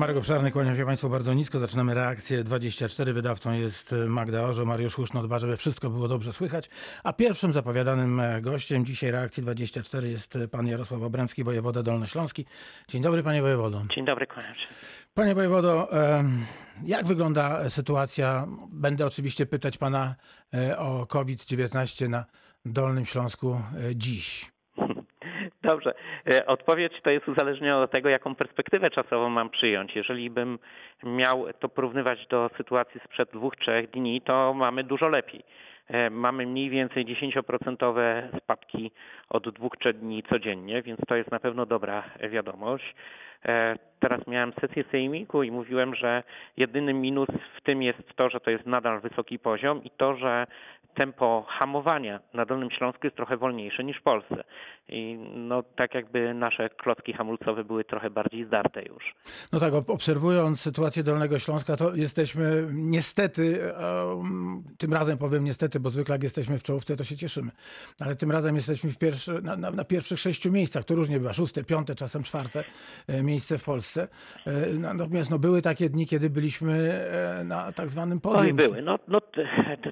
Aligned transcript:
Marek 0.00 0.16
Obszarny, 0.16 0.50
kłaniam 0.50 0.76
się 0.76 0.86
Państwu 0.86 1.08
bardzo 1.08 1.34
nisko. 1.34 1.58
Zaczynamy 1.58 1.94
reakcję 1.94 2.44
24. 2.44 3.12
Wydawcą 3.12 3.52
jest 3.52 3.94
Magda 4.08 4.42
Orzo, 4.42 4.64
Mariusz 4.64 4.94
Huszno 4.94 5.22
dba, 5.22 5.38
żeby 5.38 5.56
wszystko 5.56 5.90
było 5.90 6.08
dobrze 6.08 6.32
słychać. 6.32 6.70
A 7.04 7.12
pierwszym 7.12 7.52
zapowiadanym 7.52 8.20
e, 8.20 8.40
gościem 8.40 8.84
dzisiaj 8.84 9.10
reakcji 9.10 9.42
24 9.42 10.08
jest 10.08 10.38
pan 10.50 10.66
Jarosław 10.66 11.02
Obremski, 11.02 11.44
wojewoda 11.44 11.82
dolnośląski. 11.82 12.46
Dzień 12.88 13.02
dobry 13.02 13.22
panie 13.22 13.42
wojewodo. 13.42 13.82
Dzień 13.94 14.04
dobry, 14.04 14.26
kłaniam 14.26 14.54
się. 14.54 14.66
Panie 15.14 15.34
wojewodo, 15.34 15.88
jak 16.84 17.06
wygląda 17.06 17.70
sytuacja? 17.70 18.46
Będę 18.72 19.06
oczywiście 19.06 19.46
pytać 19.46 19.78
pana 19.78 20.14
e, 20.54 20.78
o 20.78 21.06
COVID-19 21.06 22.08
na 22.08 22.24
Dolnym 22.64 23.06
Śląsku 23.06 23.54
e, 23.54 23.96
dziś. 23.96 24.50
Dobrze. 25.70 25.94
E, 26.30 26.46
Odpowiedź 26.46 26.92
to 27.02 27.10
jest 27.10 27.28
uzależniona 27.28 27.82
od 27.82 27.90
tego, 27.90 28.08
jaką 28.08 28.34
perspektywę 28.34 28.90
czasową 28.90 29.30
mam 29.30 29.50
przyjąć. 29.50 29.96
Jeżeli 29.96 30.30
bym 30.30 30.58
miał 31.02 31.46
to 31.60 31.68
porównywać 31.68 32.26
do 32.26 32.50
sytuacji 32.56 33.00
sprzed 33.04 33.30
dwóch, 33.32 33.56
trzech 33.56 33.90
dni, 33.90 34.20
to 34.20 34.54
mamy 34.54 34.84
dużo 34.84 35.08
lepiej. 35.08 35.42
E, 35.88 36.10
Mamy 36.10 36.46
mniej 36.46 36.70
więcej 36.70 37.06
10% 37.06 37.92
spadki 38.38 38.90
od 39.28 39.48
dwóch, 39.48 39.76
trzech 39.76 39.98
dni 39.98 40.22
codziennie, 40.22 40.82
więc 40.82 41.00
to 41.08 41.16
jest 41.16 41.30
na 41.30 41.40
pewno 41.40 41.66
dobra 41.66 42.02
wiadomość. 42.30 42.94
E, 43.44 43.76
Teraz 44.00 44.26
miałem 44.26 44.52
sesję 44.60 44.84
sejmiku 44.90 45.42
i 45.42 45.50
mówiłem, 45.50 45.94
że 45.94 46.22
jedyny 46.56 46.94
minus 46.94 47.28
w 47.56 47.60
tym 47.60 47.82
jest 47.82 48.16
to, 48.16 48.30
że 48.30 48.40
to 48.40 48.50
jest 48.50 48.66
nadal 48.66 49.00
wysoki 49.00 49.38
poziom 49.38 49.84
i 49.84 49.90
to, 49.90 50.16
że 50.16 50.46
tempo 50.94 51.46
hamowania 51.48 52.20
na 52.34 52.46
Dolnym 52.46 52.70
Śląsku 52.70 53.00
jest 53.06 53.16
trochę 53.16 53.36
wolniejsze 53.36 53.84
niż 53.84 53.96
w 53.98 54.02
Polsce. 54.02 54.44
I 54.88 55.18
no 55.34 55.62
tak 55.62 55.94
jakby 55.94 56.34
nasze 56.34 56.68
klocki 56.68 57.12
hamulcowe 57.12 57.64
były 57.64 57.84
trochę 57.84 58.10
bardziej 58.10 58.44
zdarte 58.44 58.82
już. 58.82 59.14
No 59.52 59.60
tak, 59.60 59.74
ob- 59.74 59.90
obserwując 59.90 60.60
sytuację 60.60 61.02
Dolnego 61.02 61.38
Śląska, 61.38 61.76
to 61.76 61.94
jesteśmy 61.94 62.66
niestety, 62.72 63.74
em, 63.74 64.62
tym 64.78 64.92
razem 64.92 65.18
powiem 65.18 65.44
niestety, 65.44 65.80
bo 65.80 65.90
zwykle 65.90 66.14
jak 66.14 66.22
jesteśmy 66.22 66.58
w 66.58 66.62
czołówce, 66.62 66.96
to 66.96 67.04
się 67.04 67.16
cieszymy, 67.16 67.50
ale 68.00 68.16
tym 68.16 68.30
razem 68.30 68.54
jesteśmy 68.54 68.90
pierwszy, 68.98 69.42
na, 69.42 69.56
na, 69.56 69.70
na 69.70 69.84
pierwszych 69.84 70.18
sześciu 70.18 70.52
miejscach, 70.52 70.84
to 70.84 70.94
różnie 70.94 71.18
bywa, 71.18 71.32
szóste, 71.32 71.64
piąte, 71.64 71.94
czasem 71.94 72.22
czwarte 72.22 72.64
e, 73.08 73.22
miejsce 73.22 73.58
w 73.58 73.64
Polsce. 73.64 74.08
E, 74.46 74.50
Natomiast 74.94 75.30
no, 75.30 75.38
były 75.38 75.62
takie 75.62 75.90
dni, 75.90 76.06
kiedy 76.06 76.30
byliśmy 76.30 76.72
e, 77.40 77.44
na 77.44 77.72
tak 77.72 77.88
zwanym 77.88 78.20
podium. 78.20 78.40
Oj, 78.42 78.52
były. 78.54 78.82
No, 78.82 78.98
no, 79.08 79.20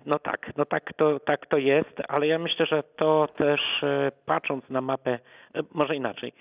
no 0.07 0.19
tak, 0.19 0.53
no 0.57 0.65
tak 0.65 0.88
to, 0.95 1.21
tak 1.21 1.47
to 1.47 1.59
jest, 1.59 2.03
ale 2.09 2.27
ja 2.27 2.39
myślę, 2.39 2.67
że 2.67 2.83
to 2.83 3.29
też 3.37 3.61
e, 3.83 4.13
patrząc 4.27 4.71
na 4.71 4.81
mapę, 4.81 5.19
e, 5.55 5.61
może 5.75 5.97
inaczej. 5.97 6.33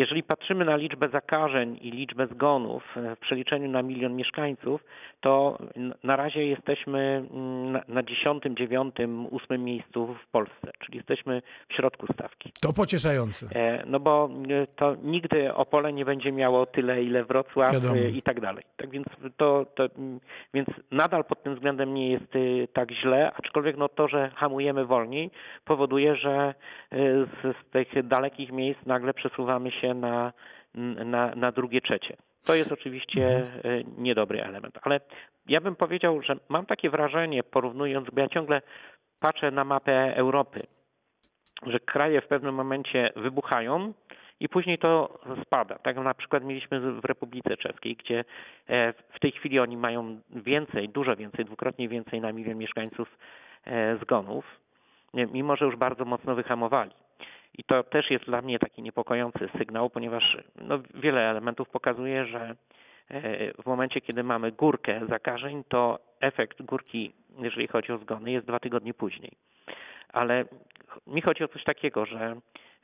Jeżeli 0.00 0.22
patrzymy 0.22 0.64
na 0.64 0.76
liczbę 0.76 1.08
zakażeń 1.08 1.78
i 1.82 1.90
liczbę 1.90 2.26
zgonów 2.26 2.82
e, 2.96 3.16
w 3.16 3.18
przeliczeniu 3.18 3.70
na 3.70 3.82
milion 3.82 4.16
mieszkańców, 4.16 4.84
to 5.20 5.58
na 6.04 6.16
razie 6.16 6.46
jesteśmy 6.46 6.98
mm, 7.30 7.82
na- 7.88 8.02
dziesiątym, 8.02 8.56
dziewiątym, 8.56 9.26
ósmym 9.26 9.64
miejscu 9.64 10.16
w 10.26 10.30
Polsce, 10.30 10.70
czyli 10.84 10.96
jesteśmy 10.96 11.42
w 11.68 11.74
środku 11.74 12.06
stawki. 12.12 12.52
To 12.60 12.72
pocieszające. 12.72 13.46
E, 13.54 13.82
No 13.86 14.00
bo 14.00 14.30
e, 14.50 14.66
to 14.66 14.94
nigdy 15.02 15.54
Opole 15.54 15.92
nie 15.92 16.04
będzie 16.04 16.32
miało 16.32 16.66
tyle, 16.66 17.02
ile 17.02 17.24
Wrocław 17.24 17.72
Wiadomo. 17.72 17.94
i 17.96 18.22
tak 18.22 18.40
dalej. 18.40 18.64
Tak 18.76 18.90
więc 18.90 19.06
to, 19.36 19.66
to 19.74 19.84
mm, 19.98 20.20
więc 20.54 20.68
nadal 20.90 21.24
pod 21.24 21.42
tym 21.42 21.54
względem 21.54 21.94
nie 21.94 22.10
jest 22.10 22.36
e, 22.36 22.68
tak 22.72 22.92
źle, 22.92 23.32
aczkolwiek 23.36 23.76
no 23.76 23.88
to, 23.88 24.08
że 24.08 24.30
hamujemy 24.36 24.84
wolniej, 24.86 25.30
powoduje, 25.64 26.16
że 26.16 26.54
e, 26.90 26.96
z, 27.24 27.56
z 27.56 27.70
tych 27.70 28.06
dalekich 28.08 28.52
miejsc 28.52 28.80
nagle 28.86 29.14
przesuwamy 29.14 29.70
się 29.70 29.89
na, 29.94 30.32
na, 31.04 31.34
na 31.34 31.52
drugie, 31.52 31.80
trzecie. 31.80 32.16
To 32.44 32.54
jest 32.54 32.72
oczywiście 32.72 33.26
e, 33.28 33.84
niedobry 33.98 34.42
element, 34.42 34.78
ale 34.82 35.00
ja 35.48 35.60
bym 35.60 35.76
powiedział, 35.76 36.22
że 36.22 36.36
mam 36.48 36.66
takie 36.66 36.90
wrażenie, 36.90 37.42
porównując, 37.42 38.10
bo 38.12 38.20
ja 38.20 38.28
ciągle 38.28 38.62
patrzę 39.20 39.50
na 39.50 39.64
mapę 39.64 40.16
Europy, 40.16 40.62
że 41.66 41.80
kraje 41.80 42.20
w 42.20 42.26
pewnym 42.26 42.54
momencie 42.54 43.12
wybuchają 43.16 43.92
i 44.40 44.48
później 44.48 44.78
to 44.78 45.18
spada. 45.44 45.78
Tak 45.78 45.96
na 45.96 46.14
przykład 46.14 46.44
mieliśmy 46.44 46.80
w 46.80 47.04
Republice 47.04 47.56
Czeskiej, 47.56 47.96
gdzie 47.96 48.24
e, 48.68 48.92
w 48.92 49.20
tej 49.20 49.32
chwili 49.32 49.58
oni 49.58 49.76
mają 49.76 50.20
więcej, 50.30 50.88
dużo 50.88 51.16
więcej, 51.16 51.44
dwukrotnie 51.44 51.88
więcej 51.88 52.20
na 52.20 52.32
milion 52.32 52.58
mieszkańców 52.58 53.18
e, 53.64 53.96
zgonów, 53.96 54.44
mimo 55.14 55.56
że 55.56 55.64
już 55.64 55.76
bardzo 55.76 56.04
mocno 56.04 56.34
wyhamowali. 56.34 56.92
I 57.60 57.64
to 57.64 57.82
też 57.82 58.10
jest 58.10 58.24
dla 58.24 58.42
mnie 58.42 58.58
taki 58.58 58.82
niepokojący 58.82 59.48
sygnał, 59.58 59.90
ponieważ 59.90 60.36
no, 60.62 60.78
wiele 60.94 61.30
elementów 61.30 61.68
pokazuje, 61.68 62.26
że 62.26 62.40
e, 63.08 63.52
w 63.62 63.66
momencie, 63.66 64.00
kiedy 64.00 64.22
mamy 64.22 64.52
górkę 64.52 65.00
zakażeń, 65.08 65.64
to 65.68 65.98
efekt 66.20 66.62
górki, 66.62 67.12
jeżeli 67.38 67.66
chodzi 67.68 67.92
o 67.92 67.98
zgony, 67.98 68.30
jest 68.30 68.46
dwa 68.46 68.58
tygodnie 68.60 68.94
później. 68.94 69.32
Ale 70.12 70.44
mi 71.06 71.20
chodzi 71.20 71.44
o 71.44 71.48
coś 71.48 71.64
takiego, 71.64 72.06
że 72.06 72.36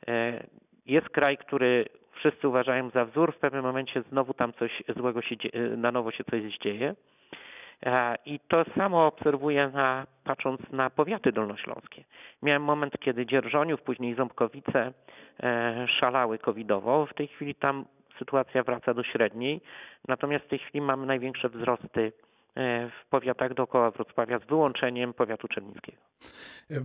e, 0.07 0.43
jest 0.85 1.09
kraj, 1.09 1.37
który 1.37 1.85
wszyscy 2.11 2.47
uważają 2.47 2.89
za 2.89 3.05
wzór, 3.05 3.33
w 3.35 3.39
pewnym 3.39 3.63
momencie 3.63 4.01
znowu 4.01 4.33
tam 4.33 4.53
coś 4.53 4.83
złego 4.97 5.21
się 5.21 5.35
na 5.77 5.91
nowo 5.91 6.11
się 6.11 6.23
coś 6.23 6.57
dzieje. 6.57 6.95
I 8.25 8.39
to 8.47 8.65
samo 8.77 9.07
obserwuję 9.07 9.69
na, 9.73 10.07
patrząc 10.27 10.61
na 10.71 10.89
powiaty 10.89 11.31
dolnośląskie. 11.31 12.03
Miałem 12.43 12.63
moment, 12.63 12.93
kiedy 12.99 13.25
Dzierżoniów, 13.25 13.81
później 13.81 14.15
Ząbkowice 14.15 14.93
e, 15.43 15.87
szalały 15.99 16.37
covidowo. 16.39 17.05
W 17.05 17.13
tej 17.13 17.27
chwili 17.27 17.55
tam 17.55 17.85
sytuacja 18.19 18.63
wraca 18.63 18.93
do 18.93 19.03
średniej. 19.03 19.61
Natomiast 20.07 20.45
w 20.45 20.49
tej 20.49 20.59
chwili 20.59 20.81
mamy 20.81 21.05
największe 21.05 21.49
wzrosty 21.49 22.11
e, 22.55 22.89
w 22.89 23.09
powiatach 23.09 23.53
dookoła 23.53 23.91
Wrocławia 23.91 24.39
z 24.39 24.45
wyłączeniem 24.45 25.13
powiatu 25.13 25.47
czernińskiego. 25.47 25.97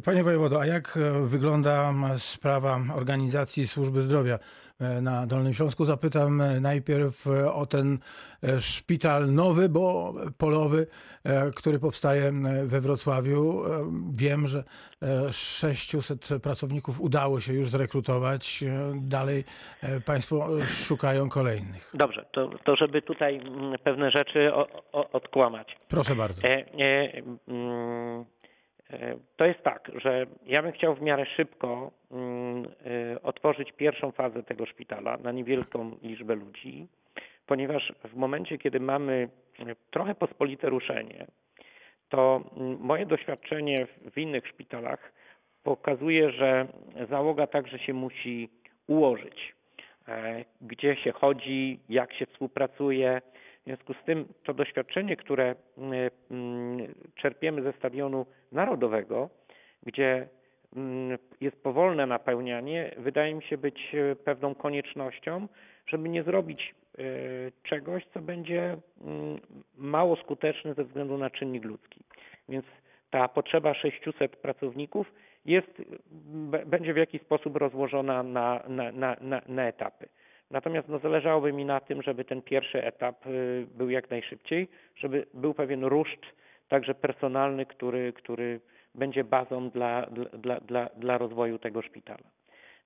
Panie 0.04 0.24
wojewodo, 0.24 0.60
a 0.60 0.66
jak 0.66 0.96
e, 0.96 1.26
wygląda 1.26 1.92
sprawa 2.16 2.78
organizacji 2.96 3.66
służby 3.66 4.00
zdrowia 4.00 4.38
na 5.02 5.26
Dolnym 5.26 5.54
Śląsku? 5.54 5.84
Zapytam 5.84 6.40
e, 6.40 6.60
najpierw 6.60 7.26
e, 7.26 7.52
o 7.52 7.66
ten 7.66 7.98
e, 8.42 8.60
szpital 8.60 9.32
nowy, 9.34 9.68
bo 9.68 10.14
polowy, 10.38 10.86
e, 11.24 11.50
który 11.50 11.78
powstaje 11.78 12.32
we 12.64 12.80
Wrocławiu. 12.80 13.64
E, 13.66 13.92
Wiem, 14.14 14.46
że 14.46 14.64
e, 15.02 15.32
600 15.32 16.28
pracowników 16.42 17.00
udało 17.00 17.40
się 17.40 17.52
już 17.52 17.68
zrekrutować. 17.68 18.62
E, 18.62 18.92
Dalej 19.02 19.44
e, 19.82 20.00
państwo 20.00 20.48
szukają 20.66 21.28
kolejnych. 21.28 21.90
Dobrze, 21.94 22.24
to, 22.32 22.50
to 22.64 22.76
żeby 22.76 23.02
tutaj 23.02 23.36
mm, 23.36 23.78
pewne 23.84 24.10
rzeczy 24.10 24.54
o, 24.54 24.68
o, 24.92 25.10
odkłamać. 25.10 25.76
Proszę 25.88 26.14
bardzo. 26.16 26.42
E, 26.42 26.48
e, 26.48 27.22
mm, 27.48 28.24
e, 28.90 29.16
To 29.36 29.44
jest 29.44 29.62
tak, 29.62 29.90
że 30.02 30.26
ja 30.46 30.62
bym 30.62 30.72
chciał 30.72 30.94
w 30.94 31.02
miarę 31.02 31.26
szybko 31.36 31.90
mm, 32.10 32.31
e, 32.31 32.31
otworzyć 33.22 33.72
pierwszą 33.72 34.10
fazę 34.12 34.42
tego 34.42 34.66
szpitala 34.66 35.16
na 35.16 35.32
niewielką 35.32 35.96
liczbę 36.02 36.34
ludzi, 36.34 36.86
ponieważ 37.46 37.92
w 38.04 38.14
momencie, 38.14 38.58
kiedy 38.58 38.80
mamy 38.80 39.28
trochę 39.90 40.14
pospolite 40.14 40.68
ruszenie, 40.68 41.26
to 42.08 42.44
moje 42.80 43.06
doświadczenie 43.06 43.86
w- 43.86 44.18
innych 44.18 44.46
szpitalach 44.48 45.12
pokazuje, 45.62 46.30
że 46.30 46.66
załoga 47.10 47.46
także 47.46 47.78
się 47.78 47.92
musi 47.94 48.48
ułożyć. 48.86 49.54
E, 50.08 50.44
Gdzie 50.60 50.96
się 50.96 51.12
chodzi, 51.12 51.80
jak 51.88 52.12
się 52.14 52.26
współpracuje. 52.26 53.20
W 53.60 53.64
związku 53.64 53.94
z 53.94 54.04
tym 54.04 54.24
to 54.44 54.54
doświadczenie, 54.54 55.16
które 55.16 55.54
mm, 56.30 56.94
czerpiemy 57.14 57.62
ze 57.62 57.72
stadionu 57.72 58.26
narodowego, 58.52 59.30
gdzie 59.82 60.28
jest 61.40 61.62
powolne 61.62 62.06
napełnianie, 62.06 62.94
wydaje 62.98 63.34
mi 63.34 63.42
się 63.42 63.58
być 63.58 63.94
e, 63.94 64.16
pewną 64.16 64.54
koniecznością, 64.54 65.48
żeby 65.86 66.08
nie 66.08 66.22
zrobić 66.22 66.74
e, 66.98 67.02
czegoś, 67.62 68.06
co 68.14 68.20
będzie 68.20 68.76
mm, 69.00 69.40
mało 69.76 70.16
skuteczne 70.16 70.74
ze 70.74 70.84
względu 70.84 71.18
na 71.18 71.30
czynnik 71.30 71.64
ludzki. 71.64 72.00
Więc 72.48 72.66
ta 73.10 73.28
potrzeba 73.28 73.74
600 73.74 74.36
pracowników 74.36 75.12
jest, 75.44 75.82
będzie 76.66 76.94
w 76.94 76.96
jakiś 76.96 77.22
sposób 77.22 77.56
rozłożona 77.56 78.22
na, 78.22 78.62
na, 78.68 78.92
na, 78.92 79.16
na, 79.20 79.42
na 79.48 79.68
etapy. 79.68 80.08
Natomiast 80.50 80.88
no, 80.88 80.98
zależałoby 80.98 81.52
mi 81.52 81.64
na 81.64 81.80
tym, 81.80 82.02
żeby 82.02 82.24
ten 82.24 82.42
pierwszy 82.42 82.84
etap 82.84 83.26
y, 83.26 83.66
był 83.74 83.90
jak 83.90 84.10
najszybciej, 84.10 84.68
żeby 84.96 85.26
był 85.34 85.54
pewien 85.54 85.84
ruszt 85.84 86.26
także 86.68 86.94
personalny, 86.94 87.66
który, 87.66 88.12
który 88.12 88.60
będzie 88.94 89.24
bazą 89.24 89.70
dla, 89.70 90.06
dla, 90.32 90.60
dla, 90.60 90.88
dla 90.96 91.18
rozwoju 91.18 91.58
tego 91.58 91.82
szpitala. 91.82 92.30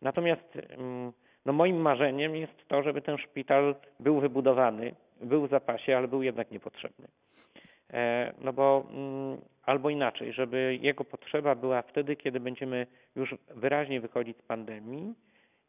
Natomiast 0.03 0.56
mm, 0.56 1.12
no 1.47 1.53
moim 1.53 1.76
marzeniem 1.76 2.37
jest 2.37 2.69
to, 2.69 2.82
żeby 2.82 3.03
ten 3.03 3.19
szpital 3.19 3.75
był 4.00 4.20
wybudowany, 4.20 4.94
był 5.20 5.47
w 5.47 5.50
zapasie, 5.50 5.97
ale 5.97 6.08
był 6.08 6.23
jednak 6.23 6.50
niepotrzebny. 6.50 7.08
E, 7.93 8.32
No 8.41 8.53
bo 8.53 8.87
mm, 8.91 9.38
albo 9.62 9.91
inaczej, 9.91 10.32
żeby 10.32 10.79
jego 10.82 11.05
potrzeba 11.05 11.55
była 11.55 11.82
wtedy, 11.82 12.17
kiedy 12.17 12.41
będziemy 12.41 12.87
już 13.17 13.35
wyraźnie 13.50 14.00
wychodzić 14.00 14.37
z 14.38 14.43
pandemii 14.43 15.14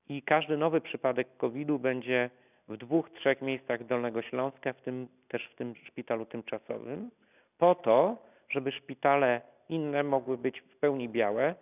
i 0.10 0.22
każdy 0.22 0.58
nowy 0.58 0.82
przypadek 0.82 1.28
COVID-u 1.38 1.80
będzie 1.80 2.30
w 2.68 2.78
dwóch, 2.78 3.10
trzech 3.10 3.42
miejscach 3.42 3.86
Dolnego 3.86 4.22
Śląska, 4.22 4.74
w 4.74 4.82
tym 4.82 5.08
też 5.28 5.50
w 5.52 5.56
tym 5.56 5.76
szpitalu 5.76 6.26
tymczasowym, 6.26 7.12
po 7.58 7.76
to, 7.76 8.18
żeby 8.50 8.72
szpitale 8.72 9.42
inne 9.70 10.04
mogły 10.04 10.38
być 10.38 10.62
w 10.62 10.76
pełni 10.76 11.10
białe. 11.10 11.56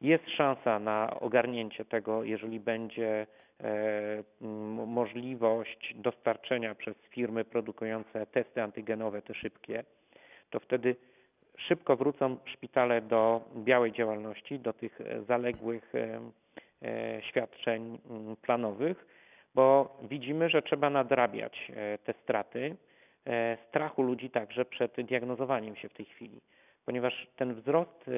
Jest 0.00 0.28
szansa 0.30 0.78
na 0.78 1.20
ogarnięcie 1.20 1.84
tego, 1.84 2.24
jeżeli 2.24 2.60
będzie 2.60 3.26
e, 3.60 3.66
możliwość 4.86 5.94
dostarczenia 5.94 6.74
przez 6.74 6.96
firmy 6.96 7.44
produkujące 7.44 8.26
testy 8.26 8.62
antygenowe, 8.62 9.22
te 9.22 9.34
szybkie, 9.34 9.84
to 10.50 10.60
wtedy 10.60 10.96
szybko 11.56 11.96
wrócą 11.96 12.36
szpitale 12.44 13.00
do 13.00 13.40
białej 13.56 13.92
działalności, 13.92 14.58
do 14.58 14.72
tych 14.72 14.98
zaległych 15.28 15.94
e, 15.94 16.20
e, 16.82 17.22
świadczeń 17.22 17.98
planowych, 18.42 19.06
bo 19.54 19.96
widzimy, 20.02 20.48
że 20.48 20.62
trzeba 20.62 20.90
nadrabiać 20.90 21.72
te 22.04 22.14
straty 22.22 22.76
strachu 23.68 24.02
ludzi 24.02 24.30
także 24.30 24.64
przed 24.64 25.00
diagnozowaniem 25.00 25.76
się 25.76 25.88
w 25.88 25.92
tej 25.92 26.06
chwili, 26.06 26.40
ponieważ 26.88 27.26
ten 27.36 27.54
wzrost 27.54 28.08
e, 28.08 28.12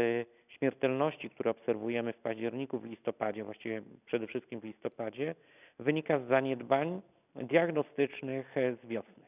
śmiertelności, 0.48 1.30
który 1.30 1.50
obserwujemy 1.50 2.12
w 2.12 2.16
październiku, 2.16 2.78
w 2.78 2.84
listopadzie, 2.84 3.44
właściwie 3.44 3.82
przede 4.06 4.26
wszystkim 4.26 4.60
w 4.60 4.64
listopadzie, 4.64 5.34
wynika 5.78 6.18
z 6.18 6.28
zaniedbań 6.28 7.02
diagnostycznych 7.34 8.58
e, 8.58 8.76
z 8.76 8.86
wiosny. 8.86 9.19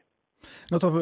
No 0.71 0.79
to 0.79 0.93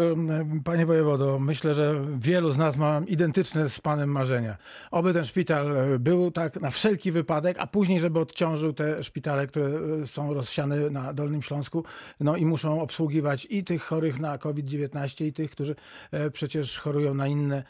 panie 0.63 0.85
wojewodo, 0.85 1.39
myślę, 1.39 1.73
że 1.73 2.05
wielu 2.19 2.51
z 2.51 2.57
nas 2.57 2.77
ma 2.77 3.01
identyczne 3.07 3.69
z 3.69 3.79
panem 3.79 4.09
marzenia. 4.09 4.57
Oby 4.91 5.13
ten 5.13 5.25
szpital 5.25 5.77
e, 5.77 5.99
był 5.99 6.31
tak 6.31 6.61
na 6.61 6.69
wszelki 6.69 7.11
wypadek, 7.11 7.59
a 7.59 7.67
później, 7.67 7.99
żeby 7.99 8.19
odciążył 8.19 8.73
te 8.73 9.03
szpitale, 9.03 9.47
które 9.47 9.65
e, 10.03 10.07
są 10.07 10.33
rozsiane 10.33 10.89
na 10.89 11.13
Dolnym 11.13 11.41
Śląsku, 11.41 11.85
no 12.19 12.35
i 12.35 12.45
muszą 12.45 12.81
obsługiwać 12.81 13.47
i 13.49 13.63
tych 13.63 13.83
chorych 13.83 14.19
na 14.19 14.37
COVID-19 14.37 15.25
i 15.25 15.33
tych, 15.33 15.51
którzy 15.51 15.75
e, 16.11 16.31
przecież 16.31 16.77
chorują 16.77 17.13
na 17.13 17.27
inne 17.27 17.63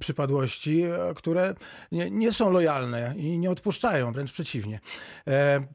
przypadłości, 0.00 0.84
które 1.14 1.54
nie, 1.92 2.10
nie 2.10 2.32
są 2.32 2.50
lojalne 2.50 3.14
i 3.16 3.38
nie 3.38 3.50
odpuszczają, 3.50 4.12
wręcz 4.12 4.32
przeciwnie. 4.32 4.80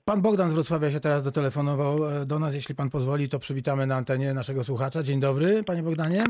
Pan 0.06 0.22
Bogdan 0.22 0.50
z 0.50 0.54
Wrocławia 0.54 0.92
się 0.92 1.00
teraz 1.00 1.24
dotelefonował 1.24 2.00
do 2.26 2.40
nas. 2.40 2.56
Jeśli 2.56 2.76
pan 2.76 2.90
pozwoli, 2.90 3.30
to 3.30 3.40
przywitamy 3.40 3.88
na 3.88 3.96
antenie 3.96 4.34
naszego 4.34 4.64
słuchacza. 4.64 5.04
Dzień 5.10 5.20
dobry, 5.20 5.64
panie 5.64 5.84
Bogdanie. 5.84 6.24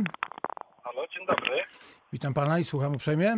Halo, 0.84 1.08
dzień 1.08 1.26
dobry. 1.26 1.66
Witam 2.14 2.34
pana 2.34 2.60
i 2.60 2.64
słucham 2.64 2.96
uprzejmie. 2.96 3.38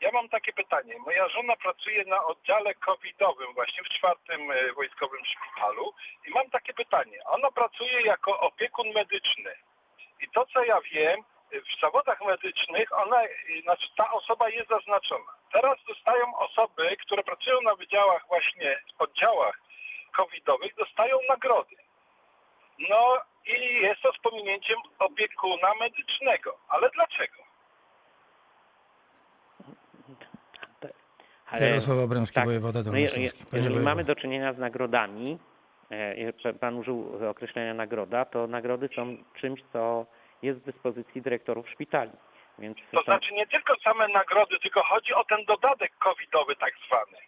Ja 0.00 0.10
mam 0.12 0.28
takie 0.28 0.52
pytanie. 0.52 0.94
Moja 0.98 1.28
żona 1.28 1.56
pracuje 1.56 2.04
na 2.04 2.24
oddziale 2.24 2.74
covidowym 2.74 3.54
właśnie 3.54 3.84
w 3.84 3.88
czwartym 3.88 4.50
e, 4.50 4.72
wojskowym 4.72 5.20
szpitalu 5.24 5.92
i 6.26 6.30
mam 6.30 6.50
takie 6.50 6.74
pytanie. 6.74 7.24
Ona 7.24 7.50
pracuje 7.50 8.00
jako 8.02 8.40
opiekun 8.40 8.86
medyczny 8.94 9.50
i 10.20 10.28
to 10.34 10.46
co 10.46 10.64
ja 10.64 10.80
wiem, 10.80 11.20
e, 11.52 11.60
w 11.60 11.80
zawodach 11.80 12.20
medycznych 12.26 12.92
ona, 12.92 13.22
e, 13.22 13.28
znaczy 13.62 13.86
ta 13.96 14.12
osoba 14.12 14.48
jest 14.48 14.68
zaznaczona. 14.68 15.32
Teraz 15.52 15.78
dostają 15.88 16.36
osoby, 16.36 16.96
które 16.96 17.22
pracują 17.22 17.62
na 17.62 17.74
wydziałach 17.74 18.22
właśnie, 18.28 18.78
oddziałach 18.98 19.60
covidowych, 20.16 20.74
dostają 20.74 21.18
nagrody. 21.28 21.76
No 22.78 23.16
i 23.46 23.82
jest 23.82 24.02
to 24.02 24.12
z 24.12 24.18
pominięciem 24.18 24.76
opiekuna 24.98 25.68
medycznego. 25.80 26.56
Ale 26.68 26.90
dlaczego? 26.90 27.46
Ale- 31.50 31.68
Jarosław 31.68 31.98
Obremski, 31.98 32.34
tak. 32.34 32.44
wojewoda 32.44 32.78
No, 32.78 32.82
dolnośląski. 32.84 33.44
Panie 33.50 33.62
jeżeli 33.62 33.84
mamy 33.84 34.04
do 34.04 34.14
czynienia 34.14 34.52
z 34.52 34.58
nagrodami, 34.58 35.38
e, 35.90 36.52
pan 36.60 36.76
użył 36.76 37.28
określenia 37.30 37.74
nagroda, 37.74 38.24
to 38.24 38.46
nagrody 38.46 38.88
są 38.96 39.16
czymś, 39.40 39.60
co 39.72 40.06
jest 40.42 40.60
w 40.60 40.64
dyspozycji 40.64 41.22
dyrektorów 41.22 41.70
szpitali. 41.70 42.10
Więc 42.58 42.78
To 42.92 43.02
znaczy 43.02 43.34
nie 43.34 43.46
tylko 43.46 43.74
same 43.84 44.08
nagrody, 44.08 44.58
tylko 44.62 44.82
chodzi 44.82 45.14
o 45.14 45.24
ten 45.24 45.44
dodatek 45.44 45.92
covidowy 45.98 46.56
tak 46.56 46.72
zwany. 46.86 47.18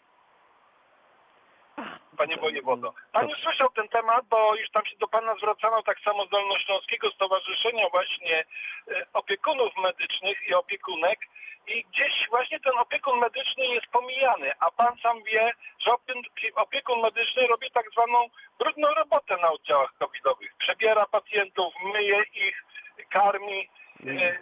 Panie 2.18 2.36
wojewodo. 2.36 2.94
Pan 3.12 3.28
już 3.28 3.38
słyszał 3.40 3.68
ten 3.70 3.88
temat, 3.88 4.24
bo 4.30 4.54
już 4.54 4.70
tam 4.70 4.86
się 4.86 4.96
do 4.96 5.08
pana 5.08 5.34
zwracano 5.34 5.82
tak 5.82 6.00
samo 6.00 6.26
z 6.26 6.30
Dolnośląskiego 6.30 7.10
Stowarzyszenia 7.10 7.88
właśnie 7.88 8.44
e, 8.88 9.06
opiekunów 9.12 9.76
medycznych 9.76 10.48
i 10.48 10.54
opiekunek 10.54 11.18
i 11.66 11.84
gdzieś 11.84 12.12
właśnie 12.30 12.60
ten 12.60 12.78
opiekun 12.78 13.18
medyczny 13.18 13.66
jest 13.66 13.86
pomijany, 13.86 14.52
a 14.60 14.70
pan 14.70 14.96
sam 15.02 15.22
wie, 15.22 15.52
że 15.78 15.90
opie- 15.90 16.52
opiekun 16.54 17.00
medyczny 17.00 17.46
robi 17.46 17.70
tak 17.70 17.90
zwaną 17.90 18.26
brudną 18.58 18.88
robotę 18.94 19.36
na 19.36 19.50
oddziałach 19.50 19.92
covidowych. 19.98 20.54
Przebiera 20.58 21.06
pacjentów, 21.06 21.74
myje 21.92 22.22
ich, 22.34 22.64
karmi. 23.10 23.68
e, 24.06 24.38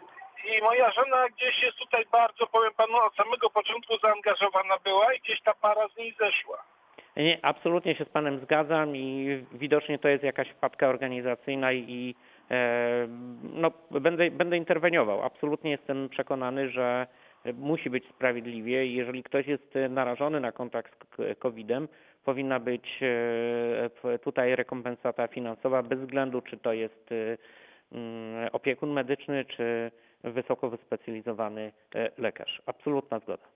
I 0.57 0.63
moja 0.63 0.91
żona 0.93 1.29
gdzieś 1.29 1.63
jest 1.63 1.77
tutaj 1.79 2.05
bardzo, 2.13 2.47
powiem 2.47 2.75
panu, 2.75 2.97
od 2.97 3.15
samego 3.17 3.51
początku 3.51 3.99
zaangażowana 3.99 4.77
była 4.85 5.15
i 5.15 5.21
gdzieś 5.21 5.43
ta 5.43 5.55
para 5.55 5.89
z 5.89 5.97
niej 5.97 6.15
zeszła. 6.19 6.65
Nie, 7.17 7.39
absolutnie 7.43 7.95
się 7.95 8.05
z 8.05 8.09
panem 8.09 8.41
zgadzam 8.41 8.97
i 8.97 9.39
widocznie 9.53 9.99
to 9.99 10.09
jest 10.09 10.25
jakaś 10.25 10.49
wpadka 10.49 10.89
organizacyjna 10.89 11.73
i, 11.73 12.15
e, 12.51 13.09
no, 13.43 13.71
będę, 13.91 14.31
będę 14.31 14.57
interweniował. 14.57 15.23
Absolutnie 15.23 15.71
jestem 15.71 16.09
przekonany, 16.09 16.71
że 16.71 17.07
musi 17.55 17.91
być 17.91 18.09
sprawiedliwie 18.09 18.87
i 18.87 18.95
jeżeli 18.95 19.23
ktoś 19.23 19.47
jest 19.47 19.75
narażony 19.91 20.41
na 20.41 20.53
kontakt 20.53 21.17
z 21.17 21.39
COVID-em, 21.39 21.89
powinna 22.25 22.61
być 22.61 23.01
e, 23.03 24.19
tutaj 24.19 24.57
rekompensata 24.57 25.27
finansowa 25.27 25.83
bez 25.83 26.01
względu, 26.01 26.41
czy 26.43 26.57
to 26.57 26.73
jest 26.73 27.13
e, 27.13 27.37
mm, 27.93 28.49
opiekun 28.53 28.91
medyczny, 28.91 29.45
czy 29.45 29.91
wysoko 30.25 30.71
wyspecjalizowany 30.71 31.73
lekarz. 32.19 32.63
Absolutna 32.67 33.19
zgoda. 33.19 33.56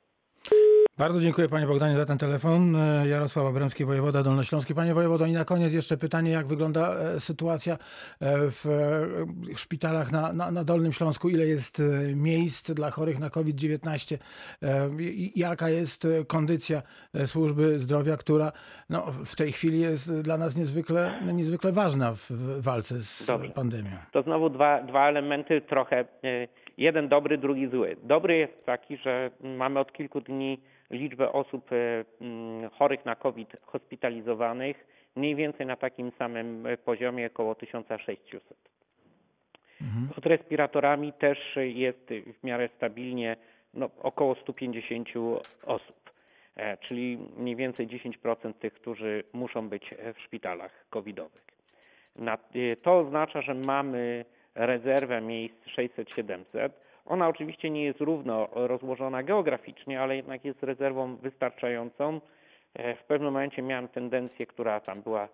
Bardzo 1.00 1.20
dziękuję 1.20 1.49
panie 1.49 1.67
Bogdanie 1.67 1.97
za 1.97 2.06
ten 2.06 2.19
telefon. 2.19 2.76
E, 2.76 3.08
Jarosław 3.08 3.47
Obremski, 3.47 3.85
wojewoda 3.85 4.23
dolnośląski. 4.23 4.75
Panie 4.75 4.94
wojewodo 4.94 5.26
i 5.26 5.32
na 5.32 5.44
koniec 5.44 5.75
jeszcze 5.75 5.97
pytanie, 5.97 6.31
jak 6.31 6.47
wygląda 6.47 6.94
e, 6.94 7.20
sytuacja 7.20 7.75
e, 7.75 7.79
w 8.50 8.64
szpitalach 9.56 10.12
na, 10.12 10.32
na, 10.32 10.50
na 10.50 10.64
Dolnym 10.64 10.93
Śląsku? 10.93 11.29
Ile 11.29 11.47
jest 11.47 11.82
miejsc 12.14 12.70
dla 12.70 12.91
chorych 12.91 13.19
na 13.19 13.31
COVID-19? 13.31 14.17
E, 14.62 15.02
i 15.02 15.41
Jaka 15.41 15.69
jest 15.69 16.06
kondycja 16.26 16.82
służby 17.26 17.79
zdrowia, 17.79 18.17
która 18.17 18.52
no, 18.91 19.02
w 19.25 19.37
tej 19.37 19.52
chwili 19.52 19.81
jest 19.81 20.20
dla 20.23 20.37
nas 20.37 20.56
niezwykle, 20.56 21.12
niezwykle 21.32 21.73
ważna 21.73 22.12
w 22.14 22.31
walce 22.61 23.00
z 23.00 23.26
Dobrze. 23.26 23.50
pandemią? 23.50 23.91
To 24.12 24.23
znowu 24.23 24.50
dwa, 24.50 24.82
dwa 24.82 25.09
elementy 25.09 25.61
trochę, 25.61 26.04
jeden 26.78 27.09
dobry, 27.09 27.38
drugi 27.38 27.69
zły. 27.69 27.97
Dobry 28.02 28.37
jest 28.37 28.66
taki, 28.66 28.97
że 28.97 29.30
mamy 29.40 29.80
od 29.80 29.92
kilku 29.92 30.21
dni 30.21 30.61
liczbę 30.90 31.32
osób 31.32 31.73
e, 31.73 32.04
mm, 32.20 32.70
chorych 32.70 33.04
na 33.04 33.16
COVID 33.16 33.56
hospitalizowanych 33.62 34.87
mniej 35.16 35.35
więcej 35.35 35.66
na 35.66 35.76
takim 35.76 36.12
samym 36.18 36.66
e, 36.66 36.76
poziomie, 36.76 37.26
około 37.26 37.54
1600. 37.54 38.42
Pod 40.14 40.26
respiratorami 40.26 41.12
też 41.12 41.38
jest 41.56 42.09
w 42.40 42.44
miarę 42.44 42.68
stabilnie 42.76 43.37
no, 43.75 43.90
około 44.02 44.35
150 44.35 45.09
osób, 45.64 46.11
e, 46.56 46.76
czyli 46.76 47.18
mniej 47.37 47.56
więcej 47.56 47.88
10% 47.88 48.52
tych, 48.54 48.75
którzy 48.75 49.25
muszą 49.32 49.68
być 49.68 49.94
w 50.14 50.20
szpitalach 50.20 50.85
covidowych. 50.90 51.50
To 52.82 52.99
oznacza, 52.99 53.42
że 53.42 53.54
mamy 53.54 54.25
rezerwę 54.54 55.20
miejsc 55.20 55.66
600-700. 55.66 56.70
Ona 57.11 57.29
oczywiście 57.29 57.71
nie 57.71 57.85
jest 57.85 58.00
równo 58.00 58.49
rozłożona 58.52 59.23
geograficznie, 59.23 60.00
ale 60.00 60.17
jednak 60.17 60.45
jest 60.45 60.62
rezerwą 60.62 61.17
wystarczającą. 61.17 62.21
E, 62.75 62.95
W 62.95 63.05
pewnym 63.05 63.33
momencie 63.33 63.62
miałem 63.62 63.88
tendencję, 63.88 64.47
która 64.47 64.81
tam 64.81 65.02
była, 65.02 65.29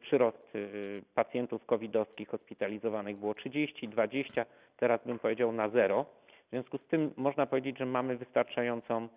przyrost 0.00 0.54
y, 0.54 1.02
pacjentów 1.14 1.64
covidowskich 1.66 2.28
hospitalizowanych 2.28 3.16
było 3.16 3.34
30, 3.34 3.88
20, 3.88 4.46
teraz 4.76 5.00
bym 5.06 5.18
powiedział 5.18 5.52
na 5.52 5.68
zero. 5.68 6.06
W 6.46 6.50
związku 6.50 6.78
z 6.78 6.86
tym 6.86 7.12
można 7.16 7.46
powiedzieć, 7.46 7.78
że 7.78 7.86
mamy 7.86 8.16
wystarczającą 8.16 9.02
e, 9.04 9.08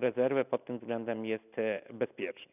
rezerwę, 0.00 0.44
pod 0.44 0.64
tym 0.64 0.78
względem 0.78 1.24
jest 1.26 1.58
e, 1.58 1.82
bezpiecznie. 1.90 2.52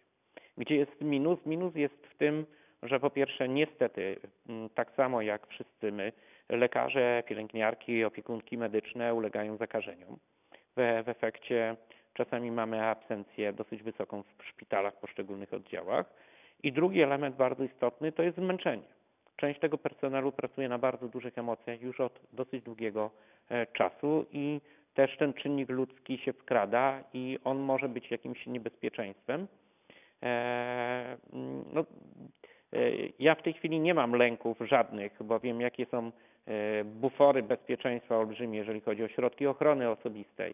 Gdzie 0.58 0.76
jest 0.76 1.02
minus? 1.02 1.46
Minus 1.46 1.76
jest 1.76 2.08
w 2.08 2.18
tym, 2.18 2.46
że 2.84 3.00
po 3.00 3.10
pierwsze 3.10 3.50
niestety 3.50 4.20
m, 4.50 4.70
tak 4.76 4.92
samo 4.92 5.22
jak 5.22 5.48
wszyscy 5.48 5.92
my, 5.92 6.12
lekarze, 6.50 7.24
pielęgniarki, 7.28 8.04
opiekunki 8.04 8.58
medyczne 8.58 9.14
ulegają 9.14 9.58
zakażeniom. 9.58 10.18
W, 10.78 11.04
w 11.06 11.10
efekcie 11.10 11.76
czasami 12.14 12.52
mamy 12.52 12.86
absencję 12.86 13.54
dosyć 13.54 13.84
wysoką 13.84 14.24
w 14.24 14.46
szpitalach, 14.46 14.94
w 14.94 14.98
poszczególnych 14.98 15.54
oddziałach. 15.54 16.06
I 16.64 16.72
drugi 16.72 17.02
element 17.02 17.36
bardzo 17.36 17.64
istotny 17.64 18.12
to 18.12 18.24
jest 18.24 18.38
zmęczenie. 18.38 18.84
Część 19.36 19.60
tego 19.60 19.78
personelu 19.78 20.32
pracuje 20.32 20.70
na 20.70 20.78
bardzo 20.78 21.08
dużych 21.08 21.38
emocjach 21.38 21.82
już 21.82 22.00
od 22.00 22.20
dosyć 22.34 22.64
długiego 22.64 23.12
e, 23.50 23.66
czasu 23.66 24.26
i 24.32 24.62
też 24.94 25.18
ten 25.18 25.34
czynnik 25.34 25.70
ludzki 25.70 26.18
się 26.18 26.34
wkrada 26.34 27.04
i 27.14 27.40
on 27.44 27.58
może 27.58 27.90
być 27.90 28.12
jakimś 28.12 28.46
niebezpieczeństwem. 28.46 29.48
E, 30.24 31.18
mm, 31.34 31.66
no, 31.74 31.86
Ja 33.20 33.36
w 33.36 33.42
tej 33.42 33.54
chwili 33.54 33.80
nie 33.80 33.94
mam 33.94 34.14
lęków 34.14 34.58
żadnych, 34.62 35.24
bo 35.24 35.40
wiem 35.40 35.62
jakie 35.62 35.86
są 35.86 36.12
bufory 36.86 37.44
bezpieczeństwa 37.44 38.18
olbrzymie, 38.18 38.58
jeżeli 38.58 38.82
chodzi 38.82 39.04
o 39.04 39.08
środki 39.08 39.48
ochrony 39.48 39.90
osobistej. 39.90 40.54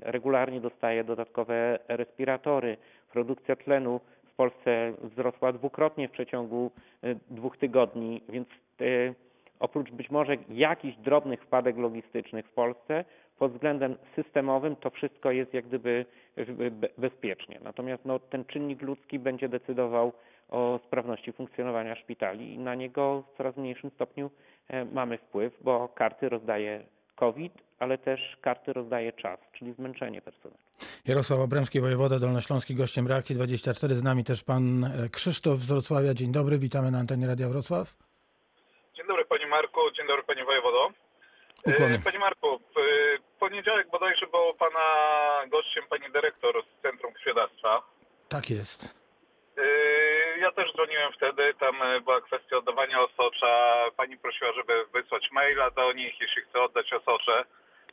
Regularnie 0.00 0.60
dostaję 0.60 1.04
dodatkowe 1.04 1.78
respiratory. 1.88 2.76
Produkcja 3.12 3.56
tlenu 3.56 4.00
w 4.24 4.34
Polsce 4.34 4.92
wzrosła 5.02 5.52
dwukrotnie 5.52 6.08
w 6.08 6.10
przeciągu 6.10 6.70
dwóch 7.30 7.56
tygodni, 7.56 8.22
więc 8.28 8.48
oprócz 9.60 9.90
być 9.90 10.10
może 10.10 10.36
jakichś 10.48 10.96
drobnych 10.96 11.42
wpadek 11.42 11.76
logistycznych 11.76 12.46
w 12.46 12.52
Polsce, 12.52 13.04
pod 13.38 13.52
względem 13.52 13.96
systemowym 14.16 14.76
to 14.76 14.90
wszystko 14.90 15.30
jest 15.30 15.54
jak 15.54 15.66
gdyby 15.66 16.06
bezpiecznie. 16.98 17.58
Natomiast 17.62 18.04
no, 18.04 18.18
ten 18.18 18.44
czynnik 18.44 18.82
ludzki 18.82 19.18
będzie 19.18 19.48
decydował 19.48 20.12
o 20.50 20.80
sprawności 20.86 21.32
funkcjonowania 21.32 21.96
szpitali 21.96 22.54
i 22.54 22.58
na 22.58 22.74
niego 22.74 23.22
w 23.22 23.36
coraz 23.36 23.56
mniejszym 23.56 23.90
stopniu 23.90 24.30
mamy 24.92 25.18
wpływ, 25.18 25.52
bo 25.60 25.88
karty 25.88 26.28
rozdaje 26.28 26.86
COVID, 27.16 27.52
ale 27.78 27.98
też 27.98 28.36
karty 28.40 28.72
rozdaje 28.72 29.12
czas, 29.12 29.40
czyli 29.52 29.72
zmęczenie 29.72 30.22
personelu. 30.22 30.58
Jarosław 31.06 31.40
Obremski, 31.40 31.80
wojewoda 31.80 32.18
dolnośląski, 32.18 32.74
gościem 32.74 33.06
Reakcji 33.06 33.34
24. 33.34 33.96
Z 33.96 34.02
nami 34.02 34.24
też 34.24 34.44
pan 34.44 34.90
Krzysztof 35.12 35.58
z 35.58 35.68
Wrocławia. 35.68 36.14
Dzień 36.14 36.32
dobry, 36.32 36.58
witamy 36.58 36.90
na 36.90 36.98
antenie 36.98 37.26
Radia 37.26 37.48
Wrocław. 37.48 37.94
Dzień 38.96 39.06
dobry 39.06 39.24
Panie 39.24 39.46
Marku, 39.46 39.80
dzień 39.96 40.06
dobry 40.06 40.22
Panie 40.22 40.44
Wojewodo. 40.44 40.88
Ukłony. 41.66 41.98
Panie 41.98 42.18
Marku, 42.18 42.58
w 42.58 43.38
poniedziałek 43.38 43.90
bodajże 43.90 44.26
było 44.26 44.54
Pana 44.54 44.78
gościem 45.50 45.84
Pani 45.90 46.12
Dyrektor 46.12 46.54
z 46.64 46.82
Centrum 46.82 47.12
Krwiodawstwa. 47.12 47.82
Tak 48.28 48.50
jest. 48.50 48.99
Ja 50.38 50.52
też 50.52 50.72
dzwoniłem 50.72 51.12
wtedy, 51.12 51.54
tam 51.54 51.76
była 52.04 52.20
kwestia 52.20 52.56
oddawania 52.56 53.00
osocza. 53.02 53.84
Pani 53.96 54.18
prosiła, 54.18 54.52
żeby 54.52 54.84
wysłać 54.84 55.30
maila 55.30 55.70
do 55.70 55.92
nich, 55.92 56.20
jeśli 56.20 56.42
chce 56.42 56.60
oddać 56.62 56.92
osocze. 56.92 57.44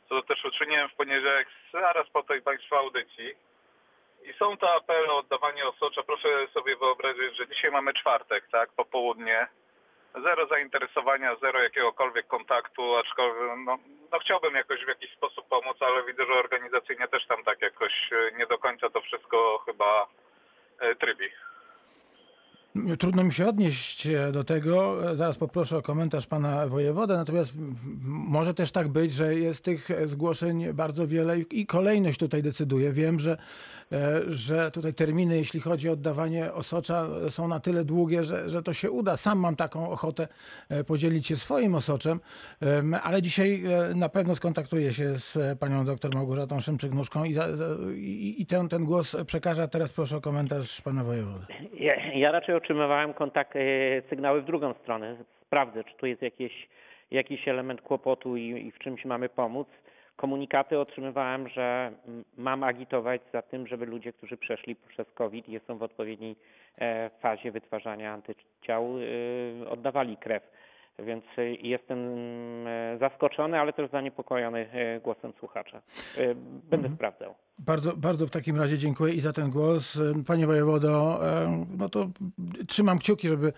Co 0.08 0.22
też 0.22 0.44
uczyniłem 0.44 0.88
w 0.88 0.94
poniedziałek, 0.94 1.48
zaraz 1.72 2.08
po 2.08 2.22
tej 2.22 2.42
Państwa 2.42 2.78
audycji. 2.78 3.34
I 4.22 4.32
są 4.32 4.56
to 4.56 4.74
apele 4.74 5.12
o 5.12 5.18
oddawanie 5.18 5.66
osocza. 5.66 6.02
Proszę 6.02 6.28
sobie 6.54 6.76
wyobrazić, 6.76 7.36
że 7.36 7.48
dzisiaj 7.48 7.70
mamy 7.70 7.94
czwartek, 7.94 8.44
tak, 8.52 8.70
popołudnie. 8.72 9.46
Zero 10.14 10.46
zainteresowania, 10.46 11.36
zero 11.36 11.62
jakiegokolwiek 11.62 12.26
kontaktu, 12.26 12.96
aczkolwiek 12.96 13.58
no, 13.64 13.78
no 14.12 14.18
chciałbym 14.18 14.54
jakoś 14.54 14.84
w 14.84 14.88
jakiś 14.88 15.12
sposób 15.12 15.48
pomóc, 15.48 15.76
ale 15.80 16.04
widzę, 16.04 16.26
że 16.26 16.32
organizacyjnie 16.32 17.08
też 17.08 17.26
tam 17.26 17.44
tak 17.44 17.62
jakoś 17.62 17.92
nie 18.38 18.46
do 18.46 18.58
końca 18.58 18.90
to 18.90 19.00
wszystko 19.00 19.62
chyba 19.66 20.06
trybi. 21.00 21.30
Trudno 22.98 23.24
mi 23.24 23.32
się 23.32 23.48
odnieść 23.48 24.08
do 24.32 24.44
tego. 24.44 24.96
Zaraz 25.16 25.36
poproszę 25.36 25.76
o 25.76 25.82
komentarz 25.82 26.26
pana 26.26 26.66
wojewoda. 26.66 27.16
Natomiast 27.16 27.52
może 28.04 28.54
też 28.54 28.72
tak 28.72 28.88
być, 28.88 29.12
że 29.12 29.34
jest 29.34 29.64
tych 29.64 29.88
zgłoszeń 30.06 30.72
bardzo 30.72 31.06
wiele 31.06 31.40
i 31.40 31.66
kolejność 31.66 32.18
tutaj 32.18 32.42
decyduje. 32.42 32.92
Wiem, 32.92 33.20
że, 33.20 33.36
że 34.28 34.70
tutaj 34.70 34.94
terminy, 34.94 35.36
jeśli 35.36 35.60
chodzi 35.60 35.88
o 35.88 35.92
oddawanie 35.92 36.52
osocza, 36.52 37.06
są 37.28 37.48
na 37.48 37.60
tyle 37.60 37.84
długie, 37.84 38.24
że, 38.24 38.50
że 38.50 38.62
to 38.62 38.72
się 38.72 38.90
uda. 38.90 39.16
Sam 39.16 39.38
mam 39.38 39.56
taką 39.56 39.90
ochotę 39.90 40.28
podzielić 40.86 41.26
się 41.26 41.36
swoim 41.36 41.74
osoczem, 41.74 42.20
ale 43.02 43.22
dzisiaj 43.22 43.62
na 43.94 44.08
pewno 44.08 44.34
skontaktuję 44.34 44.92
się 44.92 45.18
z 45.18 45.58
panią 45.58 45.84
doktor 45.84 46.14
Małgorzatą 46.14 46.56
Szymczyk-Nóżką 46.56 47.24
i, 47.24 47.36
i, 48.00 48.42
i 48.42 48.46
ten, 48.46 48.68
ten 48.68 48.84
głos 48.84 49.16
przekażę. 49.26 49.68
Teraz 49.68 49.92
proszę 49.92 50.16
o 50.16 50.20
komentarz 50.20 50.80
pana 50.80 51.04
wojewody. 51.04 51.46
Ja, 51.78 51.94
ja 52.14 52.32
raczej 52.32 52.54
otrzymywałem 52.54 53.14
kontakt, 53.14 53.54
sygnały 54.10 54.42
w 54.42 54.44
drugą 54.44 54.74
stronę. 54.74 55.16
Sprawdzę, 55.46 55.84
czy 55.84 55.94
tu 55.94 56.06
jest 56.06 56.22
jakieś, 56.22 56.68
jakiś 57.10 57.48
element 57.48 57.82
kłopotu 57.82 58.36
i, 58.36 58.66
i 58.66 58.72
w 58.72 58.78
czymś 58.78 59.04
mamy 59.04 59.28
pomóc. 59.28 59.68
Komunikaty 60.16 60.78
otrzymywałem, 60.78 61.48
że 61.48 61.92
mam 62.36 62.64
agitować 62.64 63.20
za 63.32 63.42
tym, 63.42 63.66
żeby 63.66 63.86
ludzie, 63.86 64.12
którzy 64.12 64.36
przeszli 64.36 64.76
przez 64.76 65.12
COVID 65.12 65.48
i 65.48 65.60
są 65.66 65.78
w 65.78 65.82
odpowiedniej 65.82 66.36
fazie 67.20 67.52
wytwarzania 67.52 68.12
antyciał, 68.12 68.94
oddawali 69.68 70.16
krew. 70.16 70.42
Więc 70.98 71.24
jestem 71.62 71.98
zaskoczony, 73.00 73.60
ale 73.60 73.72
też 73.72 73.90
zaniepokojony 73.90 74.66
głosem 75.02 75.32
słuchacza. 75.38 75.82
Będę 76.44 76.76
mhm. 76.76 76.94
sprawdzał. 76.94 77.34
Bardzo, 77.58 77.96
bardzo 77.96 78.26
w 78.26 78.30
takim 78.30 78.56
razie 78.56 78.78
dziękuję 78.78 79.14
i 79.14 79.20
za 79.20 79.32
ten 79.32 79.50
głos. 79.50 80.00
Panie 80.26 80.46
wojewodo, 80.46 81.20
no 81.78 81.88
to 81.88 82.08
trzymam 82.68 82.98
kciuki, 82.98 83.28
żeby, 83.28 83.52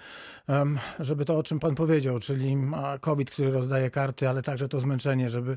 żeby 1.01 1.25
to, 1.25 1.39
o 1.39 1.43
czym 1.43 1.61
pan 1.61 1.75
powiedział, 1.75 2.19
czyli 2.19 2.57
COVID, 3.01 3.31
który 3.31 3.51
rozdaje 3.51 3.91
karty, 3.91 4.29
ale 4.29 4.43
także 4.43 4.69
to 4.69 4.81
zmęczenie, 4.81 5.29
żeby, 5.29 5.57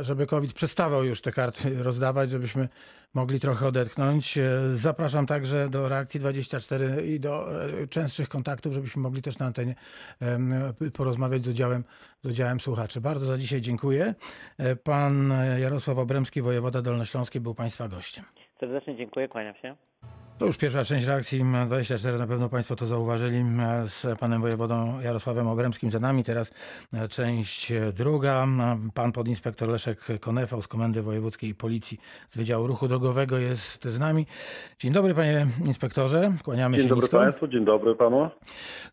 żeby 0.00 0.26
COVID 0.26 0.52
przestawał 0.52 1.04
już 1.04 1.22
te 1.22 1.32
karty 1.32 1.82
rozdawać, 1.82 2.30
żebyśmy 2.30 2.68
mogli 3.14 3.40
trochę 3.40 3.66
odetchnąć. 3.66 4.38
Zapraszam 4.72 5.26
także 5.26 5.68
do 5.68 5.88
Reakcji 5.88 6.20
24 6.20 7.06
i 7.06 7.20
do 7.20 7.48
częstszych 7.90 8.28
kontaktów, 8.28 8.72
żebyśmy 8.72 9.02
mogli 9.02 9.22
też 9.22 9.38
na 9.38 9.46
antenie 9.46 9.74
porozmawiać 10.92 11.44
z 11.44 11.48
udziałem, 11.48 11.84
z 12.22 12.26
udziałem 12.26 12.60
słuchaczy. 12.60 13.00
Bardzo 13.00 13.26
za 13.26 13.38
dzisiaj 13.38 13.60
dziękuję. 13.60 14.14
Pan 14.84 15.32
Jarosław 15.60 15.98
Obremski, 15.98 16.42
wojewoda 16.42 16.82
dolnośląski, 16.82 17.40
był 17.40 17.54
Państwa 17.54 17.88
gościem. 17.88 18.24
Serdecznie 18.60 18.96
dziękuję, 18.96 19.28
kłaniam 19.28 19.54
się. 19.54 19.76
To 20.38 20.46
już 20.46 20.56
pierwsza 20.56 20.84
część 20.84 21.06
reakcji 21.06 21.44
24. 21.66 22.18
Na 22.18 22.26
pewno 22.26 22.48
Państwo 22.48 22.76
to 22.76 22.86
zauważyli 22.86 23.44
z 23.86 24.18
panem 24.18 24.40
wojewodą 24.40 25.00
Jarosławem 25.00 25.48
Obremskim 25.48 25.90
za 25.90 26.00
nami. 26.00 26.24
Teraz 26.24 26.50
część 27.10 27.72
druga. 27.94 28.46
Pan 28.94 29.12
podinspektor 29.12 29.68
Leszek 29.68 30.06
Konefał 30.20 30.62
z 30.62 30.68
Komendy 30.68 31.02
Wojewódzkiej 31.02 31.54
Policji 31.54 32.00
z 32.28 32.36
Wydziału 32.36 32.66
Ruchu 32.66 32.88
Drogowego 32.88 33.38
jest 33.38 33.84
z 33.84 33.98
nami. 33.98 34.26
Dzień 34.78 34.92
dobry 34.92 35.14
panie 35.14 35.46
inspektorze. 35.66 36.32
Kłaniamy 36.44 36.76
dzień 36.76 36.84
się 36.84 36.88
dobry 36.88 37.02
nisko. 37.02 37.18
Państwu, 37.18 37.48
dzień 37.48 37.64
dobry 37.64 37.94
Panu. 37.94 38.30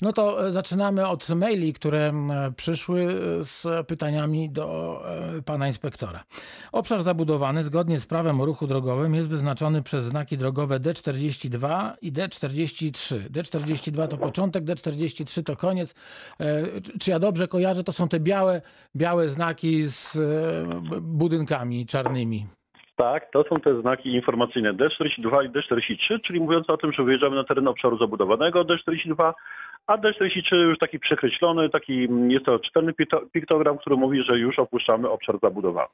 No 0.02 0.14
to 0.14 0.52
zaczynamy 0.52 1.08
od 1.08 1.30
maili, 1.30 1.74
które 1.74 2.14
przyszły 2.56 3.08
z 3.42 3.88
pytaniami 3.88 4.50
do 4.50 5.00
pana 5.46 5.68
inspektora. 5.68 6.24
Obszar 6.72 7.04
zabudowany 7.04 7.64
zgodnie 7.64 8.00
z 8.00 8.06
prawem 8.06 8.42
o 8.42 8.46
ruchu 8.46 8.68
drogowym 8.68 9.16
jest 9.16 9.30
wyznaczony 9.30 9.82
przez 9.82 10.06
znaki 10.06 10.38
drogowe 10.38 10.80
D40 10.80 10.99
D42 11.02 11.94
i 12.02 12.12
D43. 12.12 13.30
D42 13.30 14.08
to 14.08 14.18
początek, 14.18 14.64
D43 14.64 15.44
to 15.44 15.56
koniec. 15.56 15.96
Czy 17.00 17.12
ja 17.12 17.20
dobrze 17.20 17.48
kojarzę? 17.48 17.84
To 17.84 17.92
są 17.92 18.08
te 18.08 18.20
białe, 18.20 18.62
białe 18.96 19.30
znaki 19.30 19.84
z 19.84 20.18
budynkami 21.02 21.86
czarnymi. 21.86 22.46
Tak, 22.96 23.32
to 23.32 23.44
są 23.50 23.56
te 23.56 23.82
znaki 23.82 24.14
informacyjne 24.14 24.74
D42 24.74 25.46
i 25.46 25.50
D43, 25.50 26.22
czyli 26.22 26.40
mówiące 26.40 26.74
o 26.74 26.78
tym, 26.78 26.94
że 26.94 27.04
wyjeżdżamy 27.04 27.36
na 27.36 27.44
teren 27.44 27.68
obszaru 27.68 27.98
zabudowanego 27.98 28.62
D42, 28.62 29.34
a 29.90 29.98
D43 29.98 30.56
już 30.56 30.78
taki 30.78 31.00
przekreślony, 31.00 31.70
taki 31.70 32.08
jest 32.28 32.46
to 32.46 32.60
czytelny 32.60 32.94
piktogram, 33.32 33.78
który 33.78 33.96
mówi, 33.96 34.24
że 34.30 34.40
już 34.40 34.60
opuszczamy 34.60 35.10
obszar 35.10 35.40
zabudowany. 35.44 35.88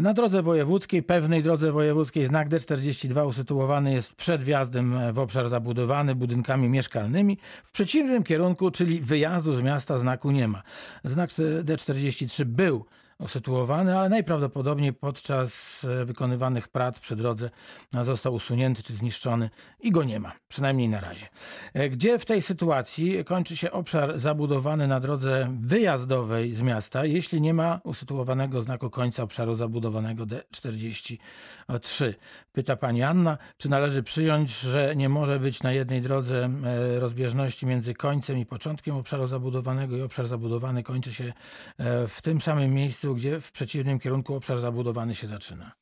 Na 0.00 0.14
drodze 0.14 0.42
wojewódzkiej, 0.42 1.02
pewnej 1.02 1.42
drodze 1.42 1.72
wojewódzkiej 1.72 2.24
znak 2.24 2.48
D42 2.48 3.26
usytuowany 3.28 3.92
jest 3.92 4.16
przed 4.16 4.44
wjazdem 4.44 5.12
w 5.12 5.18
obszar 5.18 5.48
zabudowany 5.48 6.14
budynkami 6.14 6.68
mieszkalnymi. 6.68 7.38
W 7.64 7.72
przeciwnym 7.72 8.22
kierunku, 8.22 8.70
czyli 8.70 9.00
wyjazdu 9.00 9.52
z 9.52 9.62
miasta 9.62 9.98
znaku 9.98 10.30
nie 10.30 10.48
ma. 10.48 10.62
Znak 11.04 11.30
D43 11.64 12.44
był 12.44 12.84
usytuowany, 13.18 13.98
ale 13.98 14.08
najprawdopodobniej 14.08 14.92
podczas 14.92 15.86
wykonywanych 16.04 16.68
prac 16.68 16.98
przy 16.98 17.16
drodze 17.16 17.50
został 18.02 18.34
usunięty 18.34 18.82
czy 18.82 18.92
zniszczony 18.92 19.50
i 19.80 19.90
go 19.90 20.04
nie 20.04 20.20
ma, 20.20 20.32
przynajmniej 20.48 20.88
na 20.88 21.00
razie. 21.00 21.26
Gdzie 21.90 22.18
w 22.18 22.24
tej 22.24 22.42
sytuacji 22.42 23.24
kończy 23.24 23.56
się 23.56 23.70
obszar 23.70 24.18
zabudowany 24.18 24.88
na 24.88 25.00
drodze 25.00 25.56
wyjazdowej 25.60 26.54
z 26.54 26.62
miasta, 26.62 27.04
jeśli 27.04 27.40
nie 27.40 27.54
ma 27.54 27.80
usytuowanego 27.84 28.62
znaku 28.62 28.90
końca 28.90 29.22
obszaru 29.22 29.54
zabudowanego 29.54 30.24
D43? 30.24 32.14
Pyta 32.52 32.76
pani 32.76 33.02
Anna, 33.02 33.38
czy 33.56 33.70
należy 33.70 34.02
przyjąć, 34.02 34.60
że 34.60 34.96
nie 34.96 35.08
może 35.08 35.40
być 35.40 35.62
na 35.62 35.72
jednej 35.72 36.00
drodze 36.00 36.50
rozbieżności 36.98 37.66
między 37.66 37.94
końcem 37.94 38.38
i 38.38 38.46
początkiem 38.46 38.96
obszaru 38.96 39.26
zabudowanego 39.26 39.96
i 39.96 40.02
obszar 40.02 40.26
zabudowany 40.26 40.82
kończy 40.82 41.14
się 41.14 41.32
w 42.08 42.18
tym 42.22 42.40
samym 42.40 42.74
miejscu, 42.74 43.03
gdzie 43.12 43.40
w 43.40 43.52
przeciwnym 43.52 43.98
kierunku 43.98 44.34
obszar 44.34 44.56
zabudowany 44.56 45.14
się 45.14 45.26
zaczyna. 45.26 45.72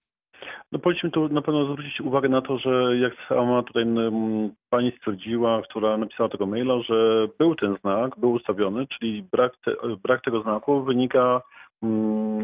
No 0.73 0.79
powinniśmy 0.79 1.11
tu 1.11 1.29
na 1.29 1.43
pewno 1.43 1.64
zwrócić 1.64 2.00
uwagę 2.00 2.29
na 2.29 2.43
to, 2.43 2.59
że 2.59 2.99
jak 2.99 3.12
sama 3.29 3.62
tutaj 3.62 3.85
pani 4.71 4.93
stwierdziła, 4.99 5.62
która 5.62 5.97
napisała 5.97 6.29
tego 6.29 6.47
maila, 6.47 6.83
że 6.83 7.29
był 7.38 7.55
ten 7.55 7.76
znak, 7.81 8.19
był 8.19 8.33
ustawiony, 8.33 8.87
czyli 8.87 9.23
brak, 9.23 9.52
te, 9.64 9.73
brak 10.02 10.25
tego 10.25 10.43
znaku 10.43 10.85
wynika 10.85 11.43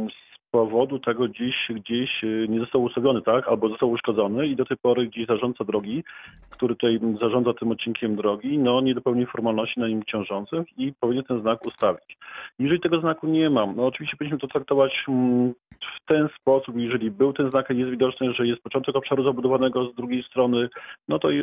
z 0.09 0.28
powodu 0.50 0.99
tego 0.99 1.28
gdzieś, 1.28 1.57
gdzieś 1.71 2.25
y, 2.25 2.47
nie 2.49 2.61
został 2.61 2.83
ustawiony, 2.83 3.23
tak, 3.23 3.49
albo 3.49 3.69
został 3.69 3.90
uszkodzony 3.90 4.47
i 4.47 4.57
do 4.57 4.64
tej 4.64 4.76
pory 4.76 5.07
gdzieś 5.07 5.26
zarządca 5.26 5.64
drogi, 5.64 6.05
który 6.50 6.75
tutaj 6.75 7.00
zarządza 7.21 7.55
tym 7.55 7.71
odcinkiem 7.71 8.17
drogi, 8.17 8.59
no 8.59 8.81
nie 8.81 8.95
dopełnił 8.95 9.26
formalności 9.26 9.81
na 9.81 9.88
nim 9.88 10.02
ciążących 10.05 10.78
i 10.78 10.93
powinien 11.00 11.25
ten 11.25 11.40
znak 11.40 11.67
ustawić. 11.67 12.17
Jeżeli 12.59 12.81
tego 12.81 13.00
znaku 13.00 13.26
nie 13.26 13.50
mam, 13.50 13.76
no 13.76 13.87
oczywiście 13.87 14.17
powinniśmy 14.17 14.38
to 14.38 14.49
traktować 14.49 15.05
mm, 15.09 15.52
w 15.97 16.07
ten 16.07 16.28
sposób, 16.40 16.76
jeżeli 16.76 17.11
był 17.11 17.33
ten 17.33 17.50
znak, 17.50 17.71
jest 17.71 17.90
widoczny, 17.90 18.33
że 18.33 18.47
jest 18.47 18.62
początek 18.62 18.97
obszaru 18.97 19.25
zabudowanego 19.25 19.85
z 19.85 19.95
drugiej 19.95 20.23
strony, 20.23 20.69
no 21.09 21.19
to 21.19 21.31
i 21.31 21.43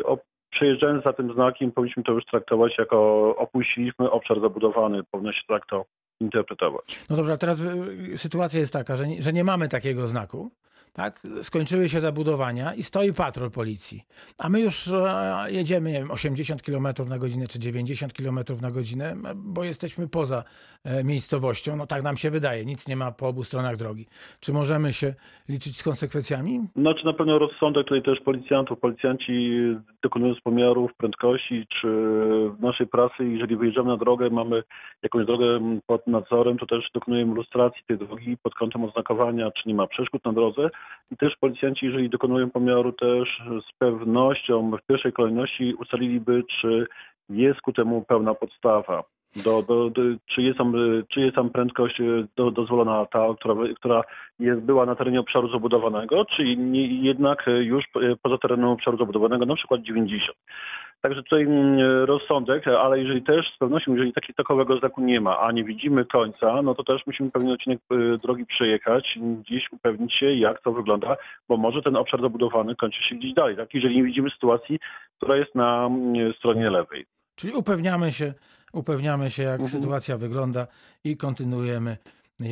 przejeżdżając 0.49 1.03
za 1.03 1.13
tym 1.13 1.33
znakiem 1.33 1.71
powinniśmy 1.71 2.03
to 2.03 2.11
już 2.11 2.25
traktować 2.25 2.77
jako 2.77 2.97
opuściliśmy 3.37 4.11
obszar 4.11 4.41
zabudowany, 4.41 5.03
powinno 5.11 5.31
się 5.31 5.41
tak 5.47 5.65
to 5.65 5.85
interpretować. 6.19 6.99
No 7.09 7.15
dobrze, 7.15 7.33
a 7.33 7.37
teraz 7.37 7.61
y, 7.61 8.17
sytuacja 8.17 8.59
jest 8.59 8.73
taka, 8.73 8.95
że 8.95 9.05
że 9.19 9.33
nie 9.33 9.43
mamy 9.43 9.67
takiego 9.69 10.07
znaku. 10.07 10.51
Tak? 10.95 11.19
Skończyły 11.41 11.89
się 11.89 11.99
zabudowania 11.99 12.73
i 12.73 12.83
stoi 12.83 13.13
patrol 13.13 13.51
policji. 13.51 14.01
A 14.39 14.49
my 14.49 14.59
już 14.59 14.87
e, 14.87 15.45
jedziemy, 15.47 15.91
nie 15.91 15.99
wiem, 15.99 16.11
80 16.11 16.61
km 16.61 16.87
na 17.09 17.19
godzinę 17.19 17.47
czy 17.47 17.59
90 17.59 18.13
km 18.13 18.39
na 18.61 18.71
godzinę, 18.71 19.15
bo 19.35 19.63
jesteśmy 19.63 20.07
poza 20.07 20.43
e, 20.83 21.03
miejscowością. 21.03 21.75
No 21.75 21.87
tak 21.87 22.03
nam 22.03 22.17
się 22.17 22.31
wydaje, 22.31 22.65
nic 22.65 22.87
nie 22.87 22.95
ma 22.95 23.11
po 23.11 23.27
obu 23.27 23.43
stronach 23.43 23.75
drogi. 23.75 24.05
Czy 24.39 24.53
możemy 24.53 24.93
się 24.93 25.13
liczyć 25.49 25.77
z 25.77 25.83
konsekwencjami? 25.83 26.59
No, 26.75 26.93
czy 26.93 27.05
na 27.05 27.13
pewno 27.13 27.39
rozsądek 27.39 27.87
tutaj 27.87 28.03
też 28.03 28.19
policjantów. 28.19 28.79
Policjanci 28.79 29.59
dokonując 30.03 30.39
pomiarów 30.41 30.93
prędkości, 30.93 31.67
czy 31.81 31.87
w 32.49 32.59
naszej 32.59 32.87
pracy, 32.87 33.25
jeżeli 33.25 33.55
wyjeżdżamy 33.55 33.89
na 33.89 33.97
drogę, 33.97 34.29
mamy 34.29 34.63
jakąś 35.03 35.25
drogę 35.25 35.79
pod 35.87 36.07
nadzorem, 36.07 36.57
to 36.57 36.65
też 36.65 36.91
dokonujemy 36.93 37.35
lustracji 37.35 37.83
tej 37.87 37.97
drogi 37.97 38.37
pod 38.43 38.55
kątem 38.55 38.83
oznakowania, 38.83 39.51
czy 39.51 39.69
nie 39.69 39.75
ma 39.75 39.87
przeszkód 39.87 40.25
na 40.25 40.33
drodze. 40.33 40.69
I 41.11 41.17
też 41.17 41.35
policjanci, 41.35 41.85
jeżeli 41.85 42.09
dokonują 42.09 42.51
pomiaru, 42.51 42.91
też 42.91 43.41
z 43.69 43.77
pewnością 43.77 44.71
w 44.71 44.87
pierwszej 44.87 45.13
kolejności 45.13 45.73
ustaliliby, 45.73 46.43
czy 46.59 46.87
jest 47.29 47.61
ku 47.61 47.73
temu 47.73 48.01
pełna 48.01 48.35
podstawa. 48.35 49.03
Do, 49.35 49.61
do, 49.61 49.89
do, 49.89 50.01
czy, 50.25 50.41
jest 50.41 50.57
tam, 50.57 50.73
czy 51.09 51.19
jest 51.19 51.35
tam 51.35 51.49
prędkość 51.49 52.01
do, 52.35 52.51
dozwolona 52.51 53.05
ta, 53.05 53.27
która, 53.39 53.55
która 53.75 54.01
jest, 54.39 54.61
była 54.61 54.85
na 54.85 54.95
terenie 54.95 55.19
obszaru 55.19 55.51
zabudowanego, 55.51 56.25
czy 56.25 56.55
nie, 56.55 57.01
jednak 57.01 57.45
już 57.59 57.85
poza 58.21 58.37
terenem 58.37 58.69
obszaru 58.69 58.97
zabudowanego, 58.97 59.45
na 59.45 59.55
przykład 59.55 59.81
90. 59.81 60.37
Także 61.01 61.23
tutaj 61.23 61.43
mm, 61.43 61.79
rozsądek, 62.05 62.67
ale 62.67 62.99
jeżeli 62.99 63.21
też 63.23 63.53
z 63.55 63.57
pewnością, 63.57 63.93
jeżeli 63.93 64.13
taki, 64.13 64.33
takowego 64.33 64.77
znaku 64.77 65.01
nie 65.01 65.21
ma, 65.21 65.39
a 65.39 65.51
nie 65.51 65.63
widzimy 65.63 66.05
końca, 66.05 66.61
no 66.61 66.75
to 66.75 66.83
też 66.83 67.01
musimy 67.07 67.31
pewien 67.31 67.51
odcinek 67.51 67.79
drogi 68.23 68.45
przejechać, 68.45 69.19
gdzieś 69.39 69.71
upewnić 69.71 70.13
się, 70.13 70.33
jak 70.33 70.61
to 70.61 70.71
wygląda, 70.71 71.17
bo 71.49 71.57
może 71.57 71.81
ten 71.81 71.95
obszar 71.95 72.21
zabudowany 72.21 72.75
kończy 72.75 73.03
się 73.03 73.15
gdzieś 73.15 73.33
dalej, 73.33 73.57
tak? 73.57 73.73
Jeżeli 73.73 73.95
nie 73.95 74.03
widzimy 74.03 74.29
sytuacji, 74.29 74.79
która 75.17 75.35
jest 75.35 75.55
na 75.55 75.85
mm, 75.85 76.33
stronie 76.33 76.69
lewej. 76.69 77.05
Czyli 77.35 77.53
upewniamy 77.53 78.11
się, 78.11 78.33
upewniamy 78.75 79.29
się, 79.31 79.43
jak 79.43 79.61
Mhm. 79.61 79.69
sytuacja 79.69 80.17
wygląda 80.17 80.67
i 81.03 81.17
kontynuujemy. 81.17 81.97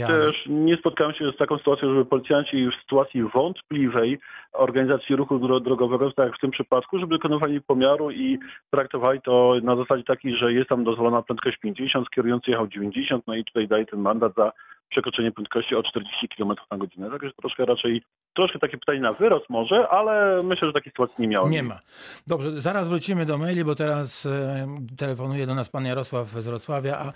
Też 0.08 0.46
nie 0.50 0.78
spotkałem 0.78 1.14
się 1.14 1.32
z 1.32 1.38
taką 1.38 1.58
sytuacją, 1.58 1.90
żeby 1.90 2.06
policjanci 2.06 2.68
w 2.68 2.82
sytuacji 2.82 3.24
wątpliwej 3.24 4.20
organizacji 4.54 5.16
ruchu 5.16 5.36
dro- 5.40 5.62
drogowego, 5.64 6.12
tak 6.12 6.26
jak 6.28 6.36
w 6.38 6.42
tym 6.42 6.52
przypadku, 6.52 7.00
żeby 7.00 7.16
dokonywali 7.18 7.62
pomiaru 7.62 8.12
i 8.12 8.40
traktowali 8.72 9.22
to 9.22 9.56
na 9.64 9.76
zasadzie 9.76 10.04
takiej, 10.04 10.36
że 10.38 10.54
jest 10.54 10.70
tam 10.70 10.84
dozwolona 10.84 11.22
prędkość 11.22 11.58
50, 11.58 12.10
kierujący 12.10 12.52
jechał 12.52 12.68
90, 12.68 13.28
no 13.28 13.36
i 13.36 13.44
tutaj 13.46 13.68
daje 13.68 13.86
ten 13.86 14.00
mandat 14.00 14.34
za 14.38 14.52
przekroczenie 14.90 15.32
prędkości 15.32 15.76
o 15.76 15.84
40 15.84 16.28
km 16.28 16.54
na 16.72 16.78
godzinę. 16.78 17.10
Także 17.10 17.32
troszkę 17.42 17.66
raczej, 17.66 18.02
troszkę 18.36 18.60
takie 18.60 18.78
pytanie 18.78 19.00
na 19.00 19.14
wyrost 19.14 19.50
może, 19.50 19.88
ale 19.90 20.44
myślę, 20.44 20.68
że 20.68 20.74
takiej 20.74 20.92
sytuacji 20.92 21.16
nie 21.20 21.28
miałem. 21.28 21.52
Nie 21.52 21.64
ma. 21.64 21.80
Dobrze, 22.28 22.62
zaraz 22.62 22.90
wrócimy 22.90 23.26
do 23.26 23.38
maili, 23.38 23.64
bo 23.64 23.76
teraz 23.76 24.26
e, 24.26 24.68
telefonuje 24.98 25.48
do 25.48 25.56
nas 25.56 25.70
pan 25.70 25.86
Jarosław 25.86 26.28
z 26.28 26.48
Wrocławia, 26.48 26.98
a 26.98 27.12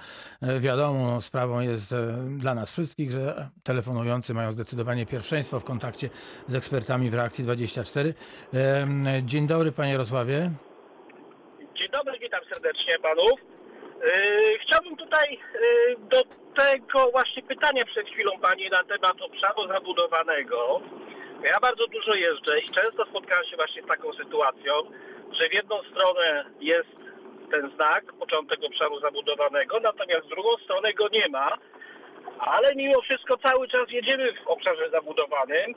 e, 0.47 0.59
wiadomo, 0.59 1.21
sprawą 1.21 1.59
jest 1.59 1.93
e, 1.93 1.97
dla 2.37 2.55
nas 2.55 2.71
wszystkich, 2.71 3.11
że 3.11 3.49
telefonujący 3.63 4.33
mają 4.33 4.51
zdecydowanie 4.51 5.05
pierwszeństwo 5.05 5.59
w 5.59 5.65
kontakcie 5.65 6.09
z 6.47 6.55
ekspertami 6.55 7.09
w 7.09 7.13
Reakcji 7.13 7.43
24. 7.43 8.13
E, 8.53 8.87
Dzień 9.23 9.47
dobry 9.47 9.71
panie 9.71 9.91
Jarosławie. 9.91 10.51
Dzień 11.75 11.91
dobry, 11.91 12.19
witam 12.19 12.41
serdecznie 12.53 12.99
panów. 12.99 13.56
Yy, 14.03 14.59
chciałbym 14.59 14.95
tutaj 14.95 15.39
yy, 15.53 15.95
do 15.99 16.23
tego 16.55 17.11
właśnie 17.11 17.43
pytania 17.43 17.85
przed 17.85 18.07
chwilą 18.09 18.39
pani 18.39 18.69
na 18.69 18.83
temat 18.83 19.21
obszaru 19.21 19.67
zabudowanego. 19.67 20.81
Ja 21.43 21.59
bardzo 21.59 21.87
dużo 21.87 22.13
jeżdżę 22.13 22.59
i 22.59 22.69
często 22.69 23.05
spotkałem 23.05 23.45
się 23.45 23.55
właśnie 23.55 23.83
z 23.83 23.87
taką 23.87 24.13
sytuacją, 24.13 24.73
że 25.31 25.49
w 25.49 25.53
jedną 25.53 25.83
stronę 25.83 26.45
jest 26.59 26.97
ten 27.51 27.71
znak, 27.75 28.13
początek 28.13 28.59
obszaru 28.63 28.99
zabudowanego, 28.99 29.79
natomiast 29.79 30.25
w 30.25 30.29
drugą 30.29 30.57
stronę 30.57 30.93
go 30.93 31.07
nie 31.07 31.27
ma, 31.29 31.57
ale 32.39 32.75
mimo 32.75 33.01
wszystko 33.01 33.37
cały 33.37 33.67
czas 33.67 33.91
jedziemy 33.91 34.33
w 34.33 34.47
obszarze 34.47 34.89
zabudowanym 34.89 35.73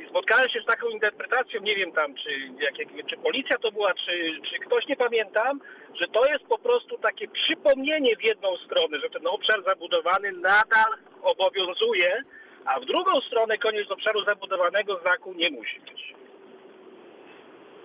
i 0.00 0.08
spotkałem 0.08 0.48
się 0.48 0.60
z 0.60 0.66
taką 0.66 0.88
interpretacją, 0.88 1.60
nie 1.60 1.76
wiem 1.76 1.92
tam, 1.92 2.14
czy, 2.14 2.30
jak, 2.60 2.74
czy 3.10 3.16
policja 3.16 3.58
to 3.58 3.72
była, 3.72 3.94
czy, 3.94 4.40
czy 4.50 4.58
ktoś, 4.58 4.86
nie 4.86 4.96
pamiętam, 4.96 5.60
że 6.00 6.08
to 6.08 6.26
jest 6.26 6.44
po 6.44 6.58
prostu 6.58 6.98
takie 6.98 7.28
przypomnienie 7.28 8.16
w 8.16 8.24
jedną 8.24 8.56
stronę, 8.56 8.98
że 9.00 9.10
ten 9.10 9.26
obszar 9.26 9.64
zabudowany 9.64 10.32
nadal 10.32 10.92
obowiązuje, 11.22 12.22
a 12.64 12.80
w 12.80 12.84
drugą 12.84 13.20
stronę 13.20 13.58
koniec 13.58 13.90
obszaru 13.90 14.24
zabudowanego 14.24 15.00
znaku 15.00 15.32
nie 15.32 15.50
musi 15.50 15.80
być. 15.80 16.14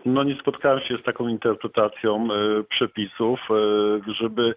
No 0.05 0.23
nie 0.23 0.35
spotkałem 0.35 0.79
się 0.79 0.97
z 0.97 1.03
taką 1.03 1.27
interpretacją 1.27 2.27
e, 2.33 2.63
przepisów, 2.63 3.39
e, 3.49 4.13
żeby 4.13 4.53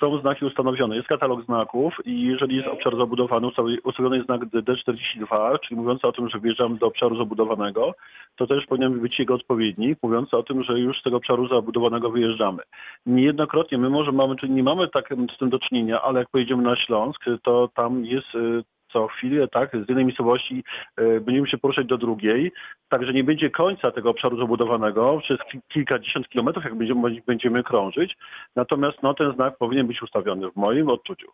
są 0.00 0.18
znaki 0.20 0.44
ustanowione, 0.44 0.96
jest 0.96 1.08
katalog 1.08 1.44
znaków 1.44 1.94
i 2.04 2.22
jeżeli 2.22 2.56
jest 2.56 2.68
obszar 2.68 2.96
zabudowany, 2.96 3.46
ustawi- 3.46 3.78
ustawiony 3.84 4.16
jest 4.16 4.26
znak 4.26 4.40
D42, 4.44 5.58
czyli 5.58 5.80
mówiący 5.80 6.06
o 6.06 6.12
tym, 6.12 6.28
że 6.28 6.40
wjeżdżamy 6.40 6.78
do 6.78 6.86
obszaru 6.86 7.16
zabudowanego, 7.16 7.94
to 8.36 8.46
też 8.46 8.66
powinien 8.66 9.00
być 9.00 9.18
jego 9.18 9.34
odpowiednik, 9.34 9.98
mówiący 10.02 10.36
o 10.36 10.42
tym, 10.42 10.62
że 10.62 10.80
już 10.80 11.00
z 11.00 11.02
tego 11.02 11.16
obszaru 11.16 11.48
zabudowanego 11.48 12.10
wyjeżdżamy. 12.10 12.62
Niejednokrotnie 13.06 13.78
my 13.78 13.90
może 13.90 14.12
mamy, 14.12 14.36
czyli 14.36 14.52
nie 14.52 14.62
mamy 14.62 14.88
tak 14.88 15.08
z 15.34 15.38
tym 15.38 15.50
do 15.50 15.58
czynienia, 15.58 16.02
ale 16.02 16.18
jak 16.20 16.30
pojedziemy 16.30 16.62
na 16.62 16.76
Śląsk, 16.76 17.24
to 17.42 17.68
tam 17.74 18.04
jest 18.04 18.34
e, 18.34 18.73
co 18.94 19.06
chwilę, 19.06 19.48
tak, 19.48 19.70
z 19.72 19.88
jednej 19.88 20.04
miejscowości 20.04 20.64
e, 20.96 21.20
będziemy 21.20 21.48
się 21.48 21.58
poruszać 21.58 21.86
do 21.86 21.98
drugiej, 21.98 22.52
także 22.88 23.12
nie 23.12 23.24
będzie 23.24 23.50
końca 23.50 23.90
tego 23.90 24.10
obszaru 24.10 24.38
zabudowanego 24.38 25.20
przez 25.22 25.38
ki- 25.52 25.60
kilkadziesiąt 25.68 26.28
kilometrów, 26.28 26.64
jak 26.64 26.74
będziemy, 26.74 27.22
będziemy 27.26 27.62
krążyć. 27.62 28.16
Natomiast 28.56 29.02
no, 29.02 29.14
ten 29.14 29.32
znak 29.34 29.56
powinien 29.58 29.86
być 29.86 30.02
ustawiony 30.02 30.50
w 30.50 30.56
moim 30.56 30.88
odczuciu. 30.88 31.32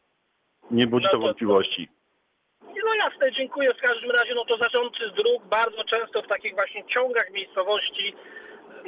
Nie 0.71 0.87
budzi 0.87 1.05
No 1.05 1.11
to 1.11 1.17
to- 1.17 1.23
wątpliwości. 1.23 1.89
No 2.85 2.95
jasne, 2.95 3.33
dziękuję. 3.33 3.75
W 3.75 3.81
każdym 3.89 4.11
razie, 4.11 4.35
no 4.35 4.45
to 4.45 4.57
zarządcy 4.57 5.11
dróg 5.17 5.47
bardzo 5.51 5.85
często 5.85 6.23
w 6.23 6.27
takich 6.27 6.55
właśnie 6.55 6.85
ciągach 6.85 7.31
miejscowości 7.33 8.15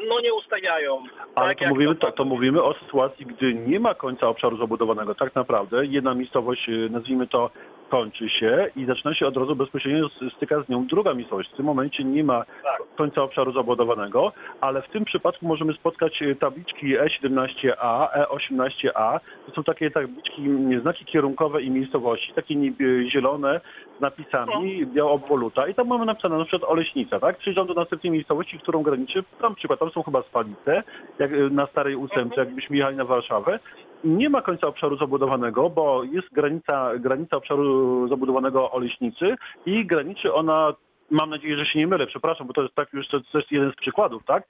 no 0.08 0.20
nie 0.20 0.34
ustawiają. 0.34 1.02
Ale 1.34 1.48
Tak 1.48 1.58
to, 1.58 1.64
mówimy, 1.68 1.94
to, 1.94 2.12
to 2.12 2.24
mówimy 2.24 2.62
o 2.62 2.74
sytuacji, 2.74 3.26
gdy 3.26 3.54
nie 3.54 3.80
ma 3.80 3.94
końca 3.94 4.28
obszaru 4.28 4.56
zabudowanego. 4.56 5.14
Tak 5.14 5.34
naprawdę 5.34 5.86
jedna 5.86 6.14
miejscowość, 6.14 6.68
e, 6.68 6.72
nazwijmy 6.72 7.26
to, 7.26 7.50
kończy 7.90 8.28
się 8.30 8.70
i 8.76 8.84
zaczyna 8.84 9.14
się 9.14 9.26
od 9.26 9.36
razu 9.36 9.56
bezpośrednio 9.56 10.08
styka 10.36 10.62
z 10.62 10.68
nią 10.68 10.86
druga 10.86 11.14
miejscowość. 11.14 11.50
W 11.52 11.56
tym 11.56 11.66
momencie 11.66 12.04
nie 12.04 12.24
ma 12.24 12.44
Tak. 12.44 12.82
końca 12.96 13.22
obszaru 13.22 13.52
zabudowanego, 13.52 14.32
ale 14.60 14.82
w 14.82 14.88
tym 14.88 15.04
przypadku 15.04 15.46
możemy 15.46 15.72
spotkać 15.72 16.22
e, 16.22 16.34
tabliczki 16.34 16.86
E17A, 16.98 18.08
E18A. 18.24 19.20
To 19.46 19.52
są 19.54 19.64
takie 19.64 19.90
tabliczki, 19.90 20.42
znaki 20.82 21.04
kierunkowe 21.04 21.62
i 21.62 21.70
miejscowości, 21.70 22.32
takie 22.34 22.54
niebie- 22.56 23.10
zielone 23.10 23.60
z 23.98 24.00
napisami, 24.00 24.86
biała 24.86 25.10
obwoluta 25.10 25.68
i 25.68 25.74
tam 25.74 25.88
mamy 25.88 26.04
napisane 26.04 26.38
na 26.38 26.44
przykład 26.44 26.70
Oleśnica, 26.70 27.20
tak? 27.20 27.38
Przyjeżdżam 27.38 27.66
do 27.66 27.74
następnej 27.74 28.10
miejscowości, 28.12 28.58
którą 28.58 28.82
graniczy, 28.82 29.24
tam 29.40 29.54
przykład, 29.54 29.81
tam 29.82 29.92
są 29.92 30.02
chyba 30.02 30.22
Spalice, 30.22 30.82
jak 31.18 31.32
e, 31.32 31.36
na 31.36 31.66
starej 31.66 31.96
ósemce, 31.96 32.34
jakbyśmy 32.36 32.76
jechali 32.76 32.96
na 32.96 33.04
Warszawę. 33.04 33.58
Nie 34.04 34.28
ma 34.28 34.42
końca 34.42 34.66
obszaru 34.66 34.96
zabudowanego, 34.96 35.70
bo 35.70 36.04
jest 36.04 36.32
granica, 36.32 36.98
granica 36.98 37.36
obszaru 37.36 38.08
zabudowanego 38.08 38.70
Oleśnicy 38.70 39.34
i 39.66 39.86
graniczy 39.86 40.34
ona 40.34 40.74
Mam 41.10 41.30
nadzieję, 41.30 41.56
że 41.56 41.66
się 41.66 41.78
nie 41.78 41.86
mylę, 41.86 42.06
przepraszam, 42.06 42.46
bo 42.46 42.52
to 42.52 42.62
jest 42.62 42.74
tak 42.74 42.92
już 42.92 43.08
to, 43.08 43.20
to 43.32 43.38
jest 43.38 43.52
jeden 43.52 43.72
z 43.72 43.74
przykładów, 43.74 44.24
tak? 44.24 44.44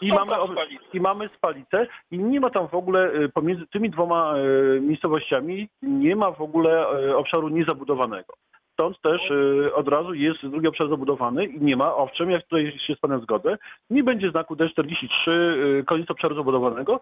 I 0.00 0.10
Są 0.10 0.14
mamy, 0.14 0.52
Spalice. 0.52 0.84
I 0.92 1.00
mamy 1.00 1.28
Spalicę 1.36 1.86
i 2.10 2.18
nie 2.18 2.40
ma 2.40 2.50
tam 2.50 2.68
w 2.68 2.74
ogóle 2.74 3.14
y, 3.14 3.28
pomiędzy 3.28 3.66
tymi 3.66 3.90
dwoma 3.90 4.34
y, 4.76 4.80
miejscowościami 4.80 5.68
nie 5.82 6.16
ma 6.16 6.30
w 6.30 6.40
ogóle 6.40 7.00
y, 7.00 7.16
obszaru 7.16 7.48
niezabudowanego. 7.48 8.34
Stąd 8.76 9.00
też 9.00 9.30
y, 9.30 9.74
od 9.74 9.88
razu 9.88 10.14
jest 10.14 10.46
drugi 10.46 10.68
obszar 10.68 10.88
zabudowany 10.88 11.44
i 11.44 11.60
nie 11.60 11.76
ma, 11.76 11.94
owszem, 11.94 12.30
jak 12.30 12.42
tutaj 12.42 12.78
się 12.86 12.94
z 12.94 12.98
Panem 12.98 13.20
zgodzę, 13.20 13.58
nie 13.90 14.02
będzie 14.02 14.30
znaku 14.30 14.56
D43, 14.56 15.30
y, 15.30 15.84
koniec 15.86 16.10
obszaru 16.10 16.36
zabudowanego, 16.36 17.00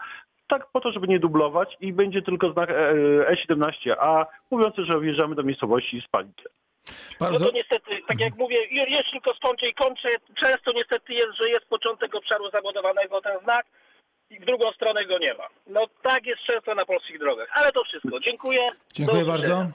tak 0.48 0.66
po 0.72 0.80
to, 0.80 0.92
żeby 0.92 1.08
nie 1.08 1.20
dublować 1.20 1.76
i 1.80 1.92
będzie 1.92 2.22
tylko 2.22 2.52
znak 2.52 2.70
e, 2.70 2.74
E17A 3.34 4.26
mówiący, 4.50 4.84
że 4.84 5.00
wjeżdżamy 5.00 5.34
do 5.34 5.42
miejscowości 5.42 6.02
Spalice. 6.08 6.48
No 6.88 6.94
Bardzo, 7.20 7.46
to 7.46 7.52
niestety, 7.52 8.02
tak 8.08 8.20
jak 8.20 8.36
mówię, 8.36 8.56
jeszcze 8.70 9.12
tylko 9.12 9.34
skończę 9.34 9.68
i 9.68 9.74
kończę, 9.74 10.08
często 10.34 10.72
niestety 10.72 11.12
jest, 11.14 11.32
że 11.42 11.48
jest 11.48 11.66
początek 11.66 12.14
obszaru 12.14 12.50
zabudowanego 12.50 13.20
ten 13.20 13.38
znak 13.42 13.66
i 14.30 14.40
w 14.40 14.44
drugą 14.44 14.72
stronę 14.72 15.04
go 15.04 15.18
nie 15.18 15.34
ma. 15.34 15.44
No 15.66 15.86
tak 16.02 16.26
jest 16.26 16.42
często 16.42 16.74
na 16.74 16.84
polskich 16.84 17.18
drogach, 17.18 17.48
ale 17.52 17.72
to 17.72 17.84
wszystko. 17.84 18.20
Dziękuję. 18.20 18.70
Dziękuję 18.92 19.24
bardzo. 19.24 19.66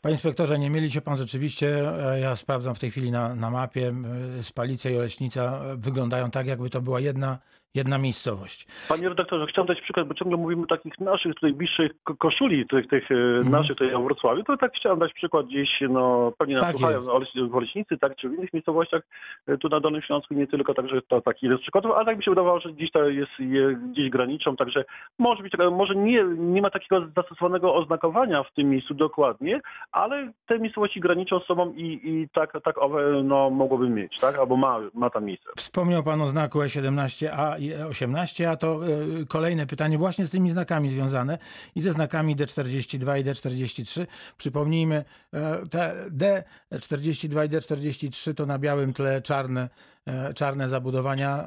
Panie 0.00 0.14
inspektorze, 0.14 0.58
nie 0.58 0.70
mieli 0.70 0.90
się 0.90 1.00
pan 1.00 1.16
rzeczywiście, 1.16 1.92
e, 2.12 2.20
ja 2.20 2.36
sprawdzam 2.36 2.74
w 2.74 2.78
tej 2.78 2.90
chwili 2.90 3.10
na, 3.10 3.34
na 3.34 3.50
mapie, 3.50 3.94
e, 4.38 4.42
Spalice 4.42 4.92
i 4.92 4.96
Oleśnica 4.96 5.60
wyglądają 5.76 6.30
tak, 6.30 6.46
jakby 6.46 6.70
to 6.70 6.80
była 6.80 7.00
jedna, 7.00 7.38
jedna 7.74 7.98
miejscowość. 7.98 8.66
Panie 8.88 9.08
redaktorze, 9.08 9.46
chciałem 9.46 9.68
dać 9.68 9.80
przykład, 9.80 10.08
bo 10.08 10.14
ciągle 10.14 10.36
mówimy 10.36 10.62
o 10.62 10.66
takich 10.66 10.98
naszych 11.00 11.34
tutaj 11.34 11.52
bliższych 11.52 11.92
ko- 12.04 12.16
koszuli, 12.16 12.66
tych, 12.68 12.88
tych 12.88 13.10
e, 13.10 13.14
Mhm. 13.14 13.50
naszych 13.50 13.76
tutaj 13.76 13.96
w 13.96 14.04
Wrocławiu, 14.04 14.42
to 14.44 14.56
tak 14.56 14.72
chciałem 14.76 14.98
dać 14.98 15.12
przykład 15.12 15.46
gdzieś, 15.46 15.68
no 15.90 16.32
pewnie 16.38 16.54
nas 16.54 16.64
Tak 16.64 16.76
słuchają 16.76 16.96
jest. 16.96 17.08
w 17.08 17.12
Oleś- 17.12 17.48
w 17.50 17.54
Oleśnicy, 17.56 17.98
tak, 17.98 18.16
czy 18.16 18.28
w 18.28 18.34
innych 18.34 18.52
miejscowościach 18.52 19.02
e, 19.46 19.58
tu 19.58 19.68
na 19.68 19.80
Dolnym 19.80 20.02
Śląsku, 20.02 20.34
nie 20.34 20.46
tylko, 20.46 20.74
także 20.74 21.02
to 21.08 21.20
taki 21.20 21.48
z 21.58 21.60
przykładów, 21.60 21.92
ale 21.92 22.04
tak 22.04 22.16
mi 22.18 22.24
się 22.24 22.30
wydawało, 22.30 22.60
że 22.60 22.72
gdzieś 22.72 22.90
to 22.90 23.08
jest 23.08 23.30
je, 23.38 23.78
gdzieś 23.92 24.10
graniczą, 24.10 24.56
także 24.56 24.84
może 25.18 25.42
być, 25.42 25.52
taka- 25.52 25.70
może 25.70 25.94
nie, 25.94 26.24
nie 26.38 26.62
ma 26.62 26.70
takiego 26.70 27.06
zastosowanego 27.16 27.74
oznakowania 27.74 28.42
w 28.42 28.52
tym 28.54 28.70
miejscu 28.70 28.94
dokładnie, 28.94 29.60
ale 29.92 30.32
te 30.46 30.58
miejscowości 30.58 31.00
graniczą 31.00 31.40
z 31.40 31.46
sobą 31.46 31.72
i, 31.76 32.00
i 32.04 32.28
tak, 32.32 32.52
tak 32.64 32.78
owe, 32.78 33.22
no 33.24 33.50
mogłoby 33.50 33.88
mieć, 33.88 34.16
tak, 34.20 34.38
albo 34.38 34.56
ma, 34.56 34.78
ma 34.94 35.10
tam 35.10 35.24
miejsce. 35.24 35.48
Wspomniał 35.56 36.02
Pan 36.02 36.20
o 36.20 36.26
znaku 36.26 36.58
E17A 36.58 37.59
i 37.60 37.74
E18, 37.74 38.44
a 38.44 38.56
to 38.56 38.80
e, 38.86 38.88
kolejne 39.28 39.66
pytanie 39.66 39.98
właśnie 39.98 40.26
z 40.26 40.30
tymi 40.30 40.50
znakami 40.50 40.90
związane 40.90 41.38
i 41.74 41.80
ze 41.80 41.92
znakami 41.92 42.36
D42 42.36 43.20
i 43.20 43.24
D43. 43.24 44.06
Przypomnijmy, 44.36 45.04
e, 45.34 45.66
te 45.70 46.44
D42 46.72 47.46
i 47.46 47.48
D43 47.48 48.34
to 48.34 48.46
na 48.46 48.58
białym 48.58 48.92
tle 48.92 49.22
czarne, 49.22 49.68
e, 50.06 50.34
czarne 50.34 50.68
zabudowania, 50.68 51.44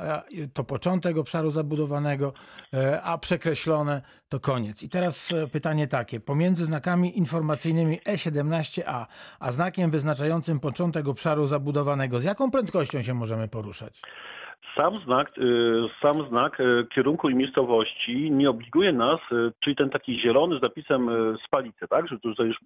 to 0.53 0.63
początek 0.63 1.17
obszaru 1.17 1.51
zabudowanego, 1.51 2.33
a 3.03 3.17
przekreślone 3.17 4.01
to 4.29 4.39
koniec. 4.39 4.83
I 4.83 4.89
teraz 4.89 5.29
pytanie 5.51 5.87
takie, 5.87 6.19
pomiędzy 6.19 6.65
znakami 6.65 7.17
informacyjnymi 7.17 7.99
E17A, 7.99 9.05
a 9.39 9.51
znakiem 9.51 9.91
wyznaczającym 9.91 10.59
początek 10.59 11.07
obszaru 11.07 11.47
zabudowanego, 11.47 12.19
z 12.19 12.23
jaką 12.23 12.51
prędkością 12.51 13.01
się 13.01 13.13
możemy 13.13 13.47
poruszać? 13.47 14.01
Sam 14.75 14.99
znak, 15.05 15.37
y, 15.37 15.41
sam 16.01 16.27
znak 16.29 16.59
y, 16.59 16.87
kierunku 16.95 17.29
i 17.29 17.35
miejscowości 17.35 18.31
nie 18.31 18.49
obliguje 18.49 18.93
nas, 18.93 19.19
y, 19.31 19.51
czyli 19.59 19.75
ten 19.75 19.89
taki 19.89 20.21
zielony 20.21 20.59
z 20.59 20.61
napisem 20.61 21.09
Spalice, 21.45 21.87
tak? 21.87 22.07
Że 22.07 22.19
tutaj 22.19 22.47
już 22.47 22.57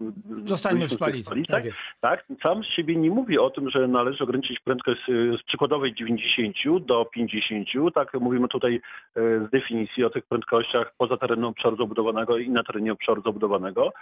Zostańmy 0.44 0.88
w 0.88 0.92
Spalicy. 0.92 1.32
Tak 1.48 1.64
tak? 2.02 2.26
Sam 2.44 2.64
z 2.64 2.68
siebie 2.68 2.96
nie 2.96 3.10
mówi 3.10 3.40
o 3.40 3.50
tym, 3.50 3.70
że 3.70 3.88
należy 3.88 4.24
ograniczyć 4.24 4.60
prędkość 4.60 5.02
z 5.08 5.44
przykładowej 5.44 5.94
90 5.94 6.86
do 6.86 7.06
50, 7.06 7.68
tak? 7.96 8.14
Mówimy 8.14 8.48
tutaj 8.48 8.82
z 9.16 9.50
definicji 9.50 10.04
o 10.04 10.10
tych 10.10 10.26
prędkościach 10.26 10.94
poza 10.98 11.18
terenem 11.18 11.46
obszaru 11.46 11.78
zabudowanego 11.78 12.38
i 12.38 12.50
na 12.50 12.64
terenie 12.64 12.92
obszaru 12.94 13.22
zabudowanego, 13.22 13.94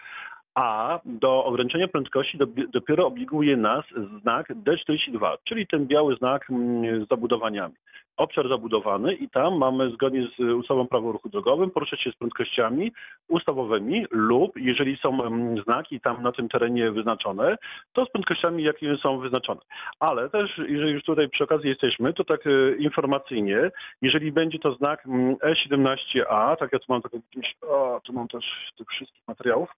a 0.56 1.00
do 1.06 1.46
ograniczenia 1.46 1.88
prędkości 1.88 2.38
dopiero 2.74 3.08
obliguje 3.08 3.58
nas 3.58 3.86
znak 4.22 4.50
D42, 4.50 5.38
czyli 5.44 5.68
ten 5.68 5.88
biały 5.88 6.15
znak 6.15 6.50
mm, 6.50 7.06
z 7.06 7.08
zabudowaniami. 7.10 7.76
Obszar 8.18 8.50
zabudowany 8.50 9.13
i 9.13 9.30
tam 9.30 9.58
mamy 9.58 9.91
zgodnie 9.91 10.28
z 10.38 10.39
ustawą 10.39 10.88
prawo 10.88 11.10
o 11.10 11.12
ruchu 11.12 11.30
drogowym 11.30 11.72
poruszać 11.72 12.02
się 12.02 12.12
z 12.12 12.15
prędkościami 12.15 12.91
ustawowymi 13.28 14.06
lub 14.12 14.52
jeżeli 14.56 14.98
są 14.98 15.24
mm, 15.24 15.63
znaki 15.63 16.02
tam 16.02 16.24
na 16.24 16.32
tym 16.32 16.50
terenie 16.50 16.91
wyznaczone, 16.91 17.58
to 17.94 18.06
z 18.06 18.10
prędkościami, 18.10 18.63
jakie 18.63 18.98
są 18.98 19.20
wyznaczone. 19.20 19.62
Ale 20.00 20.30
też, 20.30 20.58
jeżeli 20.58 20.91
już 20.91 21.04
tutaj 21.04 21.30
przy 21.30 21.44
okazji 21.44 21.70
jesteśmy, 21.70 22.13
to 22.13 22.24
tak 22.24 22.48
e, 22.48 22.76
informacyjnie, 22.76 23.72
jeżeli 24.02 24.32
będzie 24.32 24.60
to 24.60 24.76
znak 24.76 25.06
mm, 25.06 25.36
E17A, 25.36 26.58
tak 26.58 26.74
ja 26.74 26.80
tu 26.80 26.86
mam 26.89 27.02
taką, 27.02 27.20
o, 27.62 28.02
tu 28.04 28.13
mam 28.13 28.28
też 28.28 28.46
tych 28.78 28.88
wszystkich 28.88 29.28
materiałów, 29.28 29.70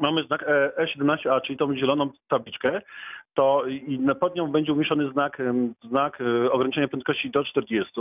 mamy 0.00 0.24
znak 0.24 0.42
E- 0.42 0.72
E17A, 0.84 1.40
czyli 1.40 1.58
tą 1.58 1.76
zieloną 1.76 2.10
tabliczkę, 2.28 2.80
to 3.34 3.66
i 3.66 4.00
pod 4.20 4.36
nią 4.36 4.52
będzie 4.52 4.72
umieszczony 4.72 5.12
znak, 5.12 5.42
znak 5.88 6.20
e, 6.20 6.52
ograniczenia 6.52 6.88
prędkości 6.88 7.30
do 7.30 7.44
40, 7.44 7.92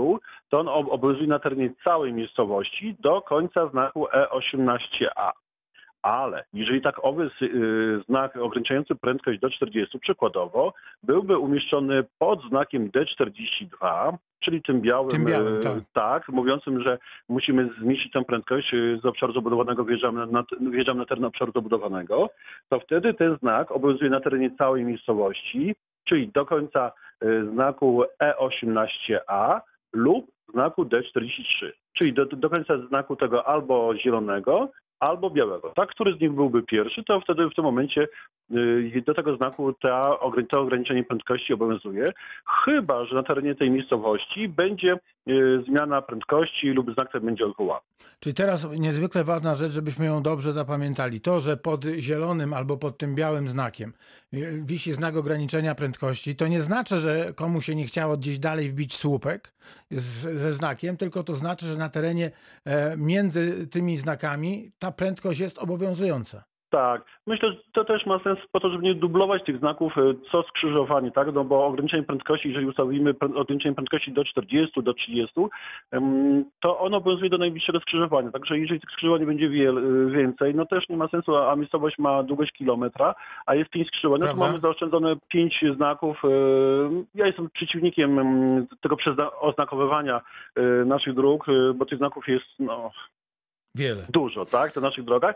to 0.50 0.60
on 0.60 0.68
ob- 0.68 0.90
obowiązuje 0.90 1.28
na 1.28 1.40
terenie 1.40 1.70
całej 1.84 2.14
miejscowości 2.14 2.96
do 3.00 3.22
końca 3.22 3.68
znaku 3.68 4.06
E18A. 4.06 5.32
Ale 6.08 6.44
jeżeli 6.54 6.82
tak 6.82 7.06
owy 7.06 7.30
sy- 7.40 7.46
y, 7.46 8.04
znak 8.10 8.36
ograniczający 8.36 8.96
prędkość 8.96 9.40
do 9.40 9.50
40 9.50 10.00
przykładowo 10.00 10.74
byłby 11.04 11.38
umieszczony 11.38 12.04
pod 12.20 12.42
znakiem 12.50 12.92
D42, 12.92 14.14
czyli 14.40 14.62
tym 14.62 14.82
białym, 14.82 15.10
Tym 15.10 15.26
białym, 15.26 15.58
y, 15.58 15.60
tak. 15.60 15.74
tak, 15.94 16.30
mówiącym, 16.30 16.84
że 16.84 16.98
musimy 17.30 17.70
zmniejszyć 17.80 18.12
tę 18.12 18.24
prędkość 18.26 18.74
y, 18.74 19.00
z 19.04 19.06
obszaru 19.06 19.34
zabudowanego, 19.34 19.86
wjeżdżamy 19.86 20.28
na, 20.28 20.44
wjeżdżamy 20.72 21.00
na 21.00 21.06
teren 21.06 21.26
obszaru 21.26 21.52
zabudowanego, 21.56 22.30
to 22.70 22.80
wtedy 22.80 23.14
ten 23.14 23.38
znak 23.38 23.72
obowiązuje 23.72 24.10
na 24.10 24.20
terenie 24.20 24.52
całej 24.58 24.86
miejscowości, 24.86 25.76
czyli 26.04 26.28
do 26.28 26.46
końca 26.46 26.92
znaku 27.54 28.04
E18A 28.24 29.62
lub 29.94 30.32
znaku 30.54 30.84
D43, 30.86 31.72
czyli 31.94 32.14
do, 32.14 32.26
do 32.26 32.50
końca 32.50 32.78
znaku 32.78 33.16
tego 33.16 33.48
albo 33.48 33.98
zielonego, 33.98 34.70
albo 35.00 35.30
białego. 35.30 35.70
Tak, 35.76 35.90
który 35.90 36.14
z 36.14 36.22
nich 36.22 36.32
byłby 36.32 36.64
pierwszy, 36.64 37.04
to 37.04 37.22
wtedy 37.22 37.50
w 37.50 37.56
tym 37.56 37.64
momencie 37.64 38.08
do 39.06 39.14
tego 39.14 39.38
znaku 39.38 39.74
ta, 39.74 40.02
to 40.50 40.62
ograniczenie 40.62 41.04
prędkości 41.04 41.54
obowiązuje, 41.54 42.06
chyba 42.66 43.06
że 43.06 43.16
na 43.16 43.24
terenie 43.24 43.56
tej 43.56 43.72
miejscowości 43.72 44.50
będzie 44.50 44.94
y, 44.94 45.64
zmiana 45.68 46.02
prędkości 46.02 46.68
lub 46.68 46.94
znak 46.94 47.12
ten 47.12 47.26
będzie 47.26 47.46
odwołany. 47.46 47.82
Czyli 48.20 48.34
teraz 48.34 48.68
niezwykle 48.80 49.24
ważna 49.24 49.56
rzecz, 49.56 49.72
żebyśmy 49.72 50.06
ją 50.06 50.22
dobrze 50.22 50.54
zapamiętali. 50.54 51.22
To, 51.22 51.40
że 51.40 51.58
pod 51.58 51.86
zielonym 51.86 52.54
albo 52.54 52.78
pod 52.78 52.98
tym 52.98 53.16
białym 53.16 53.48
znakiem 53.48 53.94
y, 54.34 54.62
wisi 54.66 54.94
znak 54.94 55.16
ograniczenia 55.16 55.76
prędkości, 55.76 56.36
to 56.36 56.48
nie 56.48 56.62
znaczy, 56.62 57.00
że 57.00 57.34
komu 57.36 57.62
się 57.62 57.76
nie 57.76 57.86
chciało 57.86 58.18
gdzieś 58.18 58.40
dalej 58.40 58.70
wbić 58.70 58.96
słupek 58.96 59.54
z, 59.92 60.40
ze 60.40 60.54
znakiem, 60.54 60.98
tylko 60.98 61.24
to 61.24 61.36
znaczy, 61.36 61.66
że 61.66 61.78
na 61.78 61.90
terenie 61.90 62.32
e, 62.66 62.98
między 62.98 63.68
tymi 63.68 63.98
znakami 63.98 64.72
ta 64.80 64.92
prędkość 64.92 65.40
jest 65.40 65.58
obowiązująca. 65.58 66.44
Tak, 66.70 67.02
myślę, 67.28 67.52
że 67.52 67.58
to 67.74 67.86
też 67.86 68.06
ma 68.06 68.20
sens 68.20 68.40
po 68.52 68.60
to, 68.60 68.70
żeby 68.70 68.84
nie 68.84 68.96
dublować 68.96 69.44
tych 69.44 69.60
znaków 69.60 69.98
e, 69.98 70.02
co 70.32 70.44
skrzyżowanie, 70.44 71.12
tak? 71.12 71.34
No 71.34 71.44
bo 71.44 71.66
ograniczenie 71.66 72.04
prędkości, 72.04 72.50
jeżeli 72.50 72.68
ustawimy 72.68 73.14
ograniczenie 73.36 73.76
prędkości 73.76 74.12
do 74.12 74.26
40, 74.26 74.84
do 74.84 74.94
30, 74.94 75.34
em, 75.92 76.46
to 76.60 76.80
ono 76.80 76.98
obowiązuje 76.98 77.30
do 77.30 77.38
najbliższego 77.38 77.80
skrzyżowania. 77.80 78.32
Także 78.32 78.60
jeżeli 78.60 78.80
tych 78.80 78.92
skrzyżowań 78.92 79.26
będzie 79.26 79.46
e, 79.46 79.50
więcej, 80.12 80.56
no 80.56 80.66
też 80.66 80.90
nie 80.90 80.98
ma 80.98 81.08
sensu, 81.08 81.36
a 81.36 81.56
miejscowość 81.56 81.98
ma 81.98 82.24
długość 82.24 82.52
kilometra, 82.52 83.16
a 83.46 83.56
jest 83.56 83.70
pięć 83.70 83.88
skrzyżowań, 83.88 84.20
no 84.20 84.28
to 84.28 84.36
mamy 84.36 84.58
zaoszczędzone 84.58 85.16
pięć 85.28 85.66
znaków. 85.76 86.22
e, 86.26 86.30
Ja 87.16 87.28
jestem 87.28 87.50
przeciwnikiem 87.50 88.20
em, 88.20 88.68
tego 88.82 88.96
oznakowywania 89.40 90.22
naszych 90.86 91.14
dróg, 91.14 91.46
bo 91.76 91.86
tych 91.86 91.98
znaków 91.98 92.28
jest 92.28 92.46
no, 92.60 92.92
Wiele. 93.78 94.04
dużo, 94.10 94.46
tak, 94.46 94.76
na 94.76 94.82
naszych 94.82 95.06
drogach. 95.06 95.36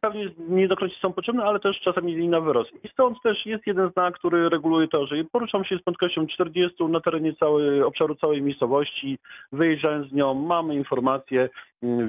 Pewnie 0.00 0.30
nie 0.38 0.68
do 0.68 0.76
końca 0.76 0.94
są 1.02 1.12
potrzebne, 1.12 1.44
ale 1.44 1.60
też 1.60 1.80
czasami 1.80 2.12
i 2.12 2.28
na 2.28 2.40
wyrost. 2.40 2.70
I 2.84 2.88
stąd 2.88 3.22
też 3.22 3.46
jest 3.46 3.66
jeden 3.66 3.90
znak, 3.90 4.14
który 4.14 4.48
reguluje 4.48 4.88
to, 4.88 5.06
że 5.06 5.24
poruszam 5.32 5.64
się 5.64 5.78
z 5.78 5.82
prędkością 5.82 6.26
40 6.26 6.84
na 6.84 7.00
terenie 7.00 7.34
całej, 7.34 7.82
obszaru 7.82 8.14
całej 8.14 8.42
miejscowości, 8.42 9.18
wyjeżdżając 9.52 10.10
z 10.10 10.12
nią, 10.12 10.34
mamy 10.34 10.74
informacje, 10.74 11.48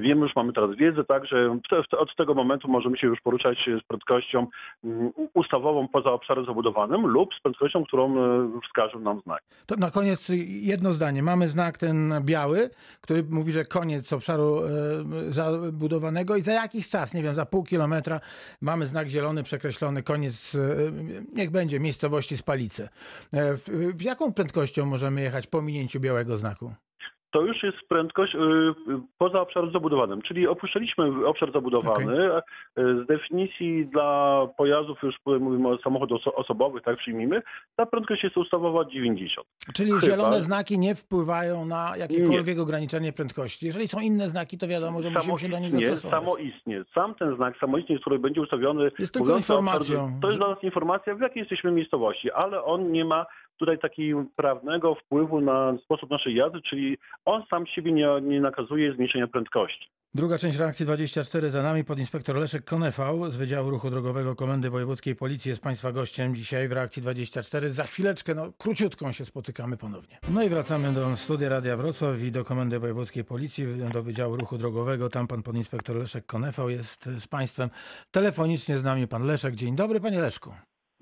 wiemy 0.00 0.20
już, 0.20 0.36
mamy 0.36 0.52
teraz 0.52 0.76
wiedzę, 0.76 1.04
tak, 1.04 1.26
że 1.26 1.50
od 1.98 2.16
tego 2.16 2.34
momentu 2.34 2.68
możemy 2.68 2.98
się 2.98 3.06
już 3.06 3.20
poruszać 3.20 3.58
z 3.84 3.86
prędkością 3.86 4.46
mm, 4.84 5.12
ustawową 5.34 5.88
poza 5.88 6.12
obszarem 6.12 6.46
zabudowanym 6.46 7.06
lub 7.06 7.34
z 7.34 7.40
prędkością, 7.40 7.84
którą 7.84 8.18
e, 8.18 8.60
wskaże 8.66 8.98
nam 8.98 9.20
znak. 9.20 9.42
To 9.66 9.76
na 9.76 9.90
koniec 9.90 10.30
jedno 10.46 10.92
zdanie. 10.92 11.22
Mamy 11.22 11.48
znak 11.48 11.78
ten 11.78 12.14
biały, 12.24 12.70
który 13.00 13.24
mówi, 13.30 13.52
że 13.52 13.64
koniec 13.64 14.12
obszaru 14.12 14.60
e, 14.64 15.32
zabudowanego 15.32 16.36
i 16.36 16.42
za 16.42 16.52
jakiś 16.52 16.88
czas, 16.90 17.14
nie 17.14 17.22
wiem, 17.22 17.34
za 17.34 17.46
pół 17.46 17.64
kilometra 17.64 18.20
mamy 18.60 18.86
znak 18.86 19.08
zielony 19.08 19.42
przekreślony, 19.42 20.02
koniec, 20.02 20.54
e, 20.54 20.58
niech 21.32 21.50
będzie, 21.50 21.80
miejscowości 21.80 22.36
Spalice. 22.36 22.88
E, 23.32 23.54
w 23.94 24.02
jaką 24.02 24.32
prędkością 24.32 24.86
możemy 24.86 25.20
jechać 25.20 25.46
po 25.46 25.62
minięciu 25.62 26.00
białego 26.00 26.36
znaku? 26.36 26.72
To 27.34 27.42
już 27.42 27.62
jest 27.62 27.76
prędkość 27.88 28.34
y, 28.34 28.38
y, 28.38 28.42
poza 29.18 29.40
obszarem 29.40 29.72
zabudowanym, 29.72 30.22
czyli 30.22 30.46
opuszczaliśmy 30.48 31.26
obszar 31.26 31.52
zabudowany. 31.52 32.30
Y, 32.36 32.40
Z 32.78 33.06
definicji 33.06 33.86
dla 33.86 34.40
pojazdów, 34.56 34.98
już 35.02 35.14
mówimy 35.40 35.68
o 35.68 35.78
samochodach 35.78 36.18
oso- 36.18 36.34
osobowych, 36.34 36.82
tak 36.82 36.96
przyjmijmy, 36.98 37.42
ta 37.76 37.86
prędkość 37.86 38.24
jest 38.24 38.36
ustawowa 38.36 38.84
90. 38.84 39.46
Czyli 39.74 39.90
Chyba. 39.92 40.00
zielone 40.06 40.42
znaki 40.42 40.78
nie 40.78 40.94
wpływają 40.94 41.64
na 41.66 41.92
jakiekolwiek 41.96 42.58
ograniczenie 42.58 43.12
prędkości. 43.12 43.66
Jeżeli 43.66 43.88
są 43.88 44.00
inne 44.00 44.28
znaki, 44.28 44.58
to 44.58 44.68
wiadomo, 44.68 45.02
że 45.02 45.10
musimy 45.10 45.38
się 45.38 45.48
do 45.48 45.58
nich 45.58 45.70
Samoistnie, 45.70 45.90
zastosować. 45.96 46.24
samoistnie. 46.24 46.82
Sam 46.94 47.14
ten 47.14 47.36
znak 47.36 47.58
samoistnie, 47.60 47.98
który 47.98 48.18
będzie 48.18 48.40
ustawiony... 48.40 48.90
Jest 48.98 49.14
tylko 49.14 49.36
informacją, 49.36 49.96
obszarze- 50.06 50.20
To 50.20 50.26
jest 50.26 50.38
że- 50.40 50.44
dla 50.46 50.54
nas 50.54 50.62
informacja, 50.64 51.14
w 51.14 51.20
jakiej 51.20 51.40
jesteśmy 51.40 51.72
miejscowości, 51.72 52.30
ale 52.32 52.64
on 52.64 52.92
nie 52.92 53.04
ma 53.04 53.26
tutaj 53.56 53.78
takiego 53.78 54.24
prawnego 54.36 54.94
wpływu 54.94 55.40
na 55.40 55.78
sposób 55.84 56.10
naszej 56.10 56.34
jazdy, 56.34 56.60
czyli 56.62 56.98
on 57.24 57.42
sam 57.50 57.66
siebie 57.66 57.92
nie, 57.92 58.08
nie 58.22 58.40
nakazuje 58.40 58.94
zmniejszenia 58.94 59.26
prędkości. 59.26 59.88
Druga 60.16 60.38
część 60.38 60.58
reakcji 60.58 60.86
24 60.86 61.50
za 61.50 61.62
nami. 61.62 61.84
Podinspektor 61.84 62.36
Leszek 62.36 62.64
Konefał 62.64 63.30
z 63.30 63.36
Wydziału 63.36 63.70
Ruchu 63.70 63.90
Drogowego 63.90 64.34
Komendy 64.34 64.70
Wojewódzkiej 64.70 65.16
Policji 65.16 65.48
jest 65.48 65.62
Państwa 65.62 65.92
gościem 65.92 66.34
dzisiaj 66.34 66.68
w 66.68 66.72
reakcji 66.72 67.02
24. 67.02 67.70
Za 67.70 67.84
chwileczkę, 67.84 68.34
no 68.34 68.52
króciutką 68.58 69.12
się 69.12 69.24
spotykamy 69.24 69.76
ponownie. 69.76 70.18
No 70.28 70.42
i 70.42 70.48
wracamy 70.48 70.92
do 70.92 71.16
studia 71.16 71.48
Radia 71.48 71.76
Wrocław 71.76 72.22
i 72.22 72.30
do 72.30 72.44
Komendy 72.44 72.78
Wojewódzkiej 72.78 73.24
Policji, 73.24 73.66
do 73.92 74.02
Wydziału 74.02 74.36
Ruchu 74.36 74.58
Drogowego. 74.58 75.08
Tam 75.08 75.26
pan 75.26 75.42
podinspektor 75.42 75.96
Leszek 75.96 76.26
Konefał 76.26 76.70
jest 76.70 77.04
z 77.04 77.28
Państwem. 77.28 77.70
Telefonicznie 78.10 78.78
z 78.78 78.84
nami 78.84 79.08
pan 79.08 79.26
Leszek. 79.26 79.54
Dzień 79.54 79.76
dobry, 79.76 80.00
panie 80.00 80.20
Leszku. 80.20 80.54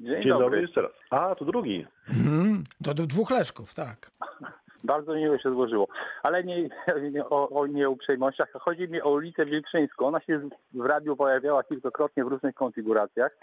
Dzień, 0.03 0.23
Dzień 0.23 0.29
dobry. 0.29 0.45
dobry. 0.45 0.61
jeszcze 0.61 0.83
raz. 0.83 0.93
A, 1.11 1.35
to 1.35 1.45
drugi. 1.45 1.87
Mhm. 2.09 2.63
To 2.85 2.95
do 2.95 3.07
dwóch 3.07 3.31
Leszków, 3.31 3.75
tak. 3.75 4.11
Bardzo 4.85 5.15
miło 5.15 5.39
się 5.39 5.51
złożyło. 5.51 5.89
Ale 6.23 6.45
nie, 6.45 6.69
nie 7.13 7.25
o, 7.25 7.49
o 7.49 7.67
nieuprzejmościach. 7.67 8.49
Chodzi 8.53 8.89
mi 8.89 9.03
o 9.03 9.11
ulicę 9.11 9.47
Wilkrzyńską. 9.47 10.07
Ona 10.07 10.21
się 10.21 10.41
w 10.75 10.87
radiu 10.87 11.17
pojawiała 11.17 11.63
kilkakrotnie 11.63 12.25
w 12.25 12.29
różnych 12.29 12.55
konfiguracjach. 12.55 13.37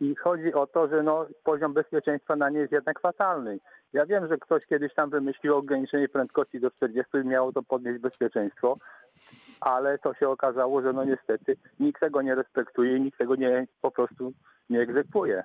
I 0.00 0.14
chodzi 0.14 0.54
o 0.54 0.66
to, 0.66 0.88
że 0.88 1.02
no, 1.02 1.26
poziom 1.44 1.72
bezpieczeństwa 1.74 2.36
na 2.36 2.50
niej 2.50 2.60
jest 2.60 2.72
jednak 2.72 3.00
fatalny. 3.00 3.58
Ja 3.92 4.06
wiem, 4.06 4.28
że 4.28 4.38
ktoś 4.38 4.66
kiedyś 4.66 4.94
tam 4.94 5.10
wymyślił 5.10 5.56
ograniczenie 5.56 6.08
prędkości 6.08 6.60
do 6.60 6.70
40 6.70 7.16
i 7.24 7.26
miało 7.26 7.52
to 7.52 7.62
podnieść 7.62 8.00
bezpieczeństwo, 8.00 8.76
ale 9.60 9.98
to 9.98 10.14
się 10.14 10.28
okazało, 10.28 10.82
że 10.82 10.92
no 10.92 11.04
niestety 11.04 11.56
nikt 11.80 12.00
tego 12.00 12.22
nie 12.22 12.34
respektuje 12.34 12.96
i 12.96 13.00
nikt 13.00 13.18
tego 13.18 13.36
nie, 13.36 13.66
po 13.80 13.90
prostu 13.90 14.32
nie 14.70 14.80
egzekwuje. 14.80 15.42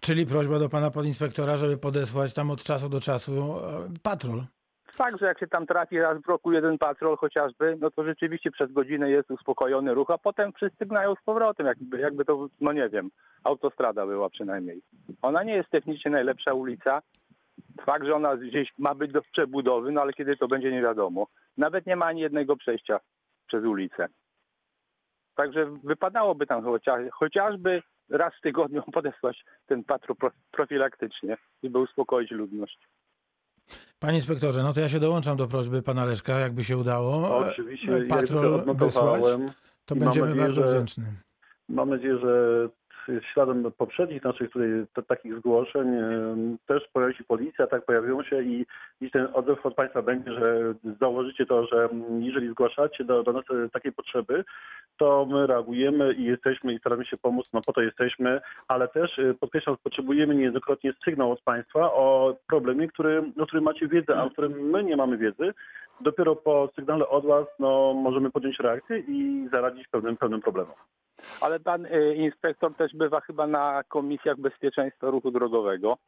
Czyli 0.00 0.26
prośba 0.26 0.58
do 0.58 0.68
pana 0.68 0.90
podinspektora, 0.90 1.56
żeby 1.56 1.76
podesłać 1.76 2.34
tam 2.34 2.50
od 2.50 2.64
czasu 2.64 2.88
do 2.88 3.00
czasu 3.00 3.32
e, 3.32 3.88
patrol. 4.02 4.42
Fakt, 4.98 5.20
że 5.20 5.26
jak 5.26 5.40
się 5.40 5.46
tam 5.46 5.66
trafi 5.66 5.98
raz 5.98 6.22
w 6.22 6.28
roku 6.28 6.52
jeden 6.52 6.78
patrol 6.78 7.16
chociażby, 7.16 7.76
no 7.80 7.90
to 7.90 8.04
rzeczywiście 8.04 8.50
przez 8.50 8.72
godzinę 8.72 9.10
jest 9.10 9.30
uspokojony 9.30 9.94
ruch, 9.94 10.10
a 10.10 10.18
potem 10.18 10.52
wszyscy 10.52 10.86
gnają 10.86 11.14
z 11.14 11.22
powrotem, 11.24 11.66
jakby, 11.66 11.98
jakby 11.98 12.24
to, 12.24 12.48
no 12.60 12.72
nie 12.72 12.88
wiem, 12.88 13.10
autostrada 13.44 14.06
była 14.06 14.30
przynajmniej. 14.30 14.82
Ona 15.22 15.42
nie 15.42 15.54
jest 15.54 15.70
technicznie 15.70 16.10
najlepsza 16.10 16.52
ulica. 16.52 17.02
Fakt, 17.86 18.06
że 18.06 18.14
ona 18.14 18.36
gdzieś 18.36 18.72
ma 18.78 18.94
być 18.94 19.12
do 19.12 19.22
przebudowy, 19.22 19.92
no 19.92 20.00
ale 20.00 20.12
kiedy 20.12 20.36
to 20.36 20.48
będzie 20.48 20.72
nie 20.72 20.82
wiadomo. 20.82 21.26
Nawet 21.56 21.86
nie 21.86 21.96
ma 21.96 22.06
ani 22.06 22.20
jednego 22.20 22.56
przejścia 22.56 23.00
przez 23.46 23.64
ulicę. 23.64 24.08
Także 25.34 25.66
wypadałoby 25.84 26.46
tam 26.46 26.64
chociaż, 26.64 27.00
chociażby 27.12 27.82
raz 28.10 28.34
w 28.38 28.40
tygodniu 28.40 28.82
podesłać 28.92 29.44
ten 29.66 29.84
patrol 29.84 30.16
pro- 30.16 30.30
profilaktycznie, 30.50 31.36
żeby 31.62 31.78
uspokoić 31.78 32.30
ludność. 32.30 32.78
Panie 33.98 34.16
inspektorze, 34.16 34.62
no 34.62 34.72
to 34.72 34.80
ja 34.80 34.88
się 34.88 35.00
dołączam 35.00 35.36
do 35.36 35.48
prośby 35.48 35.82
pana 35.82 36.04
Leszka, 36.04 36.38
jakby 36.38 36.64
się 36.64 36.76
udało. 36.76 37.36
Oczywiście, 37.38 38.06
patrol 38.08 38.64
wysłać, 38.74 39.22
to 39.84 39.96
będziemy 39.96 40.26
nadzieję, 40.26 40.46
bardzo 40.46 40.62
wdzięczni. 40.62 41.04
Mam 41.68 41.90
nadzieję, 41.90 42.18
że 42.18 42.68
śladem 43.32 43.72
poprzednich 43.78 44.24
naszych 44.24 44.50
tutaj 44.50 44.68
takich 45.06 45.38
zgłoszeń 45.38 45.86
też 46.66 46.88
pojawi 46.92 47.14
się 47.14 47.24
policja, 47.24 47.66
tak 47.66 47.84
pojawią 47.84 48.22
się 48.22 48.42
i, 48.42 48.66
i 49.00 49.10
ten 49.10 49.28
odzew 49.32 49.66
od 49.66 49.74
Państwa 49.74 50.02
będzie, 50.02 50.32
że 50.32 50.74
założycie 51.00 51.46
to, 51.46 51.66
że 51.66 51.88
jeżeli 52.18 52.50
zgłaszacie 52.50 53.04
do, 53.04 53.22
do 53.22 53.32
nas 53.32 53.44
e, 53.50 53.68
takie 53.68 53.92
potrzeby, 53.92 54.44
to 54.96 55.26
my 55.30 55.46
reagujemy 55.46 56.14
i 56.14 56.24
jesteśmy 56.24 56.74
i 56.74 56.78
staramy 56.78 57.06
się 57.06 57.16
pomóc, 57.16 57.52
no 57.52 57.60
po 57.66 57.72
to 57.72 57.80
jesteśmy, 57.80 58.40
ale 58.68 58.88
też 58.88 59.18
e, 59.18 59.34
podkreślam, 59.34 59.76
potrzebujemy 59.82 60.34
niejednokrotnie 60.34 60.92
sygnał 61.04 61.32
od 61.32 61.40
Państwa 61.40 61.92
o 61.92 62.36
problemie, 62.48 62.88
który, 62.88 63.32
o 63.40 63.46
którym 63.46 63.64
macie 63.64 63.88
wiedzę, 63.88 64.16
a 64.16 64.24
o 64.24 64.30
którym 64.30 64.52
my 64.52 64.84
nie 64.84 64.96
mamy 64.96 65.18
wiedzy. 65.18 65.54
Dopiero 66.00 66.36
po 66.36 66.68
sygnale 66.76 67.08
od 67.08 67.26
Was 67.26 67.46
no, 67.58 67.94
możemy 67.94 68.30
podjąć 68.30 68.58
reakcję 68.58 68.98
i 68.98 69.48
zaradzić 69.52 69.88
pewnym, 69.88 70.16
pewnym 70.16 70.40
problemom. 70.40 70.74
Ale 71.40 71.60
pan 71.60 71.86
y, 71.86 72.14
inspektor 72.14 72.74
też 72.74 72.94
bywa 72.94 73.20
chyba 73.20 73.46
na 73.46 73.82
komisjach 73.88 74.36
bezpieczeństwa 74.40 75.10
ruchu 75.10 75.30
drogowego. 75.30 75.98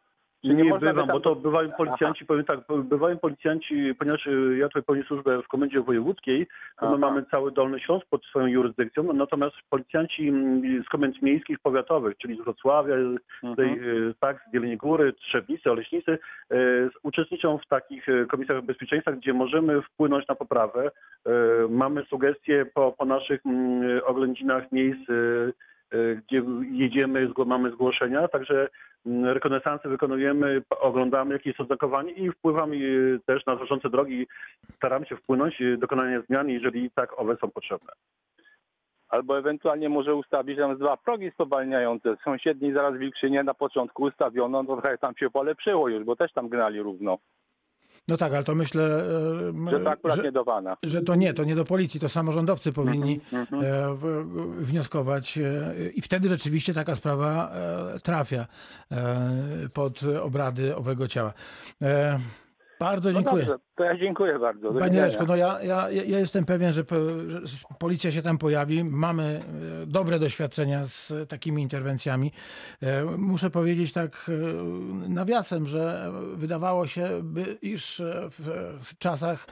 Czy 0.42 0.54
Nie, 0.54 0.64
by 0.72 0.78
bywam, 0.78 1.08
bo 1.08 1.20
to 1.20 1.36
bywają 1.36 1.70
policjanci, 1.72 2.26
powiem 2.26 2.44
tak, 2.44 2.60
bywają 2.84 3.18
policjanci, 3.18 3.94
ponieważ 3.98 4.26
y, 4.26 4.56
ja 4.58 4.68
tutaj 4.68 4.82
pełnię 4.82 5.02
służbę 5.02 5.42
w 5.42 5.48
Komendzie 5.48 5.80
Wojewódzkiej, 5.80 6.46
to 6.80 6.86
my 6.86 6.96
Aha. 6.96 6.98
mamy 6.98 7.24
cały 7.30 7.52
Dolny 7.52 7.80
Śląsk 7.80 8.06
pod 8.10 8.24
swoją 8.24 8.46
jurysdykcją, 8.46 9.12
natomiast 9.12 9.56
policjanci 9.70 10.28
mm, 10.28 10.82
z 10.84 10.88
komend 10.88 11.22
miejskich, 11.22 11.58
powiatowych, 11.58 12.18
czyli 12.18 12.36
z 12.36 12.40
Wrocławia, 12.40 12.94
tutaj, 13.40 13.68
Mhm. 13.72 14.08
y, 14.10 14.14
tak, 14.20 14.44
z 14.50 14.54
Jeleniej 14.54 14.76
Góry, 14.76 15.12
Trzebnicy, 15.12 15.70
Oleśnicy, 15.70 16.18
y, 16.52 16.90
uczestniczą 17.02 17.58
w 17.58 17.66
takich 17.66 18.08
y, 18.08 18.26
komisjach 18.26 18.62
bezpieczeństwa, 18.62 19.12
gdzie 19.12 19.32
możemy 19.32 19.82
wpłynąć 19.82 20.28
na 20.28 20.34
poprawę. 20.34 20.90
Y, 20.90 21.30
Mamy 21.68 22.04
sugestie 22.04 22.66
po, 22.74 22.92
po 22.92 23.04
naszych 23.04 23.46
mm, 23.46 24.00
oględzinach 24.04 24.72
miejsc, 24.72 25.10
y, 25.10 25.12
y, 25.12 25.52
gdzie 26.26 26.42
jedziemy, 26.70 27.30
mamy 27.46 27.70
zgłoszenia, 27.70 28.28
także 28.28 28.68
mm, 29.06 29.24
rekonesansy 29.24 29.88
wykonujemy, 29.88 30.62
oglądamy 30.70 31.32
jakie 31.32 31.52
oznakowanie 31.58 32.12
i 32.12 32.30
wpływamy 32.30 32.76
y, 32.76 33.20
też 33.26 33.46
na 33.46 33.56
zarządce 33.56 33.90
drogi, 33.90 34.26
staramy 34.76 35.06
się 35.06 35.16
wpłynąć 35.16 35.60
y, 35.60 35.76
dokonania 35.76 36.22
zmian, 36.22 36.48
jeżeli 36.48 36.90
tak 36.90 37.18
owe 37.18 37.36
są 37.36 37.50
potrzebne. 37.50 37.92
Albo 39.08 39.38
ewentualnie 39.38 39.88
może 39.88 40.14
ustawić 40.14 40.58
tam 40.58 40.76
dwa 40.76 40.96
progi 40.96 41.30
spowalniające. 41.30 42.16
W 42.16 42.20
sąsiedniej 42.20 42.72
zaraz 42.72 42.98
Wilkrzynie 42.98 43.42
na 43.42 43.54
początku 43.54 44.02
ustawiono, 44.02 44.62
no 44.62 44.76
trochę 44.76 44.98
tam 44.98 45.16
się 45.16 45.30
polepszyło 45.30 45.88
już, 45.88 46.04
bo 46.04 46.16
też 46.16 46.32
tam 46.32 46.48
gnali 46.48 46.82
równo. 46.82 47.18
No 48.08 48.16
tak, 48.16 48.34
ale 48.34 48.44
to 48.44 48.54
myślę, 48.54 48.84
e, 49.66 49.70
Że 49.70 49.80
to 49.80 49.90
akurat 49.90 50.16
że, 50.16 50.22
nie 50.22 50.32
do 50.32 50.44
wana. 50.44 50.76
że 50.82 51.02
to 51.02 51.14
nie, 51.14 51.34
to 51.34 51.44
nie 51.44 51.54
do 51.56 51.64
policji, 51.64 52.00
to 52.00 52.08
samorządowcy 52.08 52.72
powinni 52.72 53.20
Mhm. 53.32 53.64
e, 53.64 53.94
w- 53.94 54.64
wnioskować 54.66 55.38
e, 55.38 55.74
i 55.94 56.02
wtedy 56.02 56.28
rzeczywiście 56.28 56.74
taka 56.74 56.94
sprawa 56.94 57.50
e, 57.94 58.00
trafia 58.00 58.46
e, 58.92 59.28
pod 59.72 60.00
obrady 60.22 60.76
owego 60.76 61.08
ciała. 61.08 61.32
Bardzo 62.80 63.08
No 63.10 63.14
dziękuję. 63.14 63.44
dobrze, 63.44 63.58
to 63.74 63.84
ja 63.84 63.96
dziękuję 63.98 64.38
bardzo. 64.38 64.72
Do 64.72 64.78
Panie. 64.80 65.00
Leszku, 65.00 65.26
no 65.26 65.36
ja, 65.36 65.62
ja, 65.62 65.90
ja 65.90 66.18
jestem 66.18 66.44
pewien, 66.44 66.72
że, 66.72 66.84
po- 66.84 66.94
że 67.42 67.56
policja 67.78 68.10
się 68.10 68.22
tam 68.22 68.38
pojawi. 68.38 68.84
Mamy 68.84 69.40
e, 69.82 69.86
dobre 69.86 70.18
doświadczenia 70.18 70.84
z 70.84 71.12
takimi 71.28 71.62
interwencjami. 71.62 72.32
E, 72.82 73.04
Muszę 73.04 73.50
powiedzieć 73.50 73.92
tak 73.92 74.30
e, 74.30 75.08
nawiasem, 75.08 75.66
że 75.66 76.12
wydawało 76.34 76.86
się, 76.86 77.08
by, 77.22 77.58
iż 77.62 78.02
w, 78.30 78.76
w 78.82 78.98
czasach 78.98 79.46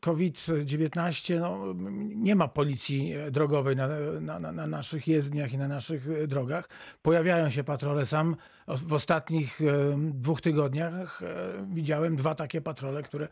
COVID-19 0.00 1.40
no, 1.40 1.74
nie 2.14 2.36
ma 2.36 2.48
policji 2.48 3.14
drogowej 3.30 3.76
na, 3.76 3.88
na, 4.20 4.38
na, 4.38 4.52
na 4.52 4.66
naszych 4.66 5.08
jezdniach 5.08 5.52
i 5.52 5.58
na 5.58 5.68
naszych 5.68 6.08
e, 6.10 6.26
drogach. 6.26 6.68
Pojawiają 7.02 7.50
się 7.50 7.64
patrole. 7.64 8.06
Sam 8.06 8.36
w 8.68 8.92
ostatnich 8.92 9.60
e, 9.60 9.64
dwóch 9.98 10.40
tygodniach 10.40 11.22
e, 11.22 11.26
widziałem 11.72 12.16
dwa 12.16 12.34
takie 12.34 12.60
patrole, 12.60 13.02
które, 13.02 13.28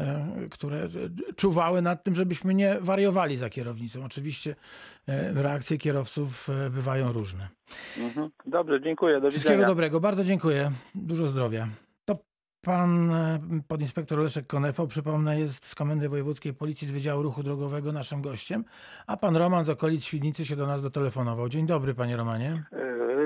e, 0.00 0.26
które 0.50 0.76
e, 0.76 0.88
czuwały 1.36 1.82
nad 1.82 2.04
tym, 2.04 2.14
żebyśmy 2.14 2.54
nie 2.54 2.76
wariowali 2.80 3.36
za 3.36 3.50
kierownicą. 3.50 4.04
Oczywiście 4.04 4.54
e, 5.08 5.32
reakcje 5.42 5.78
kierowców 5.78 6.48
e, 6.50 6.70
bywają 6.70 7.12
różne. 7.12 7.48
Mhm. 7.98 8.30
Dobrze, 8.46 8.80
dziękuję. 8.80 9.20
Do 9.20 9.30
Wszystkiego 9.30 9.54
widzenia. 9.54 9.68
dobrego, 9.68 10.00
bardzo 10.00 10.24
dziękuję. 10.24 10.72
Dużo 10.94 11.26
zdrowia. 11.26 11.68
Pan 12.66 13.10
e, 13.10 13.38
podinspektor 13.68 14.18
Leszek 14.18 14.46
Konefo, 14.46 14.86
przypomnę, 14.86 15.40
jest 15.40 15.66
z 15.66 15.74
Komendy 15.74 16.08
Wojewódzkiej 16.08 16.54
Policji 16.54 16.88
z 16.88 16.90
Wydziału 16.90 17.22
Ruchu 17.22 17.42
Drogowego 17.42 17.92
naszym 17.92 18.22
gościem, 18.22 18.64
a 19.06 19.16
pan 19.16 19.36
Roman 19.36 19.64
z 19.64 19.70
okolic 19.70 20.04
Świdnicy 20.04 20.46
się 20.46 20.56
do 20.56 20.66
nas 20.66 20.82
dotelefonował. 20.82 21.48
Dzień 21.48 21.66
dobry, 21.66 21.94
panie 21.94 22.16
Romanie. 22.16 22.64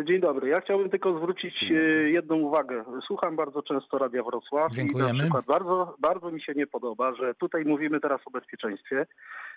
E, 0.00 0.04
Dzień 0.04 0.20
dobry. 0.20 0.48
Ja 0.48 0.60
chciałbym 0.60 0.90
tylko 0.90 1.18
zwrócić 1.18 1.62
e, 1.70 1.74
jedną 2.10 2.36
uwagę. 2.36 2.84
Słucham 3.06 3.36
bardzo 3.36 3.62
często 3.62 3.98
Radia 3.98 4.22
Wrocław 4.22 4.72
Dziękujemy. 4.72 5.10
i 5.10 5.12
na 5.16 5.18
przykład 5.22 5.44
bardzo, 5.46 5.94
bardzo 5.98 6.30
mi 6.30 6.42
się 6.42 6.52
nie 6.56 6.66
podoba, 6.66 7.14
że 7.14 7.34
tutaj 7.34 7.64
mówimy 7.64 8.00
teraz 8.00 8.20
o 8.26 8.30
bezpieczeństwie, 8.30 9.06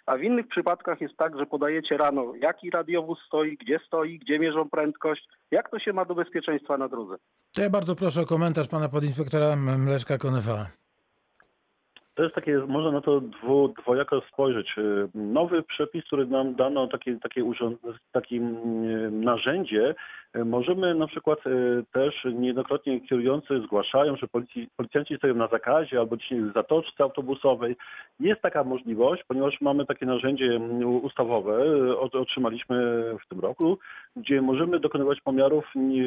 a 0.06 0.18
w 0.18 0.24
innych 0.24 0.48
przypadkach 0.48 1.02
jest 1.02 1.18
tak, 1.18 1.38
że 1.40 1.46
podajecie 1.46 1.98
rano, 1.98 2.34
jaki 2.42 2.70
radiowóz 2.70 3.20
stoi, 3.28 3.58
gdzie 3.58 3.80
stoi, 3.88 4.20
gdzie 4.20 4.40
mierzą 4.40 4.70
prędkość, 4.70 5.28
jak 5.52 5.70
to 5.70 5.80
się 5.80 5.94
ma 5.94 6.06
do 6.06 6.16
bezpieczeństwa 6.16 6.78
na 6.78 6.88
drodze. 6.88 7.16
To 7.56 7.62
ja 7.62 7.70
bardzo 7.70 7.96
proszę 7.96 8.22
o 8.22 8.26
komentarz 8.26 8.68
pana 8.68 8.90
podinspektora 8.90 9.46
M- 9.46 9.88
Leszka 9.88 10.18
Konefa. 10.18 10.68
To 12.16 12.24
jest 12.24 12.36
takie, 12.36 12.58
można 12.58 12.92
na 12.92 13.02
to 13.02 13.22
dwu, 13.22 13.74
dwojako 13.82 14.22
spojrzeć. 14.34 14.76
Y, 14.78 15.08
Nowy 15.16 15.64
przepis, 15.64 16.06
który 16.06 16.26
nam 16.28 16.56
dano, 16.56 16.88
takie, 16.88 17.20
takie, 17.20 17.44
urząd, 17.44 17.80
takie 18.12 18.40
narzędzie, 19.12 19.96
możemy 20.46 20.96
na 20.96 21.08
przykład 21.08 21.48
y, 21.48 21.84
też 21.92 22.26
niejednokrotnie 22.34 23.02
kierujący 23.02 23.62
zgłaszają, 23.66 24.16
że 24.16 24.28
policji, 24.28 24.70
policjanci 24.78 25.18
stoją 25.18 25.34
na 25.36 25.48
zakazie 25.48 26.00
albo 26.00 26.16
gdzieś 26.16 26.32
w 26.42 26.54
zatoczce 26.54 27.04
autobusowej. 27.04 27.76
Jest 28.20 28.42
taka 28.42 28.64
możliwość, 28.64 29.24
ponieważ 29.28 29.62
mamy 29.62 29.86
takie 29.86 30.06
narzędzie 30.06 30.46
mm, 30.46 30.86
ustawowe, 30.96 31.54
o- 31.98 32.20
otrzymaliśmy 32.20 32.76
w 33.26 33.30
tym 33.30 33.40
roku, 33.40 33.78
gdzie 34.16 34.42
możemy 34.42 34.80
dokonywać 34.80 35.22
pomiarów, 35.22 35.66
nie- 35.76 36.04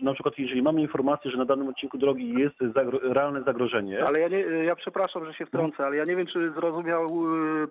na, 0.00 0.12
przykład 0.14 0.38
jeżeli 0.38 0.62
mamy 0.62 0.80
informację, 0.80 1.30
że 1.30 1.36
na 1.38 1.44
danym 1.44 1.68
odcinku 1.68 1.98
drogi 1.98 2.32
jest 2.38 2.56
zagro, 2.74 2.98
realne 3.02 3.42
zagrożenie. 3.42 4.04
Ale 4.06 4.20
ja 4.20 4.28
nie, 4.28 4.38
ja 4.40 4.76
przepraszam, 4.76 5.24
że 5.24 5.34
się 5.34 5.46
wtrącę, 5.46 5.86
ale 5.86 5.96
ja 5.96 6.04
nie 6.04 6.16
wiem, 6.16 6.26
czy 6.26 6.52
zrozumiał 6.52 7.10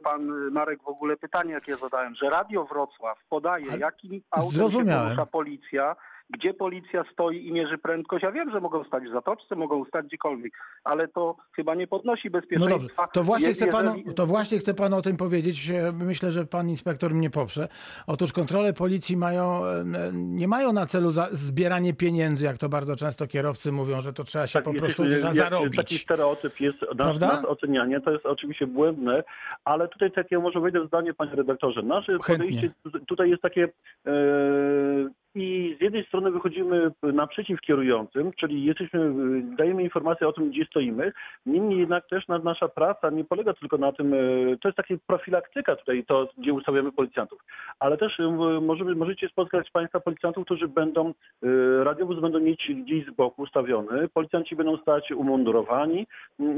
pan 0.03 0.25
Marek 0.51 0.83
w 0.83 0.87
ogóle 0.87 1.17
pytanie, 1.17 1.53
jakie 1.53 1.75
zadałem, 1.75 2.15
że 2.15 2.29
Radio 2.29 2.63
Wrocław 2.65 3.17
podaje, 3.29 3.65
jakim 3.79 4.21
autem 4.31 4.51
się 4.51 4.59
porusza 5.05 5.25
policja, 5.25 5.58
gdzie 6.33 6.53
policja 6.53 7.03
stoi 7.13 7.47
i 7.47 7.51
mierzy 7.51 7.77
prędkość. 7.77 8.23
Ja 8.23 8.31
wiem, 8.31 8.51
że 8.51 8.59
mogą 8.61 8.83
stać 8.83 9.03
w 9.03 9.11
zatoczce, 9.11 9.55
mogą 9.55 9.85
stać 9.85 10.05
gdziekolwiek, 10.05 10.53
ale 10.83 11.07
to 11.07 11.35
chyba 11.55 11.75
nie 11.75 11.87
podnosi 11.87 12.27
No 12.27 12.39
bezpieczeństwa. 12.39 12.77
dobrze, 12.79 12.89
to 13.13 13.23
właśnie, 13.23 13.53
chcę 13.53 13.67
panu, 13.67 13.97
jeżeli- 13.97 14.13
to 14.15 14.25
właśnie 14.25 14.57
chcę 14.59 14.73
panu 14.73 14.97
o 14.97 15.01
tym 15.01 15.17
powiedzieć. 15.17 15.71
Myślę, 15.93 16.31
że 16.31 16.45
pan 16.45 16.69
inspektor 16.69 17.13
mnie 17.13 17.29
poprze. 17.29 17.67
Otóż 18.07 18.33
kontrole 18.33 18.73
policji 18.73 19.17
mają, 19.17 19.65
e, 19.65 19.83
nie 20.13 20.47
mają 20.47 20.73
na 20.73 20.85
celu 20.85 21.11
zbieranie 21.31 21.93
pieniędzy, 21.93 22.45
jak 22.45 22.57
to 22.57 22.69
bardzo 22.69 22.95
często 22.95 23.27
kierowcy 23.27 23.71
mówią, 23.71 24.01
że 24.01 24.13
to 24.13 24.23
trzeba 24.23 24.47
się 24.47 24.61
po 24.61 24.73
prostu 24.73 25.05
trzeba 25.05 25.21
Tak, 25.21 25.35
jest- 25.35 25.49
zarobić. 25.49 25.75
Taki 25.75 25.97
stereotyp 25.97 26.59
jest 26.59 26.81
nas, 26.81 26.95
Prawda? 26.97 27.27
nas 27.27 27.45
ocenianie, 27.45 28.01
to 28.01 28.11
jest 28.11 28.25
oczywiście 28.25 28.67
błędne, 28.67 29.23
ale 29.65 29.87
tutaj 29.87 30.11
takie 30.11 30.39
może 30.39 30.59
wejdę 30.59 30.81
w 30.83 30.87
zdanie, 30.87 31.13
panie 31.13 31.31
redaktorze. 31.35 31.81
Nasze 31.83 32.11
Chętnie. 32.11 32.35
podejście 32.45 32.71
tu- 32.83 33.05
tutaj 33.05 33.29
jest 33.29 33.41
takie 33.41 33.63
e, 34.07 34.11
i 35.35 35.75
z 35.79 35.81
jednej 35.81 36.05
strony 36.05 36.31
wychodzimy 36.31 36.91
naprzeciw 37.03 37.61
kierującym, 37.61 38.31
czyli 38.39 38.65
jesteśmy, 38.65 38.99
e, 38.99 39.55
dajemy 39.57 39.83
informację 39.83 40.27
o 40.27 40.33
tym, 40.33 40.49
gdzie 40.49 40.65
stoimy. 40.65 41.11
Niemniej 41.45 41.79
jednak 41.79 42.07
też 42.07 42.27
na, 42.27 42.37
nasza 42.37 42.67
praca 42.67 43.09
nie 43.09 43.23
polega 43.23 43.53
tylko 43.53 43.77
na 43.77 43.91
tym, 43.91 44.13
e, 44.13 44.17
to 44.61 44.67
jest 44.67 44.77
takie 44.77 44.97
profilaktyka 45.07 45.75
tutaj, 45.75 46.05
to 46.05 46.29
gdzie 46.37 46.53
ustawiamy 46.53 46.91
policjantów, 46.91 47.39
ale 47.79 47.97
też 47.97 48.19
e, 48.19 48.23
możemy, 48.61 48.95
możecie 48.95 49.27
spotkać 49.29 49.71
państwa 49.71 49.99
policjantów, 49.99 50.45
którzy 50.45 50.67
będą, 50.67 51.13
radiowóz 51.83 52.19
będą 52.19 52.39
mieć 52.39 52.71
gdzieś 52.83 53.05
z 53.05 53.09
boku 53.09 53.41
ustawiony, 53.41 54.07
policjanci 54.07 54.55
będą 54.55 54.77
stać 54.77 55.11
umundurowani 55.11 56.07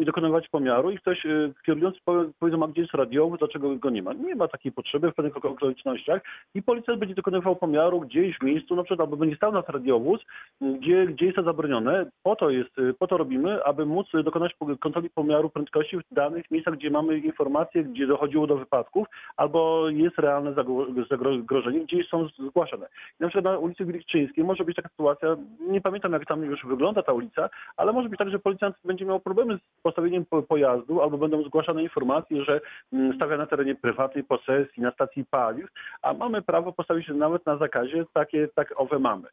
i 0.01 0.05
dokonywać 0.05 0.47
pomiaru 0.49 0.91
i 0.91 0.97
ktoś 0.97 1.23
kierujący 1.65 1.99
powie- 2.05 2.31
powiedzą, 2.39 2.63
a 2.63 2.67
gdzie 2.67 2.81
jest 2.81 2.93
radiowóz, 2.93 3.39
dlaczego 3.39 3.75
go 3.75 3.89
nie 3.89 4.03
ma. 4.03 4.13
Nie 4.13 4.35
ma 4.35 4.47
takiej 4.47 4.71
potrzeby 4.71 5.11
w 5.11 5.15
pewnych 5.15 5.37
ok- 5.37 5.45
okolicznościach 5.45 6.21
i 6.55 6.63
policjant 6.63 6.99
będzie 6.99 7.15
dokonywał 7.15 7.55
pomiaru 7.55 7.99
gdzieś 7.99 8.37
w 8.37 8.43
miejscu, 8.43 8.60
na 8.69 8.83
przykład 8.83 8.99
albo 8.99 9.17
będzie 9.17 9.35
stał 9.35 9.51
na 9.51 9.63
radiowóz, 9.67 10.21
gdzie, 10.61 11.05
gdzie 11.05 11.25
jest 11.25 11.35
to 11.35 11.43
zabronione. 11.43 12.05
Po 12.23 12.35
to 12.35 12.49
jest, 12.49 12.75
po 12.99 13.07
to 13.07 13.17
robimy, 13.17 13.63
aby 13.63 13.85
móc 13.85 14.07
dokonać 14.23 14.55
kontroli 14.79 15.09
pomiaru 15.09 15.49
prędkości 15.49 15.97
w 15.97 16.13
danych 16.13 16.51
miejscach, 16.51 16.73
gdzie 16.73 16.89
mamy 16.89 17.17
informacje, 17.17 17.83
gdzie 17.83 18.07
dochodziło 18.07 18.47
do 18.47 18.55
wypadków, 18.57 19.07
albo 19.37 19.89
jest 19.89 20.17
realne 20.17 20.53
zagro- 20.53 21.07
zagrożenie, 21.09 21.79
gdzie 21.79 22.03
są 22.03 22.27
zgłaszane. 22.27 22.87
Na 23.19 23.27
przykład 23.27 23.45
na 23.45 23.57
ulicy 23.57 23.85
Wilczyńskiej 23.85 24.43
może 24.43 24.63
być 24.63 24.75
taka 24.75 24.89
sytuacja, 24.89 25.37
nie 25.59 25.81
pamiętam 25.81 26.13
jak 26.13 26.25
tam 26.25 26.43
już 26.43 26.65
wygląda 26.65 27.03
ta 27.03 27.13
ulica, 27.13 27.49
ale 27.77 27.93
może 27.93 28.09
być 28.09 28.17
tak, 28.19 28.29
że 28.29 28.39
policjant 28.39 28.75
będzie 28.85 29.05
miał 29.05 29.19
problemy 29.19 29.57
z 29.57 29.81
postawieniem 29.81 30.25
po- 30.25 30.43
pojazdu, 30.43 31.01
albo 31.01 31.17
będą 31.17 31.43
zgłaszane 31.43 31.83
informacje, 31.83 32.43
że 32.43 32.61
mm, 32.93 33.15
stawia 33.15 33.37
na 33.37 33.45
terenie 33.45 33.75
prywatnej 33.75 34.23
posesji, 34.23 34.83
na 34.83 34.91
stacji 34.91 35.25
paliw, 35.25 35.69
a 36.01 36.13
mamy 36.13 36.41
prawo 36.41 36.71
postawić 36.73 37.07
nawet 37.07 37.45
na 37.45 37.57
zakazie, 37.57 38.05
takie, 38.13 38.47
tak 38.55 38.73
owe 38.75 38.99
mamy. 38.99 39.27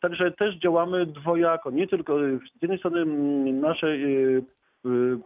Także 0.00 0.30
też 0.30 0.54
działamy 0.56 1.06
dwojako, 1.06 1.70
nie 1.70 1.88
tylko 1.88 2.18
z 2.18 2.62
jednej 2.62 2.78
strony 2.78 3.04
nasze 3.52 3.86
y, 3.86 4.42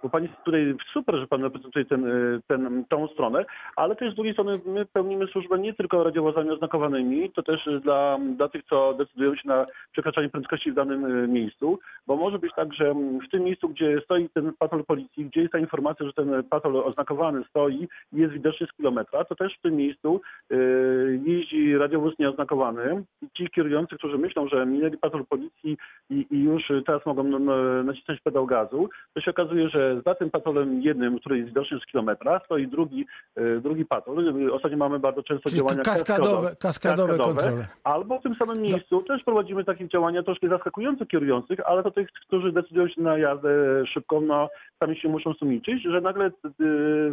bo 0.02 0.08
pani 0.08 0.28
tutaj 0.44 0.74
super, 0.92 1.16
że 1.16 1.26
pan 1.26 1.42
reprezentuje 1.42 1.84
ten, 1.84 2.06
y, 2.06 2.40
ten, 2.46 2.84
tą 2.88 3.08
stronę, 3.08 3.44
ale 3.76 3.96
też 3.96 4.12
z 4.12 4.14
drugiej 4.14 4.32
strony 4.32 4.52
my 4.66 4.86
pełnimy 4.86 5.26
służbę 5.26 5.58
nie 5.58 5.74
tylko 5.74 6.04
radiowozami 6.04 6.50
oznakowanymi, 6.50 7.30
to 7.30 7.42
też 7.42 7.68
dla, 7.82 8.18
dla 8.36 8.48
tych, 8.48 8.64
co 8.64 8.94
decydują 8.94 9.34
się 9.34 9.48
na 9.48 9.66
przekraczanie 9.92 10.28
prędkości 10.28 10.72
w 10.72 10.74
danym 10.74 11.04
y, 11.04 11.28
miejscu, 11.28 11.78
bo 12.06 12.16
może 12.16 12.38
być 12.38 12.52
tak, 12.56 12.74
że 12.74 12.94
w 12.94 13.30
tym 13.30 13.44
miejscu, 13.44 13.68
gdzie 13.68 14.00
stoi 14.04 14.28
ten 14.28 14.52
patrol 14.58 14.84
policji, 14.84 15.24
gdzie 15.24 15.40
jest 15.40 15.52
ta 15.52 15.58
informacja, 15.58 16.06
że 16.06 16.12
ten 16.12 16.42
patrol 16.50 16.76
oznakowany 16.76 17.44
stoi 17.50 17.88
i 18.12 18.16
jest 18.16 18.32
widoczny 18.32 18.66
z 18.66 18.76
kilometra, 18.76 19.24
to 19.24 19.34
też 19.34 19.56
w 19.58 19.62
tym 19.62 19.76
miejscu 19.76 20.20
y, 20.52 21.20
jeździ 21.24 21.76
radiowóz 21.76 22.18
nieoznakowany 22.18 23.04
ci 23.36 23.48
kierujący, 23.50 23.96
którzy 23.96 24.18
myślą, 24.18 24.48
że 24.48 24.66
minęli 24.66 24.98
patrol 24.98 25.26
policji 25.26 25.76
i, 26.10 26.26
i 26.30 26.42
już 26.42 26.72
teraz 26.86 27.06
mogą 27.06 27.22
no, 27.22 27.38
nacisnąć 27.82 28.20
pedał 28.20 28.46
gazu, 28.46 28.88
to 29.14 29.20
się 29.20 29.30
okazuje, 29.30 29.47
że 29.70 30.02
za 30.06 30.14
tym 30.14 30.30
patrolem 30.30 30.82
jednym, 30.82 31.18
który 31.18 31.38
jest 31.38 31.48
widoczny 31.48 31.78
z 31.80 31.86
kilometra, 31.86 32.40
stoi 32.44 32.66
drugi, 32.66 33.06
y, 33.38 33.60
drugi 33.60 33.84
patrol. 33.84 34.42
Y, 34.46 34.52
Ostatnio 34.52 34.78
mamy 34.78 34.98
bardzo 34.98 35.22
często 35.22 35.50
Czyli 35.50 35.60
działania 35.60 35.82
kaskadowe, 35.82 36.56
kaskadowe 36.56 37.18
kontrole. 37.18 37.66
Albo 37.84 38.18
w 38.18 38.22
tym 38.22 38.34
samym 38.34 38.62
miejscu 38.62 39.02
też 39.02 39.24
prowadzimy 39.24 39.64
takie 39.64 39.88
działania 39.88 40.22
troszkę 40.22 40.48
zaskakujące 40.48 41.06
kierujących, 41.06 41.60
ale 41.66 41.82
to 41.82 41.90
tych, 41.90 42.08
którzy 42.12 42.52
decydują 42.52 42.88
się 42.88 43.02
na 43.02 43.18
jazdę 43.18 43.48
szybką, 43.86 44.20
no 44.20 44.48
sami 44.78 44.96
się 44.96 45.08
muszą 45.08 45.34
sumiczyć, 45.34 45.82
że 45.82 46.00
nagle 46.00 46.26
y, 46.26 46.30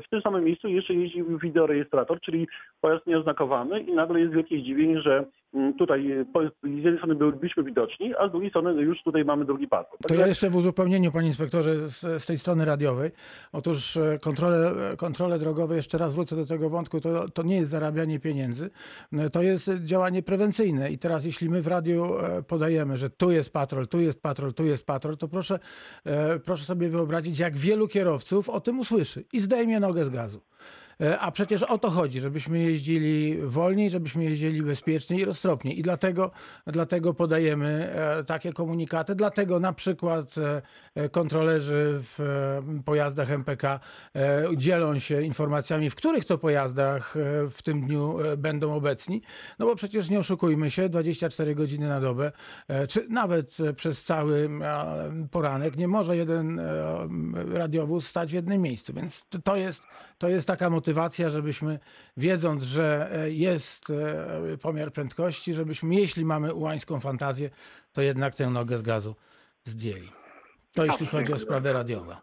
w 0.05 0.09
tym 0.09 0.21
samym 0.21 0.43
miejscu 0.43 0.67
jeszcze 0.67 0.93
jeździ 0.93 1.23
wideorejestrator, 1.43 2.21
czyli 2.21 2.47
pojazd 2.81 3.07
nieoznakowany 3.07 3.79
i 3.79 3.93
nagle 3.93 4.19
jest 4.19 4.33
wielkie 4.33 4.59
zdziwienie, 4.59 5.01
że 5.01 5.25
mm, 5.53 5.73
tutaj 5.73 6.25
z 6.63 6.83
jednej 6.83 6.97
strony 6.97 7.15
byliśmy 7.15 7.63
widoczni, 7.63 8.15
a 8.15 8.27
z 8.27 8.31
drugiej 8.31 8.49
strony 8.49 8.81
już 8.81 9.03
tutaj 9.03 9.25
mamy 9.25 9.45
drugi 9.45 9.67
patrol. 9.67 9.97
To 10.01 10.07
Także- 10.07 10.21
ja 10.21 10.27
jeszcze 10.27 10.49
w 10.49 10.55
uzupełnieniu, 10.55 11.11
panie 11.11 11.27
inspektorze, 11.27 11.89
z, 11.89 12.23
z 12.23 12.25
tej 12.25 12.37
strony 12.37 12.65
radiowej. 12.65 13.11
Otóż 13.53 13.97
e, 13.97 14.17
kontrole, 14.23 14.91
e, 14.91 14.97
kontrole 14.97 15.39
drogowe, 15.39 15.75
jeszcze 15.75 15.97
raz 15.97 16.15
wrócę 16.15 16.35
do 16.35 16.45
tego 16.45 16.69
wątku, 16.69 17.01
to, 17.01 17.29
to 17.29 17.43
nie 17.43 17.55
jest 17.55 17.71
zarabianie 17.71 18.19
pieniędzy, 18.19 18.69
e, 19.13 19.29
to 19.29 19.41
jest 19.41 19.71
działanie 19.83 20.23
prewencyjne. 20.23 20.91
I 20.91 20.97
teraz 20.97 21.25
jeśli 21.25 21.49
my 21.49 21.61
w 21.61 21.67
radiu 21.67 22.05
podajemy, 22.47 22.97
że 22.97 23.09
tu 23.09 23.31
jest 23.31 23.53
patrol, 23.53 23.87
tu 23.87 23.99
jest 23.99 24.21
patrol, 24.21 24.53
tu 24.53 24.63
jest 24.63 24.85
patrol, 24.85 25.17
to 25.17 25.27
proszę, 25.27 25.59
proszę 26.45 26.63
sobie 26.63 26.89
wyobrazić, 26.89 27.39
jak 27.39 27.54
wielu 27.55 27.87
kierowców 27.87 28.49
o 28.49 28.61
tym 28.61 28.79
usłyszy 28.79 29.25
i 29.33 29.39
zdejmie 29.39 29.79
nogę 29.79 30.05
z 30.05 30.09
gazu. 30.09 30.41
E, 31.01 31.19
A 31.19 31.31
przecież 31.31 31.63
o 31.63 31.77
to 31.77 31.89
chodzi, 31.89 32.19
żebyśmy 32.19 32.59
jeździli 32.59 33.37
wolniej, 33.41 33.89
żebyśmy 33.89 34.23
jeździli 34.23 34.61
bezpieczniej 34.61 35.19
i 35.19 35.25
roztropniej. 35.25 35.79
I 35.79 35.81
dlatego, 35.81 36.31
dlatego 36.67 37.13
podajemy 37.13 37.93
e, 37.93 38.23
takie 38.23 38.53
komunikaty. 38.53 39.15
Dlatego 39.15 39.59
na 39.59 39.73
przykład 39.73 40.35
e, 40.95 41.09
kontrolerzy 41.09 41.99
w 42.01 42.19
pojazdach 42.85 43.31
MPK 43.31 43.79
dzielą 44.57 44.99
się 44.99 45.21
informacjami, 45.21 45.89
w 45.89 45.95
których 45.95 46.25
to 46.25 46.37
pojazdach 46.37 47.15
w 47.51 47.61
tym 47.63 47.81
dniu 47.81 48.17
będą 48.37 48.73
obecni. 48.73 49.21
No 49.59 49.65
bo 49.65 49.75
przecież 49.75 50.09
nie 50.09 50.19
oszukujmy 50.19 50.71
się, 50.71 50.89
24 50.89 51.55
godziny 51.55 51.87
na 51.87 52.01
dobę, 52.01 52.31
czy 52.89 53.07
nawet 53.09 53.57
przez 53.75 54.03
cały 54.03 54.49
poranek 55.31 55.77
nie 55.77 55.87
może 55.87 56.17
jeden 56.17 56.61
radiowóz 57.53 58.07
stać 58.07 58.31
w 58.31 58.33
jednym 58.33 58.61
miejscu. 58.61 58.93
Więc 58.93 59.25
to 59.43 59.55
jest, 59.55 59.81
to 60.17 60.29
jest 60.29 60.47
taka 60.47 60.69
motywacja, 60.69 60.84
żebyśmy 61.29 61.79
wiedząc, 62.17 62.63
że 62.63 63.09
e, 63.11 63.31
jest 63.31 63.89
e, 63.89 64.57
pomiar 64.57 64.93
prędkości, 64.93 65.53
żebyśmy, 65.53 65.95
jeśli 65.95 66.25
mamy 66.25 66.53
ułańską 66.53 66.99
fantazję, 66.99 67.49
to 67.93 68.01
jednak 68.01 68.35
tę 68.35 68.49
nogę 68.49 68.77
z 68.77 68.81
gazu 68.81 69.15
zdjęli. 69.63 70.11
To 70.75 70.85
jeśli 70.85 71.07
chodzi 71.07 71.33
o 71.33 71.37
sprawę 71.37 71.73
radiową. 71.73 72.15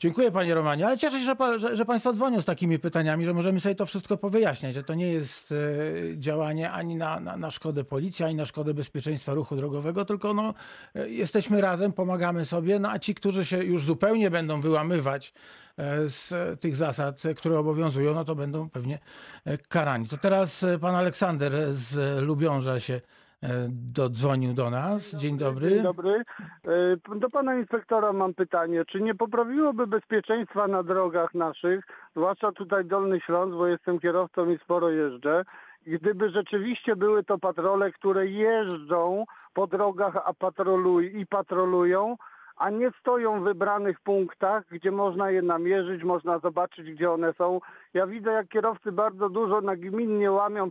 Dziękuję 0.00 0.30
panie 0.30 0.54
Romanie, 0.54 0.86
ale 0.86 0.98
cieszę 0.98 1.18
się, 1.18 1.24
że, 1.24 1.36
pa, 1.36 1.58
że, 1.58 1.76
że 1.76 1.84
państwo 1.84 2.12
dzwonią 2.12 2.40
z 2.40 2.44
takimi 2.44 2.78
pytaniami, 2.78 3.24
że 3.24 3.34
możemy 3.34 3.60
sobie 3.60 3.74
to 3.74 3.86
wszystko 3.86 4.16
powyjaśniać, 4.16 4.74
że 4.74 4.82
to 4.82 4.94
nie 4.94 5.12
jest 5.12 5.52
e, 5.52 5.54
działanie 6.18 6.70
ani 6.70 6.96
na, 6.96 7.20
na, 7.20 7.36
na 7.36 7.50
szkodę 7.50 7.84
policji, 7.84 8.24
ani 8.24 8.34
na 8.34 8.46
szkodę 8.46 8.74
bezpieczeństwa 8.74 9.34
ruchu 9.34 9.56
drogowego, 9.56 10.04
tylko 10.04 10.34
no, 10.34 10.54
e, 10.94 11.08
jesteśmy 11.08 11.60
razem, 11.60 11.92
pomagamy 11.92 12.44
sobie, 12.44 12.78
no 12.78 12.90
a 12.90 12.98
ci, 12.98 13.14
którzy 13.14 13.44
się 13.44 13.64
już 13.64 13.84
zupełnie 13.84 14.30
będą 14.30 14.60
wyłamywać 14.60 15.32
e, 15.76 16.08
z 16.08 16.60
tych 16.60 16.76
zasad, 16.76 17.22
które 17.36 17.58
obowiązują, 17.58 18.14
no 18.14 18.24
to 18.24 18.34
będą 18.34 18.70
pewnie 18.70 18.98
karani. 19.68 20.08
To 20.08 20.16
teraz 20.16 20.64
pan 20.80 20.94
Aleksander 20.94 21.74
z 21.74 22.22
Lubiąża 22.22 22.80
się 22.80 23.00
dodzwonił 23.68 24.54
do 24.54 24.70
nas. 24.70 25.14
Dzień 25.14 25.38
dobry. 25.38 25.70
Dzień 25.70 25.82
dobry. 25.82 26.22
E, 27.12 27.18
Do 27.18 27.30
pana 27.30 27.56
inspektora 27.56 28.12
mam 28.12 28.34
pytanie. 28.34 28.84
Czy 28.84 29.00
nie 29.00 29.14
poprawiłoby 29.14 29.86
bezpieczeństwa 29.86 30.68
na 30.68 30.82
drogach 30.82 31.34
naszych, 31.34 31.84
zwłaszcza 32.16 32.52
tutaj 32.52 32.84
Dolny 32.84 33.20
Śląsk, 33.20 33.56
bo 33.56 33.66
jestem 33.66 34.00
kierowcą 34.00 34.50
i 34.50 34.58
sporo 34.58 34.90
jeżdżę, 34.90 35.44
gdyby 35.86 36.30
rzeczywiście 36.30 36.96
były 36.96 37.24
to 37.24 37.38
patrole, 37.38 37.92
które 37.92 38.26
jeżdżą 38.26 39.24
po 39.54 39.66
drogach 39.66 40.16
a 40.24 40.34
patroluj, 40.34 41.20
i 41.20 41.26
patrolują, 41.26 42.16
a 42.56 42.70
nie 42.70 42.90
stoją 43.00 43.40
w 43.40 43.44
wybranych 43.44 44.00
punktach, 44.00 44.64
gdzie 44.70 44.90
można 44.90 45.30
je 45.30 45.42
namierzyć, 45.42 46.04
można 46.04 46.38
zobaczyć, 46.38 46.90
gdzie 46.90 47.10
one 47.10 47.32
są. 47.32 47.60
Ja 47.94 48.06
widzę, 48.06 48.30
jak 48.30 48.48
kierowcy 48.48 48.92
bardzo 48.92 49.28
dużo 49.28 49.60
nagminnie 49.60 50.32
łamią 50.32 50.70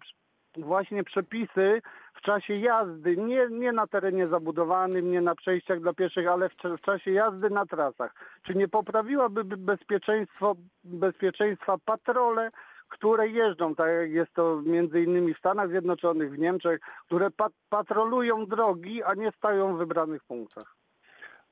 właśnie 0.57 1.03
przepisy 1.03 1.81
w 2.13 2.21
czasie 2.21 2.53
jazdy, 2.53 3.17
nie, 3.17 3.47
nie 3.49 3.71
na 3.71 3.87
terenie 3.87 4.27
zabudowanym, 4.27 5.11
nie 5.11 5.21
na 5.21 5.35
przejściach 5.35 5.79
dla 5.79 5.93
pieszych, 5.93 6.27
ale 6.27 6.49
w, 6.49 6.53
w 6.77 6.81
czasie 6.81 7.11
jazdy 7.11 7.49
na 7.49 7.65
trasach. 7.65 8.15
Czy 8.43 8.55
nie 8.55 8.67
poprawiłaby 8.67 9.43
by 9.43 9.57
bezpieczeństwo, 9.57 10.55
bezpieczeństwa 10.83 11.77
patrole, 11.85 12.51
które 12.89 13.27
jeżdżą, 13.27 13.75
tak 13.75 13.87
jak 13.93 14.11
jest 14.11 14.33
to 14.33 14.61
między 14.65 15.01
innymi 15.01 15.33
w 15.33 15.37
Stanach 15.39 15.69
Zjednoczonych, 15.69 16.31
w 16.31 16.39
Niemczech, 16.39 16.79
które 17.05 17.31
pat- 17.31 17.53
patrolują 17.69 18.45
drogi, 18.45 19.03
a 19.03 19.13
nie 19.13 19.31
stają 19.31 19.75
w 19.75 19.77
wybranych 19.77 20.23
punktach? 20.23 20.76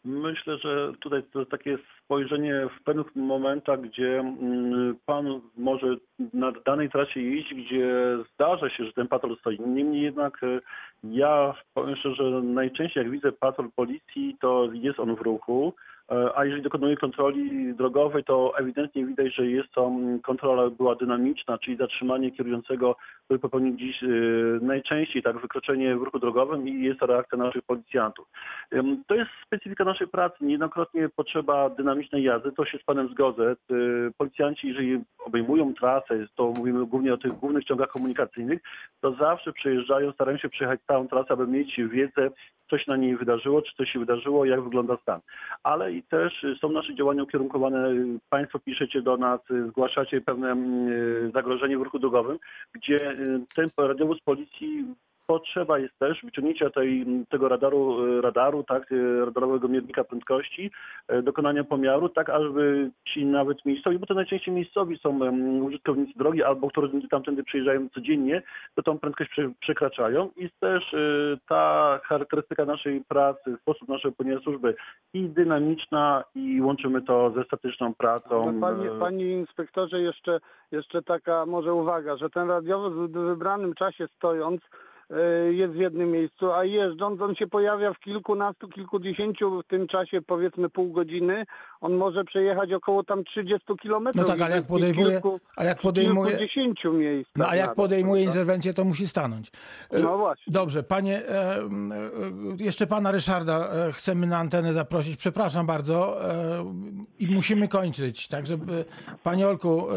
Myślę, 0.05 0.57
że 0.57 0.91
tutaj 0.99 1.23
to 1.23 1.45
takie 1.45 1.77
spojrzenie 2.03 2.67
w 2.79 2.83
pewnych 2.83 3.15
momentach, 3.15 3.81
gdzie 3.81 4.19
mm, 4.19 4.95
pan 5.05 5.41
może 5.57 5.95
na 6.33 6.51
danej 6.65 6.89
trasie 6.89 7.21
jeździ, 7.21 7.55
gdzie 7.55 8.17
zdarza 8.33 8.69
się, 8.69 8.85
że 8.85 8.93
ten 8.93 9.07
patrol 9.07 9.37
stoi. 9.37 9.59
Niemniej 9.59 10.01
jednak 10.01 10.43
e, 10.43 10.59
ja 11.03 11.53
powiem 11.73 11.95
szczerze, 11.95 12.23
najczęściej 12.43 13.03
jak 13.03 13.11
widzę 13.11 13.31
patrol 13.31 13.71
policji, 13.75 14.37
to 14.41 14.69
jest 14.73 14.99
on 14.99 15.15
w 15.15 15.21
ruchu. 15.21 15.73
E, 16.11 16.37
A 16.37 16.45
jeżeli 16.45 16.61
dokonuje 16.61 16.97
kontroli 16.97 17.73
drogowej, 17.73 18.23
to 18.23 18.53
ewidentnie 18.57 19.05
widać, 19.05 19.35
że 19.35 19.47
jest 19.47 19.71
to 19.71 19.91
kontrola 20.23 20.69
była 20.69 20.95
dynamiczna, 20.95 21.57
czyli 21.57 21.77
zatrzymanie 21.77 22.31
kierującego, 22.31 22.95
który 23.25 23.39
popełnił 23.39 23.75
dziś 23.75 24.03
e, 24.03 24.07
najczęściej 24.61 25.23
tak 25.23 25.39
wykroczenie 25.39 25.95
w 25.95 26.01
ruchu 26.01 26.19
drogowym 26.19 26.67
i 26.67 26.83
jest 26.83 26.99
to 26.99 27.05
reakcja 27.05 27.37
naszych 27.37 27.61
policjantów. 27.61 28.27
To 29.07 29.15
jest 29.15 29.29
specyfika 29.45 29.83
naszej 29.85 30.07
pracy. 30.07 30.35
Niejednokrotnie 30.41 31.09
potrzeba 31.09 31.69
dynamicznej 31.69 32.23
jazdy, 32.23 32.51
to 32.51 32.65
się 32.65 32.77
z 32.77 32.83
panem 32.83 33.09
zgodzę. 33.09 33.55
Y, 33.71 34.11
Policjanci, 34.17 34.67
jeżeli 34.67 35.03
obejmują 35.25 35.73
trasę, 35.73 36.27
to 36.35 36.53
mówimy 36.57 36.85
głównie 36.85 37.13
o 37.13 37.17
tych 37.17 37.33
głównych 37.33 37.65
ciągach 37.65 37.89
komunikacyjnych, 37.89 38.61
to 39.01 39.11
zawsze 39.13 39.53
przejeżdżają, 39.53 40.11
starają 40.11 40.37
się 40.37 40.49
przejechać 40.49 40.79
całą 40.87 41.07
trasę, 41.07 41.33
aby 41.33 41.47
mieć 41.47 41.79
wiedzę, 41.91 42.29
co 42.69 42.77
się 42.77 42.91
na 42.91 42.97
niej 42.97 43.17
wydarzyło, 43.17 43.61
czy 43.61 43.75
coś 43.75 43.91
się 43.91 43.99
wydarzyło, 43.99 44.45
jak 44.45 44.61
wygląda 44.61 44.97
stan. 44.97 45.19
Ale 45.63 45.93
i 45.95 46.03
też 46.03 46.45
są 46.61 46.69
nasze 46.69 46.95
działania 46.95 47.23
ukierunkowane, 47.23 47.93
państwo 48.29 48.59
piszecie 48.59 49.01
do 49.01 49.17
nas, 49.17 49.39
zgłaszacie 49.67 50.21
pewne 50.21 50.53
y, 50.53 51.31
zagrożenie 51.33 51.77
w 51.77 51.81
ruchu 51.81 51.99
drogowym, 51.99 52.39
gdzie 52.73 53.11
y, 53.11 53.39
ten 53.55 53.69
radiowóz 53.77 54.21
policji 54.21 54.85
Potrzeba 55.27 55.79
jest 55.79 55.99
też 55.99 56.21
wyciągnięcia 56.23 56.69
tej, 56.69 57.05
tego 57.29 57.49
radaru, 57.49 57.97
radaru, 58.21 58.63
tak, 58.63 58.93
radarowego 59.25 59.67
miernika 59.67 60.03
prędkości, 60.03 60.71
e, 61.07 61.21
dokonania 61.21 61.63
pomiaru, 61.63 62.09
tak 62.09 62.29
ażeby 62.29 62.91
ci 63.05 63.25
nawet 63.25 63.65
miejscowi, 63.65 63.99
bo 63.99 64.05
to 64.05 64.13
najczęściej 64.13 64.53
miejscowi 64.53 64.97
są 64.97 65.19
użytkownicy 65.61 66.13
drogi 66.15 66.43
albo 66.43 66.67
którzy 66.67 67.07
tamtędy 67.11 67.43
przyjeżdżają 67.43 67.89
codziennie, 67.89 68.41
to 68.75 68.83
tą 68.83 68.99
prędkość 68.99 69.29
prze, 69.29 69.51
przekraczają 69.59 70.29
i 70.37 70.49
też 70.59 70.93
e, 70.93 70.97
ta 71.47 71.99
charakterystyka 72.03 72.65
naszej 72.65 73.03
pracy, 73.07 73.57
sposób 73.61 73.89
naszego 73.89 74.15
pełnienia 74.15 74.41
służby 74.41 74.75
i 75.13 75.29
dynamiczna 75.29 76.23
i 76.35 76.61
łączymy 76.61 77.01
to 77.01 77.31
ze 77.31 77.43
statyczną 77.43 77.93
pracą. 77.93 78.59
Panie, 78.61 78.91
e, 78.91 78.99
panie 78.99 79.31
inspektorze, 79.31 80.01
jeszcze, 80.01 80.39
jeszcze 80.71 81.01
taka 81.01 81.45
może 81.45 81.73
uwaga, 81.73 82.17
że 82.17 82.29
ten 82.29 82.49
radiowóz 82.49 82.93
w 82.93 83.11
wybranym 83.11 83.73
czasie 83.73 84.07
stojąc 84.07 84.61
jest 85.51 85.73
w 85.73 85.79
jednym 85.79 86.11
miejscu, 86.11 86.51
a 86.51 86.65
jeżdżąc 86.65 87.21
on 87.21 87.35
się 87.35 87.47
pojawia 87.47 87.93
w 87.93 87.99
kilkunastu, 87.99 88.67
kilkudziesięciu 88.67 89.61
w 89.61 89.67
tym 89.67 89.87
czasie 89.87 90.21
powiedzmy 90.21 90.69
pół 90.69 90.91
godziny. 90.91 91.45
On 91.81 91.93
może 91.93 92.23
przejechać 92.23 92.73
około 92.73 93.03
tam 93.03 93.23
30 93.23 93.65
kilometrów. 93.81 94.25
No 94.25 94.31
tak, 94.33 94.41
ale 94.41 94.55
jak 94.55 94.65
podejmuje- 94.67 95.19
kilku- 95.21 95.39
a 95.57 95.63
jak 95.63 95.81
podejmuje- 95.81 96.29
Kilkudziesięciu 96.29 96.93
miejscach. 96.93 97.35
No 97.35 97.47
a 97.49 97.55
jak 97.55 97.65
nawet, 97.65 97.77
podejmuje 97.77 98.23
prawda? 98.23 98.39
interwencję, 98.39 98.73
to 98.73 98.85
musi 98.85 99.07
stanąć. 99.07 99.51
E, 99.91 99.99
No 99.99 100.17
właśnie. 100.17 100.53
Dobrze, 100.53 100.83
panie, 100.83 101.27
e, 101.29 101.57
e, 101.57 101.61
jeszcze 102.59 102.87
pana 102.87 103.11
Ryszarda 103.11 103.69
chcemy 103.91 104.27
na 104.27 104.37
antenę 104.37 104.73
zaprosić. 104.73 105.15
Przepraszam 105.17 105.65
bardzo 105.65 106.17
i 107.19 107.27
musimy 107.35 107.67
kończyć. 107.67 108.27
Także 108.27 108.57
panie 109.23 109.47
Olku, 109.47 109.87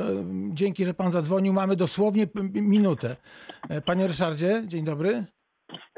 dzięki, 0.50 0.84
że 0.84 0.94
pan 0.94 1.10
zadzwonił. 1.10 1.52
Mamy 1.52 1.76
dosłownie 1.76 2.26
minutę. 2.54 3.16
Panie 3.84 4.06
Ryszardzie, 4.06 4.62
dzień 4.66 4.84
dobry. 4.84 5.24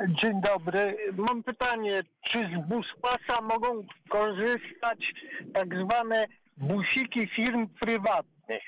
Dzień 0.08 0.40
dobry. 0.40 0.96
Mam 1.16 1.42
pytanie, 1.42 2.02
czy 2.22 2.38
z 2.38 2.68
buspasa 2.68 3.40
mogą 3.42 3.86
korzystać 4.08 5.12
tak 5.54 5.68
zwane 5.74 6.26
busiki 6.56 7.26
firm 7.26 7.68
prywatnych? 7.80 8.62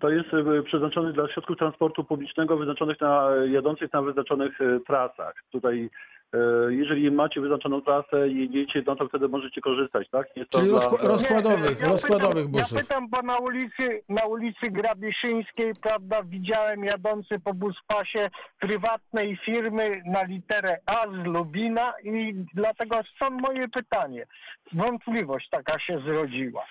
To 0.00 0.10
jest 0.10 0.28
e, 0.34 0.62
przeznaczony 0.62 1.12
dla 1.12 1.28
środków 1.28 1.56
transportu 1.56 2.04
publicznego 2.04 2.56
wyznaczonych 2.56 3.00
na 3.00 3.28
jadących 3.48 3.92
na 3.92 4.02
wyznaczonych 4.02 4.60
e, 4.60 4.80
trasach. 4.86 5.34
Tutaj 5.52 5.90
e, 6.34 6.38
jeżeli 6.68 7.10
macie 7.10 7.40
wyznaczoną 7.40 7.80
trasę 7.82 8.28
i 8.28 8.38
jedziecie, 8.40 8.82
no 8.86 8.96
to 8.96 9.08
wtedy 9.08 9.28
możecie 9.28 9.60
korzystać, 9.60 10.08
tak? 10.10 10.26
Jest 10.36 10.50
Czyli 10.50 10.68
dla- 10.68 10.78
rozkła- 10.78 11.00
dla- 11.00 11.08
rozkładowych, 11.08 11.80
ja 11.80 11.88
rozkładowych 11.88 12.46
pytam, 12.46 12.52
busów. 12.52 12.72
Ja 12.72 12.78
pytam, 12.82 13.08
bo 13.10 13.22
na 13.22 13.38
ulicy, 13.38 14.02
na 14.08 14.24
ulicy 14.26 14.70
Grabieszyńskiej, 14.70 15.72
prawda, 15.82 16.22
widziałem 16.22 16.84
jadący 16.84 17.40
po 17.44 17.54
buspasie 17.54 18.28
prywatnej 18.60 19.36
firmy 19.44 20.02
na 20.06 20.22
literę 20.24 20.76
A 20.86 21.06
z 21.22 21.26
Lubina 21.26 21.92
i 22.04 22.34
dlatego 22.54 22.96
stąd 23.16 23.40
moje 23.40 23.68
pytanie. 23.68 24.26
Wątpliwość 24.72 25.48
taka 25.50 25.78
się 25.80 25.98
zrodziła. 25.98 26.64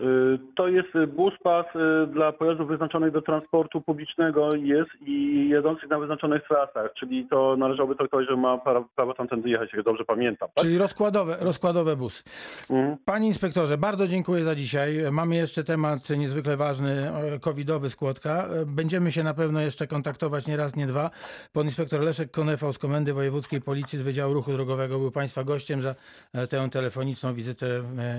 Y, 0.00 0.38
To 0.56 0.68
jest 0.68 0.88
buspas 1.08 1.66
y, 1.76 2.06
dla 2.06 2.32
pojazdów 2.32 2.68
wyznaczonych 2.68 3.12
do 3.12 3.22
transportu 3.22 3.80
publicznego 3.80 4.54
jest 4.54 4.90
i 5.06 5.48
jadących 5.48 5.90
na 5.90 5.98
wyznaczonych 5.98 6.42
trasach, 6.48 6.92
czyli 6.94 7.26
to 7.30 7.56
należałoby 7.56 7.96
traktować, 7.96 8.28
że 8.28 8.36
ma 8.36 8.58
prawo, 8.94 9.14
tamtędy 9.14 9.50
jechać, 9.50 9.72
jak 9.72 9.84
dobrze 9.84 10.04
pamiętam. 10.04 10.48
Tak? 10.54 10.64
Czyli 10.64 10.78
rozkładowe, 10.78 11.36
rozkładowe 11.40 11.96
busy. 11.96 12.22
Mhm. 12.70 12.96
Panie 13.04 13.26
inspektorze, 13.26 13.78
bardzo 13.78 14.06
dziękuję 14.06 14.44
za 14.44 14.54
dzisiaj. 14.54 14.94
Mamy 15.12 15.36
jeszcze 15.36 15.64
temat 15.64 16.10
niezwykle 16.10 16.56
ważny, 16.56 17.10
e, 17.10 17.38
covidowy 17.38 17.90
Skłodka. 17.90 18.44
E, 18.44 18.66
Będziemy 18.66 19.10
się 19.10 19.22
na 19.22 19.34
pewno 19.34 19.60
jeszcze 19.60 19.86
kontaktować 19.86 20.46
nie 20.46 20.56
raz, 20.56 20.76
nie 20.76 20.86
dwa. 20.86 21.10
Pan 21.52 21.64
inspektor 21.64 22.00
Leszek 22.00 22.30
Konefał 22.30 22.72
z 22.72 22.78
Komendy 22.78 23.12
Wojewódzkiej 23.12 23.60
Policji 23.60 23.98
z 23.98 24.02
Wydziału 24.02 24.34
Ruchu 24.34 24.52
Drogowego 24.52 24.98
był 24.98 25.10
Państwa 25.10 25.44
gościem 25.44 25.82
za 25.82 25.94
e, 26.34 26.46
tę 26.46 26.68
telefoniczną 26.70 27.34
wizytę. 27.34 27.66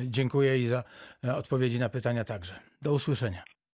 Dziękuję 0.05 0.59
i 0.59 0.67
za 0.67 0.83
odpowiedzi 1.37 1.79
na 1.79 1.89
pytania 1.89 2.23
także. 2.23 2.59
Do 2.81 2.93
usłyszenia. 2.93 3.43